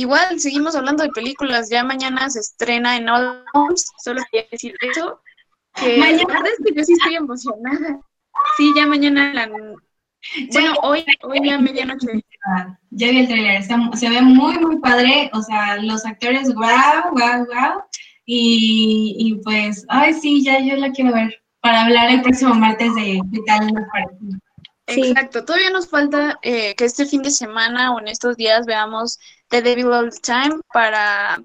igual 0.00 0.38
seguimos 0.40 0.74
hablando 0.76 1.02
de 1.02 1.10
películas. 1.10 1.68
Ya 1.70 1.84
mañana 1.84 2.28
se 2.30 2.40
estrena 2.40 2.96
en 2.96 3.08
All 3.08 3.44
Homes. 3.54 3.84
Solo 4.02 4.22
quería 4.30 4.46
decir 4.50 4.74
eso. 4.80 5.20
Que 5.74 5.96
la 5.96 6.04
Mañana. 6.06 6.24
verdad 6.26 6.46
es 6.58 6.64
que 6.64 6.74
yo 6.78 6.84
sí 6.84 6.92
estoy 6.94 7.14
emocionada. 7.14 8.00
Sí, 8.56 8.72
ya 8.76 8.86
mañana 8.86 9.32
la- 9.34 9.48
Bueno, 10.52 10.74
hoy, 10.82 11.04
hoy 11.22 11.48
a 11.50 11.58
medianoche. 11.58 12.24
Ya 12.90 13.10
vi 13.10 13.18
el 13.20 13.28
trailer, 13.28 13.62
se 13.62 14.08
ve 14.08 14.20
muy, 14.22 14.58
muy 14.58 14.78
padre. 14.80 15.30
O 15.32 15.42
sea, 15.42 15.76
los 15.76 16.04
actores, 16.04 16.52
wow, 16.54 17.12
wow, 17.12 17.46
wow. 17.46 17.82
Y, 18.26 19.14
y 19.18 19.34
pues, 19.42 19.84
ay, 19.88 20.14
sí, 20.14 20.42
ya 20.44 20.58
yo 20.60 20.76
la 20.76 20.90
quiero 20.92 21.12
ver 21.12 21.42
para 21.60 21.82
hablar 21.82 22.10
el 22.10 22.22
próximo 22.22 22.54
martes 22.54 22.94
de 22.94 23.20
qué 23.32 23.40
tal 23.46 23.66
nos 23.72 23.84
pareció. 23.92 24.38
Sí. 24.90 25.08
Exacto, 25.08 25.44
todavía 25.44 25.70
nos 25.70 25.88
falta 25.88 26.38
eh, 26.42 26.74
que 26.74 26.84
este 26.84 27.06
fin 27.06 27.22
de 27.22 27.30
semana 27.30 27.94
o 27.94 28.00
en 28.00 28.08
estos 28.08 28.36
días 28.36 28.66
veamos 28.66 29.18
The 29.48 29.62
Devil 29.62 29.86
All 29.86 30.10
the 30.10 30.20
Time 30.20 30.60
para, 30.72 31.42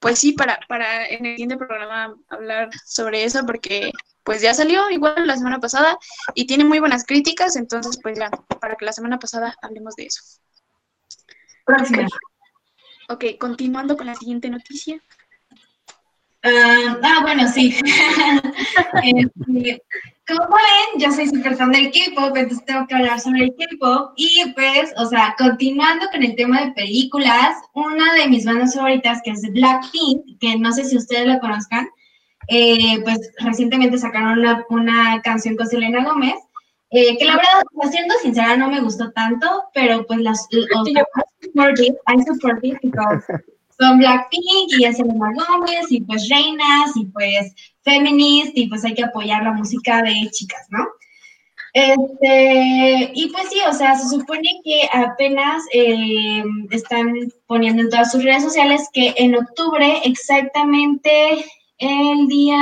pues 0.00 0.18
sí, 0.18 0.32
para, 0.32 0.58
para 0.68 1.06
en 1.06 1.26
el 1.26 1.32
siguiente 1.34 1.56
programa 1.56 2.14
hablar 2.28 2.70
sobre 2.84 3.24
eso 3.24 3.44
porque 3.46 3.92
pues 4.24 4.42
ya 4.42 4.52
salió 4.54 4.90
igual 4.90 5.26
la 5.26 5.36
semana 5.36 5.60
pasada 5.60 5.96
y 6.34 6.46
tiene 6.46 6.64
muy 6.64 6.80
buenas 6.80 7.04
críticas, 7.04 7.54
entonces 7.54 7.98
pues 8.02 8.18
ya, 8.18 8.28
para 8.60 8.74
que 8.74 8.84
la 8.84 8.92
semana 8.92 9.18
pasada 9.18 9.56
hablemos 9.62 9.94
de 9.94 10.06
eso. 10.06 10.22
Próximo. 11.64 12.08
Ok, 13.08 13.24
continuando 13.38 13.96
con 13.96 14.06
la 14.06 14.16
siguiente 14.16 14.50
noticia. 14.50 15.00
Ah, 16.46 16.96
ah, 17.02 17.18
bueno, 17.22 17.48
sí. 17.48 17.74
Este, 19.02 19.82
como 20.26 20.40
ven, 20.40 21.00
yo 21.00 21.12
soy 21.12 21.28
súper 21.28 21.56
fan 21.56 21.72
del 21.72 21.90
K-pop, 21.90 22.36
entonces 22.36 22.64
tengo 22.66 22.86
que 22.86 22.94
hablar 22.94 23.20
sobre 23.20 23.44
el 23.44 23.54
K-pop. 23.56 24.12
Y 24.16 24.52
pues, 24.54 24.92
o 24.96 25.06
sea, 25.06 25.34
continuando 25.38 26.06
con 26.10 26.22
el 26.22 26.36
tema 26.36 26.62
de 26.62 26.72
películas, 26.72 27.56
una 27.74 28.12
de 28.14 28.28
mis 28.28 28.44
bandas 28.44 28.74
favoritas, 28.74 29.20
que 29.24 29.32
es 29.32 29.42
Blackpink, 29.52 30.38
que 30.40 30.56
no 30.58 30.72
sé 30.72 30.84
si 30.84 30.96
ustedes 30.96 31.26
la 31.26 31.40
conozcan, 31.40 31.88
eh, 32.48 33.00
pues 33.02 33.32
recientemente 33.38 33.98
sacaron 33.98 34.38
una, 34.38 34.64
una 34.68 35.20
canción 35.22 35.56
con 35.56 35.66
Selena 35.66 36.04
Gómez. 36.04 36.36
eh, 36.90 37.18
que 37.18 37.24
la 37.24 37.36
verdad, 37.36 37.90
siendo 37.90 38.14
sincera, 38.22 38.56
no 38.56 38.70
me 38.70 38.80
gustó 38.80 39.10
tanto, 39.12 39.64
pero 39.74 40.06
pues 40.06 40.20
las, 40.20 40.46
I 40.52 40.64
support 41.42 41.80
it, 41.80 41.96
I 42.06 42.22
support 42.22 42.64
it 42.64 42.78
because 42.82 43.24
son 43.78 43.98
Blackpink 43.98 44.72
y 44.78 44.84
es 44.84 44.96
Selena 44.96 45.32
Gómez 45.34 45.86
y 45.90 46.00
pues 46.02 46.28
reinas 46.28 46.96
y 46.96 47.06
pues 47.06 47.54
feminist 47.82 48.56
y 48.56 48.68
pues 48.68 48.84
hay 48.84 48.94
que 48.94 49.04
apoyar 49.04 49.42
la 49.42 49.52
música 49.52 50.02
de 50.02 50.28
chicas, 50.30 50.66
¿no? 50.70 50.86
Este, 51.72 53.10
y 53.12 53.28
pues 53.28 53.50
sí, 53.50 53.58
o 53.68 53.72
sea, 53.74 53.94
se 53.96 54.08
supone 54.08 54.48
que 54.64 54.88
apenas 54.90 55.62
eh, 55.74 56.42
están 56.70 57.12
poniendo 57.46 57.82
en 57.82 57.90
todas 57.90 58.10
sus 58.10 58.24
redes 58.24 58.44
sociales 58.44 58.88
que 58.94 59.12
en 59.18 59.34
octubre, 59.34 60.00
exactamente 60.04 61.44
el 61.76 62.28
día, 62.28 62.56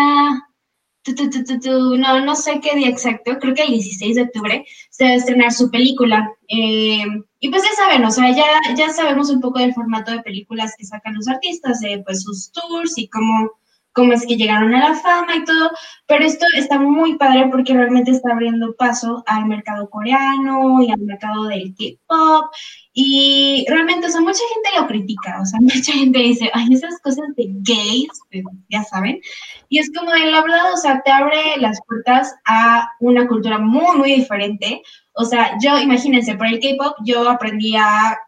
tu, 1.04 1.30
tu, 1.30 1.60
tu, 1.60 1.96
no, 1.98 2.24
no 2.24 2.34
sé 2.34 2.60
qué 2.60 2.74
día 2.74 2.88
exacto, 2.88 3.38
creo 3.38 3.54
que 3.54 3.62
el 3.62 3.72
16 3.72 4.16
de 4.16 4.22
octubre, 4.22 4.66
se 4.90 5.04
va 5.04 5.10
a 5.10 5.14
estrenar 5.14 5.52
su 5.52 5.70
película. 5.70 6.32
Eh, 6.48 7.04
y 7.40 7.50
pues 7.50 7.62
ya 7.62 7.74
saben, 7.76 8.04
o 8.04 8.10
sea, 8.10 8.34
ya, 8.34 8.46
ya 8.74 8.88
sabemos 8.90 9.28
un 9.30 9.40
poco 9.40 9.58
del 9.58 9.74
formato 9.74 10.12
de 10.12 10.22
películas 10.22 10.74
que 10.78 10.86
sacan 10.86 11.14
los 11.14 11.28
artistas, 11.28 11.80
de 11.80 12.02
pues 12.04 12.22
sus 12.22 12.50
tours 12.52 12.96
y 12.96 13.08
cómo, 13.08 13.50
cómo 13.94 14.12
es 14.12 14.26
que 14.26 14.36
llegaron 14.36 14.74
a 14.74 14.90
la 14.90 14.94
fama 14.96 15.36
y 15.36 15.44
todo, 15.44 15.70
pero 16.06 16.24
esto 16.24 16.44
está 16.56 16.78
muy 16.78 17.16
padre 17.16 17.48
porque 17.50 17.72
realmente 17.72 18.10
está 18.10 18.32
abriendo 18.32 18.74
paso 18.74 19.22
al 19.26 19.46
mercado 19.46 19.88
coreano 19.88 20.82
y 20.82 20.90
al 20.90 21.00
mercado 21.00 21.44
del 21.44 21.74
K-pop 21.74 22.46
y 22.92 23.64
realmente, 23.68 24.08
o 24.08 24.10
sea, 24.10 24.20
mucha 24.20 24.42
gente 24.52 24.80
lo 24.80 24.86
critica, 24.86 25.38
o 25.40 25.46
sea, 25.46 25.60
mucha 25.62 25.92
gente 25.92 26.18
dice, 26.18 26.50
ay, 26.52 26.68
esas 26.72 27.00
cosas 27.00 27.26
de 27.36 27.46
gays, 27.48 28.10
pues, 28.30 28.44
ya 28.68 28.82
saben, 28.82 29.20
y 29.68 29.78
es 29.78 29.90
como 29.96 30.10
la 30.10 30.42
verdad, 30.42 30.72
o 30.72 30.76
sea, 30.76 31.00
te 31.02 31.10
abre 31.10 31.56
las 31.58 31.80
puertas 31.86 32.34
a 32.44 32.88
una 33.00 33.26
cultura 33.28 33.58
muy, 33.58 33.96
muy 33.96 34.14
diferente, 34.14 34.82
o 35.14 35.24
sea, 35.24 35.56
yo, 35.62 35.78
imagínense, 35.78 36.36
por 36.36 36.48
el 36.48 36.60
K-pop 36.60 36.96
yo 37.04 37.28
aprendí 37.28 37.76
a, 37.76 38.18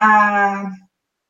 a 0.00 0.70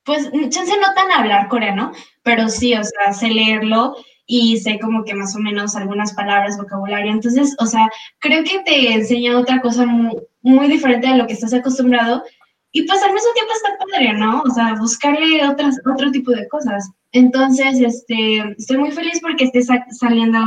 pues, 0.05 0.30
chance 0.49 0.72
no 0.80 0.95
tan 0.95 1.11
hablar 1.11 1.49
coreano, 1.49 1.93
pero 2.29 2.49
sí, 2.51 2.74
o 2.74 2.85
sea, 2.85 3.14
sé 3.14 3.29
leerlo 3.29 3.97
y 4.26 4.59
sé 4.59 4.79
como 4.79 5.03
que 5.03 5.14
más 5.14 5.35
o 5.35 5.39
menos 5.39 5.74
algunas 5.74 6.12
palabras, 6.12 6.59
vocabulario. 6.59 7.11
Entonces, 7.11 7.57
o 7.59 7.64
sea, 7.64 7.89
creo 8.18 8.45
que 8.45 8.59
te 8.66 8.93
enseña 8.93 9.39
otra 9.39 9.62
cosa 9.62 9.87
muy, 9.87 10.14
muy 10.43 10.68
diferente 10.68 11.09
de 11.09 11.16
lo 11.16 11.26
que 11.26 11.33
estás 11.33 11.55
acostumbrado. 11.55 12.22
Y 12.70 12.83
pues 12.83 13.03
al 13.03 13.14
mismo 13.14 13.31
tiempo 13.33 13.53
está 13.55 13.70
padre, 13.79 14.12
¿no? 14.12 14.43
O 14.43 14.51
sea, 14.51 14.74
buscarle 14.74 15.49
otras, 15.49 15.76
otro 15.91 16.11
tipo 16.11 16.33
de 16.33 16.47
cosas. 16.49 16.91
Entonces, 17.12 17.81
este, 17.81 18.41
estoy 18.59 18.76
muy 18.76 18.91
feliz 18.91 19.18
porque 19.22 19.45
esté 19.45 19.62
sa- 19.62 19.87
saliendo 19.91 20.39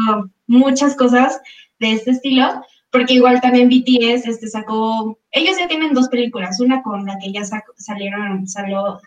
muchas 0.45 0.95
cosas 0.95 1.41
de 1.79 1.93
este 1.93 2.11
estilo, 2.11 2.63
porque 2.91 3.15
igual 3.15 3.41
también 3.41 3.69
BTS 3.69 4.27
este, 4.29 4.47
sacó, 4.49 5.17
ellos 5.31 5.57
ya 5.59 5.67
tienen 5.67 5.95
dos 5.95 6.09
películas, 6.09 6.59
una 6.59 6.83
con 6.83 7.07
la 7.07 7.17
que 7.17 7.31
ya 7.31 7.41
salieron, 7.77 8.47
salió, 8.47 8.99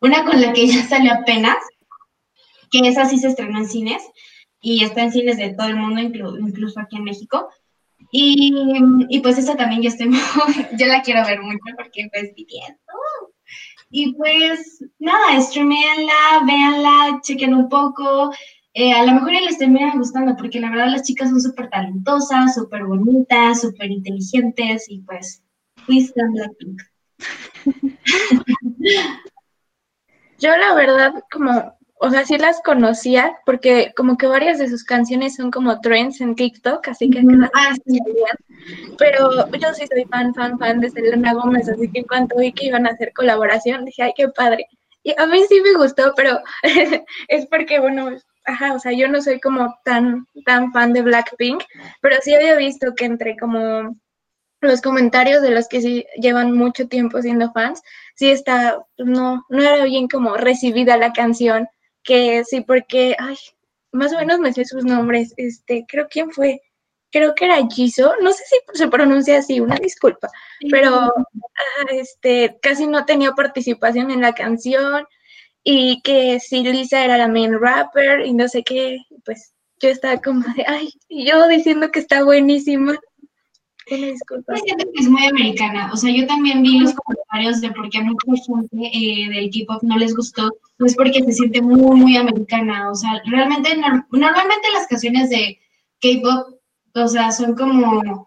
una 0.00 0.24
con 0.24 0.40
la 0.40 0.54
que 0.54 0.66
ya 0.66 0.82
salió 0.88 1.12
apenas, 1.12 1.58
que 2.70 2.88
esa 2.88 3.04
sí 3.04 3.18
se 3.18 3.28
estrenó 3.28 3.58
en 3.58 3.68
cines 3.68 4.02
y 4.60 4.84
está 4.84 5.02
en 5.02 5.12
cines 5.12 5.38
de 5.38 5.54
todo 5.54 5.68
el 5.68 5.76
mundo, 5.76 6.00
incluso 6.00 6.80
aquí 6.80 6.96
en 6.96 7.04
México. 7.04 7.48
Y, 8.12 8.52
y, 9.08 9.20
pues 9.20 9.38
esa 9.38 9.56
también 9.56 9.82
yo 9.82 9.88
estoy 9.88 10.10
yo 10.78 10.86
la 10.86 11.02
quiero 11.02 11.24
ver 11.24 11.40
mucho 11.40 11.60
porque 11.76 12.08
pues 12.12 12.34
bien. 12.34 12.76
Y 13.90 14.14
pues 14.14 14.84
nada, 14.98 15.40
streameenla, 15.40 16.44
véanla, 16.46 17.20
chequen 17.22 17.54
un 17.54 17.68
poco. 17.68 18.32
Eh, 18.72 18.92
a 18.92 19.04
lo 19.04 19.12
mejor 19.12 19.32
les 19.32 19.58
termina 19.58 19.92
gustando 19.96 20.36
porque 20.36 20.60
la 20.60 20.70
verdad 20.70 20.90
las 20.90 21.02
chicas 21.02 21.30
son 21.30 21.40
súper 21.40 21.68
talentosas, 21.70 22.54
súper 22.54 22.84
bonitas, 22.84 23.62
súper 23.62 23.90
inteligentes 23.90 24.88
y 24.88 25.00
pues, 25.00 25.42
please 25.86 26.12
Blackpink. 26.14 26.80
Yo 30.38 30.56
la 30.56 30.74
verdad 30.74 31.12
como 31.30 31.74
o 32.02 32.10
sea, 32.10 32.24
sí 32.24 32.38
las 32.38 32.62
conocía 32.62 33.36
porque 33.44 33.92
como 33.94 34.16
que 34.16 34.26
varias 34.26 34.58
de 34.58 34.68
sus 34.68 34.84
canciones 34.84 35.36
son 35.36 35.50
como 35.50 35.82
trends 35.82 36.22
en 36.22 36.34
TikTok, 36.34 36.88
así 36.88 37.10
que 37.10 37.22
ah, 37.54 37.74
Pero 38.96 39.46
yo 39.58 39.74
sí 39.74 39.86
soy 39.86 40.06
fan, 40.06 40.34
fan, 40.34 40.58
fan 40.58 40.80
de 40.80 40.88
Selena 40.88 41.34
Gómez, 41.34 41.68
así 41.68 41.90
que 41.92 41.98
en 41.98 42.06
cuanto 42.06 42.38
vi 42.38 42.52
que 42.52 42.66
iban 42.68 42.86
a 42.86 42.90
hacer 42.90 43.12
colaboración, 43.12 43.84
dije, 43.84 44.02
ay, 44.02 44.12
qué 44.16 44.28
padre. 44.28 44.66
Y 45.02 45.14
a 45.20 45.26
mí 45.26 45.42
sí 45.46 45.60
me 45.60 45.74
gustó, 45.74 46.14
pero 46.16 46.40
es 47.28 47.46
porque, 47.46 47.78
bueno, 47.80 48.16
ajá, 48.46 48.72
o 48.72 48.78
sea, 48.78 48.92
yo 48.92 49.06
no 49.06 49.20
soy 49.20 49.38
como 49.38 49.76
tan, 49.84 50.26
tan 50.46 50.72
fan 50.72 50.94
de 50.94 51.02
Blackpink, 51.02 51.62
pero 52.00 52.16
sí 52.22 52.34
había 52.34 52.56
visto 52.56 52.94
que 52.94 53.04
entre 53.04 53.36
como 53.36 53.94
los 54.62 54.80
comentarios 54.80 55.42
de 55.42 55.50
los 55.50 55.68
que 55.68 55.82
sí 55.82 56.06
llevan 56.16 56.52
mucho 56.52 56.88
tiempo 56.88 57.20
siendo 57.20 57.52
fans, 57.52 57.82
sí 58.14 58.30
está, 58.30 58.78
no, 58.96 59.44
no 59.50 59.62
era 59.62 59.84
bien 59.84 60.08
como 60.08 60.38
recibida 60.38 60.96
la 60.96 61.12
canción 61.12 61.68
que 62.02 62.44
sí, 62.44 62.60
porque, 62.62 63.16
ay, 63.18 63.36
más 63.92 64.12
o 64.12 64.18
menos 64.18 64.38
me 64.38 64.52
sé 64.52 64.64
sus 64.64 64.84
nombres, 64.84 65.34
este, 65.36 65.84
creo 65.88 66.08
quién 66.08 66.30
fue, 66.30 66.60
creo 67.10 67.34
que 67.34 67.46
era 67.46 67.66
Jisoo, 67.68 68.14
no 68.22 68.32
sé 68.32 68.44
si 68.44 68.56
se 68.78 68.88
pronuncia 68.88 69.38
así, 69.38 69.60
una 69.60 69.76
disculpa, 69.76 70.28
pero 70.70 71.12
este, 71.90 72.58
casi 72.62 72.86
no 72.86 73.04
tenía 73.04 73.32
participación 73.32 74.10
en 74.10 74.20
la 74.20 74.32
canción 74.32 75.04
y 75.64 76.00
que 76.02 76.40
si 76.40 76.62
Lisa 76.62 77.04
era 77.04 77.18
la 77.18 77.28
main 77.28 77.58
rapper 77.58 78.20
y 78.26 78.32
no 78.32 78.48
sé 78.48 78.62
qué, 78.62 78.98
pues 79.24 79.52
yo 79.80 79.88
estaba 79.88 80.20
como 80.20 80.44
de, 80.54 80.64
ay, 80.66 80.90
yo 81.08 81.48
diciendo 81.48 81.90
que 81.90 82.00
está 82.00 82.22
buenísima. 82.22 82.98
Una 83.90 84.06
disculpa. 84.06 84.54
que 84.54 85.00
es 85.00 85.08
muy 85.08 85.26
americana. 85.26 85.90
O 85.92 85.96
sea, 85.96 86.12
yo 86.12 86.26
también 86.26 86.62
vi 86.62 86.78
los 86.78 86.94
comentarios 86.94 87.60
de 87.60 87.72
por 87.72 87.90
qué 87.90 87.98
a 87.98 88.04
mucha 88.04 88.20
gente 88.46 88.90
eh, 88.92 89.28
del 89.34 89.50
K-pop 89.50 89.82
no 89.82 89.98
les 89.98 90.14
gustó. 90.14 90.48
Pues 90.78 90.94
porque 90.94 91.22
se 91.24 91.32
siente 91.32 91.60
muy, 91.60 91.96
muy 91.98 92.16
americana. 92.16 92.90
O 92.90 92.94
sea, 92.94 93.20
realmente, 93.26 93.76
normalmente 93.76 94.68
las 94.72 94.86
canciones 94.86 95.30
de 95.30 95.58
K-pop, 96.00 96.60
o 96.94 97.08
sea, 97.08 97.32
son 97.32 97.54
como. 97.56 98.26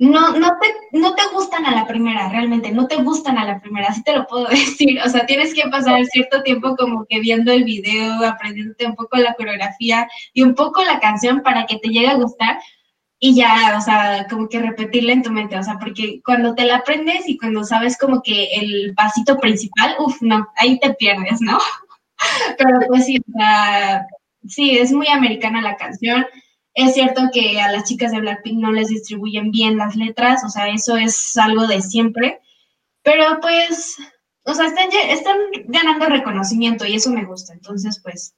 No, 0.00 0.30
no, 0.38 0.52
te, 0.60 0.98
no 0.98 1.14
te 1.16 1.22
gustan 1.32 1.66
a 1.66 1.72
la 1.74 1.84
primera, 1.84 2.28
realmente, 2.28 2.70
no 2.70 2.86
te 2.86 3.02
gustan 3.02 3.36
a 3.36 3.44
la 3.44 3.60
primera, 3.60 3.88
así 3.88 4.00
te 4.04 4.14
lo 4.14 4.28
puedo 4.28 4.46
decir. 4.48 5.00
O 5.04 5.08
sea, 5.08 5.26
tienes 5.26 5.54
que 5.54 5.68
pasar 5.68 6.04
cierto 6.06 6.42
tiempo 6.42 6.76
como 6.76 7.04
que 7.08 7.18
viendo 7.20 7.52
el 7.52 7.64
video, 7.64 8.24
aprendiéndote 8.24 8.86
un 8.86 8.94
poco 8.94 9.16
la 9.18 9.34
coreografía 9.34 10.08
y 10.32 10.42
un 10.42 10.54
poco 10.54 10.84
la 10.84 11.00
canción 11.00 11.42
para 11.42 11.66
que 11.66 11.78
te 11.78 11.88
llegue 11.88 12.08
a 12.08 12.14
gustar 12.14 12.58
y 13.20 13.34
ya, 13.34 13.76
o 13.76 13.80
sea, 13.80 14.26
como 14.30 14.48
que 14.48 14.60
repetirla 14.60 15.12
en 15.12 15.22
tu 15.22 15.30
mente, 15.30 15.58
o 15.58 15.62
sea, 15.62 15.78
porque 15.78 16.20
cuando 16.24 16.54
te 16.54 16.64
la 16.64 16.76
aprendes 16.76 17.28
y 17.28 17.36
cuando 17.36 17.64
sabes 17.64 17.98
como 17.98 18.22
que 18.22 18.44
el 18.54 18.94
pasito 18.94 19.38
principal, 19.38 19.96
uff, 19.98 20.22
no, 20.22 20.48
ahí 20.56 20.78
te 20.78 20.94
pierdes, 20.94 21.40
¿no? 21.40 21.58
Pero 22.58 22.78
pues 22.86 23.06
sí, 23.06 23.18
o 23.18 23.32
sea, 23.32 24.06
sí, 24.46 24.78
es 24.78 24.92
muy 24.92 25.08
americana 25.08 25.60
la 25.62 25.76
canción. 25.76 26.26
Es 26.74 26.94
cierto 26.94 27.22
que 27.32 27.60
a 27.60 27.72
las 27.72 27.84
chicas 27.84 28.12
de 28.12 28.20
Blackpink 28.20 28.60
no 28.60 28.70
les 28.70 28.88
distribuyen 28.88 29.50
bien 29.50 29.78
las 29.78 29.96
letras, 29.96 30.44
o 30.44 30.48
sea, 30.48 30.68
eso 30.68 30.96
es 30.96 31.36
algo 31.36 31.66
de 31.66 31.82
siempre, 31.82 32.40
pero 33.02 33.40
pues, 33.40 33.96
o 34.44 34.54
sea, 34.54 34.66
están, 34.66 34.88
están 34.92 35.38
ganando 35.66 36.06
reconocimiento 36.06 36.86
y 36.86 36.94
eso 36.94 37.10
me 37.10 37.24
gusta, 37.24 37.52
entonces 37.52 38.00
pues, 38.00 38.36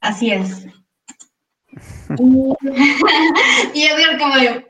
así 0.00 0.30
es. 0.30 0.66
Y 3.74 3.82
Edgar 3.84 4.18
como 4.18 4.36
yo. 4.38 4.62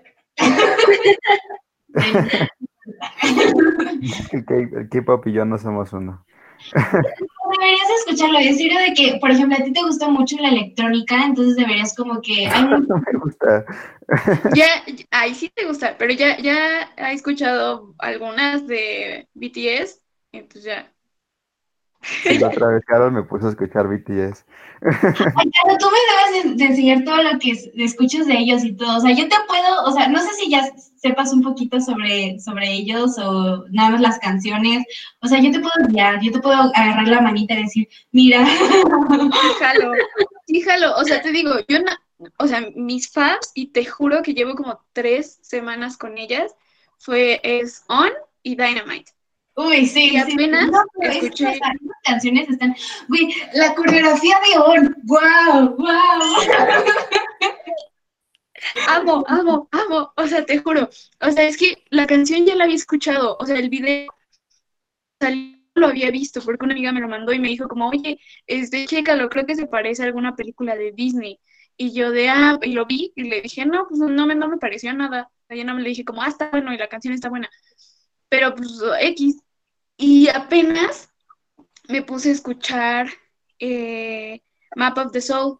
el 4.48 4.88
K-pop 4.88 5.26
y 5.26 5.32
yo 5.32 5.44
no 5.44 5.58
somos 5.58 5.92
uno. 5.92 6.24
Deberías 6.72 7.90
escucharlo, 8.00 8.38
en 8.38 8.56
serio 8.56 8.78
de 8.80 8.94
que, 8.94 9.18
por 9.20 9.30
ejemplo, 9.30 9.56
a 9.58 9.64
ti 9.64 9.72
te 9.72 9.82
gusta 9.82 10.08
mucho 10.08 10.36
la 10.40 10.48
electrónica, 10.48 11.24
entonces 11.24 11.56
deberías 11.56 11.94
como 11.94 12.20
que... 12.20 12.48
no 12.88 12.98
me 12.98 13.18
gusta. 13.18 13.64
ya, 14.54 14.66
ahí 15.10 15.34
sí 15.34 15.50
te 15.54 15.66
gusta, 15.66 15.96
pero 15.98 16.12
ya, 16.12 16.38
ya 16.38 16.90
he 16.96 17.12
escuchado 17.12 17.94
algunas 17.98 18.66
de 18.66 19.28
BTS, 19.34 20.02
entonces 20.32 20.64
ya, 20.64 20.92
Sí, 22.22 22.38
la 22.38 22.48
otra 22.48 22.68
vez 22.68 22.84
Carol 22.84 23.12
me 23.12 23.22
puso 23.22 23.46
a 23.46 23.50
escuchar 23.50 23.88
BTS. 23.88 24.44
Ay, 24.82 25.50
Carol, 25.50 25.78
tú 25.78 25.86
me 25.90 26.42
debes 26.42 26.56
de, 26.56 26.64
enseñar 26.64 27.04
todo 27.04 27.22
lo 27.22 27.38
que 27.38 27.52
escuchas 27.76 28.26
de 28.26 28.34
ellos 28.38 28.64
y 28.64 28.74
todo. 28.74 28.98
O 28.98 29.00
sea, 29.00 29.12
yo 29.12 29.28
te 29.28 29.36
puedo, 29.48 29.84
o 29.84 29.92
sea, 29.92 30.08
no 30.08 30.20
sé 30.20 30.28
si 30.34 30.50
ya 30.50 30.68
sepas 30.96 31.32
un 31.32 31.42
poquito 31.42 31.80
sobre, 31.80 32.38
sobre 32.40 32.72
ellos 32.72 33.18
o 33.18 33.64
nada 33.70 33.90
más 33.90 34.00
las 34.00 34.18
canciones. 34.18 34.84
O 35.20 35.28
sea, 35.28 35.40
yo 35.40 35.50
te 35.50 35.60
puedo 35.60 35.88
guiar, 35.88 36.20
yo 36.22 36.32
te 36.32 36.40
puedo 36.40 36.56
agarrar 36.74 37.08
la 37.08 37.20
manita 37.20 37.54
y 37.54 37.64
decir, 37.64 37.88
mira. 38.12 38.46
Fíjalo, 38.46 39.92
fíjalo. 40.46 40.96
O 40.96 41.04
sea, 41.04 41.22
te 41.22 41.32
digo, 41.32 41.52
yo, 41.68 41.78
o 42.38 42.46
sea, 42.46 42.62
mis 42.74 43.10
fans, 43.10 43.50
y 43.54 43.68
te 43.68 43.84
juro 43.84 44.22
que 44.22 44.34
llevo 44.34 44.54
como 44.54 44.80
tres 44.92 45.38
semanas 45.42 45.96
con 45.96 46.18
ellas, 46.18 46.54
fue 46.98 47.40
es 47.42 47.84
On 47.88 48.10
y 48.42 48.56
Dynamite. 48.56 49.15
Uy, 49.56 49.86
sí, 49.86 50.10
y 50.12 50.16
apenas 50.18 50.70
escuché. 51.00 51.44
Las 51.44 51.60
canciones 52.04 52.48
están. 52.50 52.76
Uy, 53.08 53.34
la 53.54 53.74
coreografía 53.74 54.36
de 54.52 54.58
On. 54.58 54.94
¡Wow! 55.04 55.76
¡Wow! 55.76 55.78
amo, 58.88 59.24
amo, 59.28 59.68
amo. 59.72 60.12
O 60.16 60.26
sea, 60.26 60.44
te 60.44 60.58
juro. 60.58 60.88
O 61.20 61.30
sea, 61.30 61.44
es 61.48 61.56
que 61.56 61.84
la 61.90 62.06
canción 62.06 62.44
ya 62.44 62.54
la 62.54 62.64
había 62.64 62.76
escuchado. 62.76 63.36
O 63.40 63.46
sea, 63.46 63.58
el 63.58 63.70
video 63.70 64.08
lo 65.74 65.86
había 65.88 66.10
visto 66.10 66.40
porque 66.42 66.64
una 66.64 66.74
amiga 66.74 66.92
me 66.92 67.00
lo 67.00 67.08
mandó 67.08 67.32
y 67.32 67.38
me 67.38 67.48
dijo 67.48 67.68
como, 67.68 67.88
oye, 67.88 68.18
este, 68.46 68.86
chécalo, 68.86 69.28
creo 69.28 69.46
que 69.46 69.54
se 69.56 69.66
parece 69.66 70.02
a 70.02 70.06
alguna 70.06 70.34
película 70.36 70.74
de 70.76 70.92
Disney. 70.92 71.40
Y 71.76 71.92
yo 71.92 72.10
de, 72.10 72.28
ah, 72.30 72.58
y 72.62 72.72
lo 72.72 72.86
vi 72.86 73.12
y 73.16 73.24
le 73.24 73.42
dije, 73.42 73.66
no, 73.66 73.86
pues 73.88 74.00
no 74.00 74.26
me, 74.26 74.34
no 74.34 74.48
me 74.48 74.56
pareció 74.58 74.92
nada. 74.94 75.30
Ya 75.50 75.64
no 75.64 75.74
me 75.74 75.82
le 75.82 75.90
dije 75.90 76.04
como, 76.04 76.22
ah, 76.22 76.28
está 76.28 76.50
bueno 76.50 76.72
y 76.72 76.78
la 76.78 76.88
canción 76.88 77.12
está 77.14 77.28
buena. 77.28 77.48
Pero 78.28 78.54
pues 78.54 78.68
X, 79.00 79.42
y 79.96 80.28
apenas 80.28 81.10
me 81.88 82.02
puse 82.02 82.30
a 82.30 82.32
escuchar 82.32 83.08
eh, 83.58 84.42
Map 84.74 84.98
of 84.98 85.12
the 85.12 85.20
Soul 85.20 85.58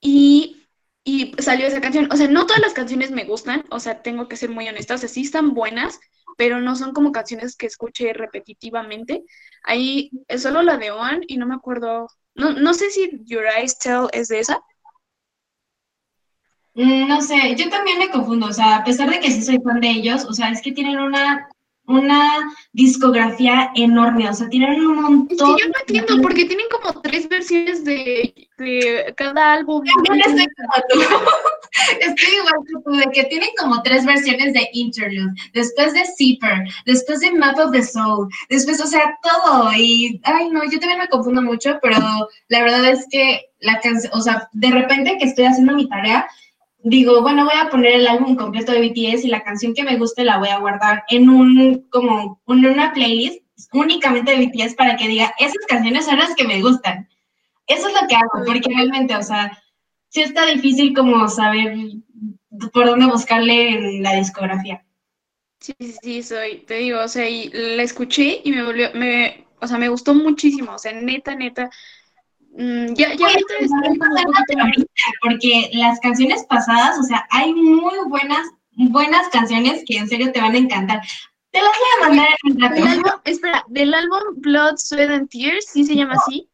y, 0.00 0.68
y, 1.04 1.32
salió 1.38 1.66
esa 1.66 1.80
canción. 1.80 2.08
O 2.12 2.16
sea, 2.16 2.28
no 2.28 2.46
todas 2.46 2.62
las 2.62 2.74
canciones 2.74 3.10
me 3.10 3.24
gustan, 3.24 3.64
o 3.70 3.80
sea, 3.80 4.02
tengo 4.02 4.28
que 4.28 4.36
ser 4.36 4.50
muy 4.50 4.68
honesta, 4.68 4.94
o 4.94 4.98
sea, 4.98 5.08
sí 5.08 5.22
están 5.22 5.54
buenas, 5.54 5.98
pero 6.36 6.60
no 6.60 6.76
son 6.76 6.92
como 6.92 7.12
canciones 7.12 7.56
que 7.56 7.66
escuche 7.66 8.12
repetitivamente. 8.12 9.24
Ahí 9.64 10.10
es 10.28 10.42
solo 10.42 10.62
la 10.62 10.76
de 10.76 10.92
One 10.92 11.24
y 11.26 11.36
no 11.36 11.46
me 11.46 11.54
acuerdo, 11.54 12.06
no, 12.34 12.52
no 12.52 12.74
sé 12.74 12.90
si 12.90 13.10
Your 13.24 13.44
Eyes 13.46 13.78
Tell 13.78 14.06
es 14.12 14.28
de 14.28 14.40
esa. 14.40 14.60
Mm, 16.74 17.08
no 17.08 17.20
sé, 17.20 17.56
yo 17.56 17.68
también 17.70 17.98
me 17.98 18.10
confundo, 18.10 18.46
o 18.46 18.52
sea, 18.52 18.76
a 18.76 18.84
pesar 18.84 19.10
de 19.10 19.18
que 19.18 19.32
sí 19.32 19.42
soy 19.42 19.58
fan 19.58 19.80
de 19.80 19.90
ellos, 19.90 20.24
o 20.26 20.32
sea, 20.32 20.50
es 20.50 20.62
que 20.62 20.70
tienen 20.70 21.00
una 21.00 21.48
una 21.88 22.52
discografía 22.72 23.70
enorme, 23.74 24.28
o 24.28 24.34
sea, 24.34 24.48
tienen 24.48 24.80
un 24.80 25.02
montón. 25.02 25.26
Es 25.30 25.38
que 25.38 25.62
yo 25.62 25.68
no 25.68 25.80
entiendo, 25.80 26.22
porque 26.22 26.44
tienen 26.44 26.66
como 26.70 27.00
tres 27.00 27.28
versiones 27.28 27.84
de, 27.84 28.48
de 28.58 29.14
cada 29.16 29.54
álbum. 29.54 29.82
estoy 29.86 30.46
como 30.56 30.74
tú. 30.90 31.00
estoy 32.00 32.34
igual 32.34 32.54
que 32.66 32.82
tú, 32.84 32.90
de 32.90 33.12
que 33.12 33.24
tienen 33.24 33.48
como 33.58 33.82
tres 33.82 34.04
versiones 34.04 34.52
de 34.52 34.68
Interlude, 34.72 35.32
después 35.54 35.94
de 35.94 36.04
Zipper, 36.16 36.64
después 36.84 37.20
de 37.20 37.32
Map 37.32 37.58
of 37.58 37.72
the 37.72 37.82
Soul, 37.82 38.28
después, 38.50 38.80
o 38.80 38.86
sea, 38.86 39.18
todo. 39.22 39.72
Y, 39.74 40.20
ay, 40.24 40.50
no, 40.50 40.64
yo 40.64 40.78
también 40.78 40.98
me 40.98 41.08
confundo 41.08 41.42
mucho, 41.42 41.78
pero 41.82 41.98
la 42.48 42.62
verdad 42.62 42.84
es 42.90 43.06
que 43.10 43.46
la 43.60 43.80
canción, 43.80 44.12
o 44.14 44.20
sea, 44.20 44.48
de 44.52 44.70
repente 44.70 45.16
que 45.18 45.24
estoy 45.24 45.46
haciendo 45.46 45.74
mi 45.74 45.88
tarea, 45.88 46.28
digo, 46.78 47.22
bueno, 47.22 47.44
voy 47.44 47.54
a 47.60 47.68
poner 47.70 47.94
el 47.94 48.06
álbum 48.06 48.36
completo 48.36 48.72
de 48.72 48.80
BTS 48.80 49.24
y 49.24 49.28
la 49.28 49.42
canción 49.42 49.74
que 49.74 49.84
me 49.84 49.98
guste 49.98 50.24
la 50.24 50.38
voy 50.38 50.48
a 50.48 50.58
guardar 50.58 51.04
en 51.08 51.28
un, 51.28 51.88
como, 51.90 52.40
en 52.48 52.66
una 52.66 52.92
playlist 52.92 53.42
únicamente 53.72 54.36
de 54.36 54.46
BTS 54.46 54.74
para 54.74 54.96
que 54.96 55.08
diga, 55.08 55.34
esas 55.38 55.66
canciones 55.68 56.04
son 56.06 56.18
las 56.18 56.34
que 56.34 56.46
me 56.46 56.62
gustan. 56.62 57.08
Eso 57.66 57.88
es 57.88 57.94
lo 57.94 58.08
que 58.08 58.14
hago, 58.16 58.44
porque 58.46 58.70
realmente, 58.74 59.14
o 59.16 59.22
sea, 59.22 59.58
sí 60.08 60.22
está 60.22 60.46
difícil 60.46 60.94
como 60.94 61.28
saber 61.28 61.76
por 62.72 62.86
dónde 62.86 63.06
buscarle 63.06 63.70
en 63.70 64.02
la 64.02 64.14
discografía. 64.14 64.84
Sí, 65.60 65.74
sí, 66.02 66.22
soy, 66.22 66.58
te 66.66 66.74
digo, 66.74 67.00
o 67.00 67.08
sea, 67.08 67.28
y 67.28 67.50
la 67.52 67.82
escuché 67.82 68.40
y 68.44 68.52
me 68.52 68.62
volvió, 68.64 68.90
me, 68.94 69.46
O 69.60 69.66
sea, 69.66 69.76
me 69.78 69.88
gustó 69.88 70.14
muchísimo, 70.14 70.72
o 70.74 70.78
sea, 70.78 70.92
neta, 70.92 71.34
neta. 71.34 71.70
Mm, 72.50 72.94
ya, 72.94 73.14
ya 73.14 73.26
ahorita 73.26 73.54
poquito 73.58 74.86
porque 75.22 75.70
las 75.74 76.00
canciones 76.00 76.44
pasadas, 76.48 76.98
o 76.98 77.02
sea, 77.02 77.26
hay 77.30 77.54
muy 77.54 77.94
buenas, 78.08 78.46
buenas 78.72 79.28
canciones 79.28 79.82
que 79.86 79.96
en 79.98 80.08
serio 80.08 80.32
te 80.32 80.40
van 80.40 80.54
a 80.54 80.58
encantar. 80.58 81.00
Te 81.50 81.60
las 81.60 81.70
voy 81.70 81.88
a 81.96 82.08
mandar 82.08 82.28
en 82.44 82.52
un 82.52 82.58
Del 82.58 82.70
rato. 82.70 82.84
álbum, 82.86 83.20
espera, 83.24 83.64
del 83.68 83.94
álbum 83.94 84.20
Blood, 84.36 84.76
Sweat 84.76 85.10
and 85.10 85.28
Tears, 85.30 85.66
sí 85.66 85.84
se 85.84 85.96
llama 85.96 86.14
así. 86.14 86.48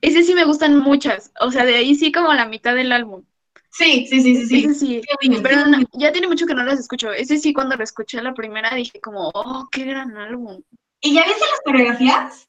Ese 0.00 0.22
sí 0.22 0.34
me 0.34 0.44
gustan 0.44 0.78
muchas, 0.78 1.32
o 1.40 1.50
sea, 1.50 1.64
de 1.64 1.74
ahí 1.76 1.94
sí 1.94 2.12
como 2.12 2.32
la 2.32 2.46
mitad 2.46 2.74
del 2.74 2.92
álbum. 2.92 3.24
Sí, 3.70 4.06
sí, 4.08 4.20
sí, 4.22 4.36
sí, 4.36 4.46
sí. 4.46 4.58
Ese 4.64 4.74
sí. 4.74 5.00
Bien, 5.20 5.42
Pero 5.42 5.66
no, 5.66 5.78
ya 5.92 6.12
tiene 6.12 6.28
mucho 6.28 6.46
que 6.46 6.54
no 6.54 6.64
las 6.64 6.80
escucho. 6.80 7.12
Ese 7.12 7.38
sí, 7.38 7.52
cuando 7.52 7.76
lo 7.76 7.84
escuché 7.84 8.22
la 8.22 8.32
primera 8.32 8.74
dije 8.74 9.00
como, 9.00 9.30
oh, 9.34 9.68
qué 9.70 9.84
gran 9.84 10.16
álbum. 10.16 10.62
¿Y 11.00 11.12
ya 11.14 11.24
viste 11.24 11.40
las 11.40 11.60
coreografías? 11.64 12.48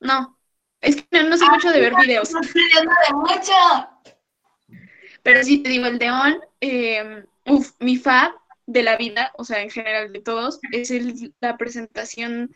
No, 0.00 0.33
es 0.84 0.96
que 0.96 1.22
no, 1.22 1.28
no 1.30 1.36
sé 1.36 1.44
mucho 1.46 1.70
de 1.70 1.80
ver 1.80 1.94
videos. 1.96 2.30
De 2.32 3.14
mucho. 3.14 3.52
Pero 5.22 5.42
sí 5.42 5.58
te 5.58 5.70
digo, 5.70 5.86
el 5.86 5.98
de 5.98 6.10
On, 6.10 6.36
eh, 6.60 7.24
uf, 7.46 7.72
mi 7.80 7.96
fab 7.96 8.32
de 8.66 8.82
la 8.82 8.96
vida, 8.96 9.32
o 9.36 9.44
sea, 9.44 9.62
en 9.62 9.70
general 9.70 10.12
de 10.12 10.20
todos, 10.20 10.60
es 10.72 10.90
el, 10.90 11.34
la 11.40 11.56
presentación 11.56 12.54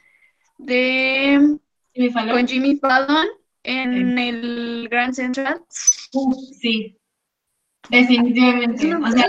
de 0.59 1.59
faló. 2.13 2.35
con 2.35 2.47
Jimmy 2.47 2.77
Fallon 2.77 3.27
en 3.63 4.19
el 4.19 4.89
Grand 4.91 5.15
Central. 5.15 5.63
Uf, 6.13 6.37
sí. 6.61 6.99
Definitivamente. 7.89 8.95
O 8.95 9.11
sea, 9.11 9.27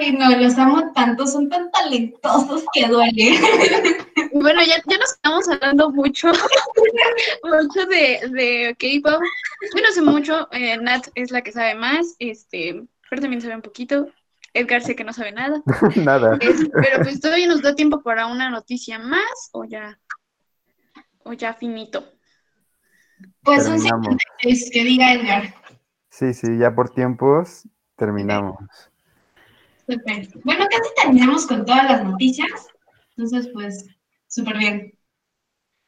ay, 0.00 0.12
no, 0.12 0.30
los 0.36 0.56
amo 0.58 0.92
tanto, 0.92 1.26
son 1.26 1.48
tan 1.48 1.70
talentosos 1.70 2.64
que 2.72 2.86
duele. 2.86 3.38
Bueno, 4.40 4.60
ya, 4.62 4.76
ya 4.86 4.98
nos 4.98 5.12
estamos 5.12 5.48
hablando 5.48 5.90
mucho, 5.90 6.28
mucho 7.44 7.86
de, 7.86 8.20
de 8.30 8.76
K-pop. 8.78 9.22
Yo 9.74 9.82
no 9.82 9.92
sé 9.92 10.02
mucho, 10.02 10.48
eh, 10.52 10.76
Nat 10.78 11.08
es 11.14 11.30
la 11.30 11.42
que 11.42 11.52
sabe 11.52 11.74
más, 11.74 12.14
este, 12.18 12.84
pero 13.08 13.22
también 13.22 13.40
sabe 13.40 13.56
un 13.56 13.62
poquito. 13.62 14.08
Edgar 14.54 14.82
sé 14.82 14.96
que 14.96 15.04
no 15.04 15.12
sabe 15.12 15.32
nada. 15.32 15.62
Nada. 15.96 16.36
Es- 16.40 16.68
pero 16.72 17.02
pues 17.02 17.20
todavía 17.20 17.46
nos 17.46 17.62
da 17.62 17.74
tiempo 17.74 18.02
para 18.02 18.26
una 18.26 18.50
noticia 18.50 18.98
más 18.98 19.50
o 19.52 19.64
ya, 19.64 19.98
o 21.24 21.32
ya 21.32 21.52
finito. 21.54 22.12
Pues 23.42 23.66
un 23.66 23.76
es 24.40 24.70
que 24.72 24.84
diga 24.84 25.12
Edgar. 25.12 25.54
Sí, 26.10 26.32
sí, 26.34 26.58
ya 26.58 26.74
por 26.74 26.90
tiempos 26.90 27.68
terminamos. 27.96 28.56
Súper. 29.86 30.28
Bueno, 30.44 30.66
casi 30.70 30.94
terminamos 30.96 31.46
con 31.46 31.64
todas 31.64 31.84
las 31.84 32.04
noticias. 32.04 32.68
Entonces, 33.16 33.50
pues, 33.52 33.86
súper 34.28 34.58
bien. 34.58 34.98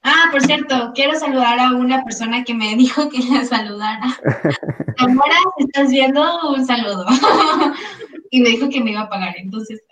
Ah, 0.02 0.28
por 0.32 0.40
cierto, 0.40 0.92
quiero 0.94 1.14
saludar 1.18 1.60
a 1.60 1.72
una 1.72 2.02
persona 2.02 2.42
que 2.42 2.54
me 2.54 2.74
dijo 2.76 3.08
que 3.10 3.18
la 3.30 3.44
saludara. 3.44 4.18
Amora, 4.98 5.36
si 5.56 5.64
estás 5.64 5.90
viendo, 5.90 6.50
un 6.50 6.66
saludo. 6.66 7.06
y 8.30 8.40
me 8.40 8.50
dijo 8.50 8.68
que 8.68 8.80
me 8.80 8.92
iba 8.92 9.02
a 9.02 9.08
pagar, 9.08 9.34
entonces. 9.36 9.82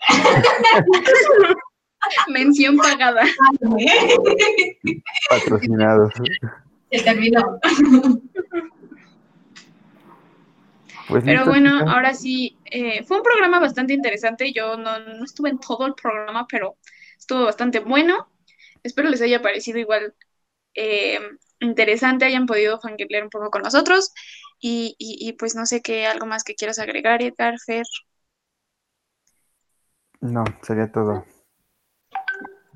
Mención 2.29 2.77
pagada. 2.77 3.23
Patrocinados. 5.29 6.13
Se 6.91 7.03
terminó. 7.03 7.59
Pues 11.09 11.25
Pero 11.25 11.39
listo, 11.39 11.51
bueno, 11.51 11.91
ahora 11.91 12.15
sí, 12.15 12.57
eh, 12.67 13.03
fue 13.05 13.19
un 13.19 13.23
programa 13.23 13.61
bastante 13.61 13.95
interesante. 13.95 14.53
Yo 14.53 14.77
no, 14.77 14.99
no 14.99 15.25
estuve 15.25 15.49
en 15.49 15.59
todo 15.59 15.87
el 15.87 15.95
programa, 15.95 16.47
pero 16.49 16.77
estuvo 17.19 17.45
bastante 17.45 17.81
bueno. 17.81 18.29
Espero 18.83 19.09
les 19.09 19.23
haya 19.23 19.43
parecido 19.43 19.79
igual 19.79 20.15
eh, 20.75 21.21
interesante, 21.61 22.25
hayan 22.25 22.47
podido 22.47 22.81
fangirlear 22.81 23.25
un 23.25 23.31
poco 23.31 23.51
con 23.51 23.63
nosotros. 23.63 24.13
Y, 24.61 24.97
y, 24.99 25.29
y 25.29 25.33
pues 25.35 25.55
no 25.55 25.67
sé 25.67 25.83
qué, 25.83 26.07
algo 26.07 26.27
más 26.27 26.45
que 26.45 26.55
quieras 26.55 26.79
agregar, 26.79 27.23
Edgar, 27.23 27.55
Fer. 27.65 27.85
No, 30.21 30.45
sería 30.63 30.91
todo. 30.91 31.25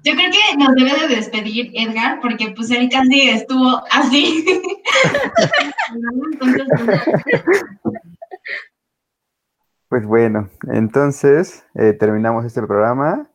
Yo 0.04 0.14
creo 0.14 0.30
que 0.32 0.56
nos 0.58 0.74
debe 0.74 1.08
de 1.08 1.14
despedir 1.14 1.70
Edgar, 1.74 2.20
porque 2.20 2.52
pues 2.56 2.70
él 2.70 2.88
casi 2.90 3.30
estuvo 3.30 3.82
así. 3.90 4.44
Pues, 6.38 6.56
Pues 9.88 10.06
bueno, 10.06 10.48
entonces 10.72 11.66
eh, 11.74 11.92
terminamos 11.92 12.46
este 12.46 12.62
programa. 12.62 13.30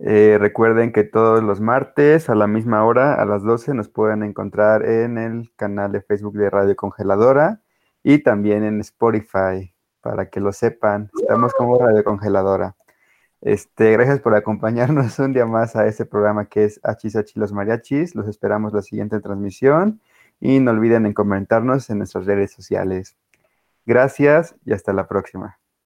Eh, 0.00 0.36
recuerden 0.38 0.92
que 0.92 1.02
todos 1.02 1.42
los 1.42 1.60
martes 1.60 2.30
a 2.30 2.34
la 2.34 2.46
misma 2.46 2.84
hora, 2.84 3.14
a 3.14 3.24
las 3.24 3.42
12, 3.42 3.74
nos 3.74 3.88
pueden 3.88 4.22
encontrar 4.22 4.84
en 4.84 5.18
el 5.18 5.52
canal 5.56 5.90
de 5.92 6.02
Facebook 6.02 6.34
de 6.34 6.50
Radio 6.50 6.76
Congeladora 6.76 7.60
y 8.04 8.18
también 8.18 8.62
en 8.62 8.80
Spotify, 8.80 9.74
para 10.00 10.30
que 10.30 10.40
lo 10.40 10.52
sepan. 10.52 11.10
Estamos 11.20 11.52
como 11.54 11.78
Radio 11.78 12.04
Congeladora. 12.04 12.76
Este, 13.40 13.92
gracias 13.92 14.20
por 14.20 14.34
acompañarnos 14.34 15.18
un 15.18 15.32
día 15.32 15.46
más 15.46 15.76
a 15.76 15.86
este 15.86 16.04
programa 16.04 16.46
que 16.46 16.64
es 16.64 16.80
Hachis 16.84 17.36
los 17.36 17.52
Mariachis. 17.52 18.14
Los 18.14 18.28
esperamos 18.28 18.72
la 18.72 18.82
siguiente 18.82 19.20
transmisión 19.20 20.00
y 20.40 20.60
no 20.60 20.70
olviden 20.70 21.06
en 21.06 21.12
comentarnos 21.12 21.90
en 21.90 21.98
nuestras 21.98 22.26
redes 22.26 22.52
sociales. 22.52 23.16
Gracias 23.86 24.54
y 24.64 24.72
hasta 24.72 24.92
la 24.92 25.08
próxima. 25.08 25.58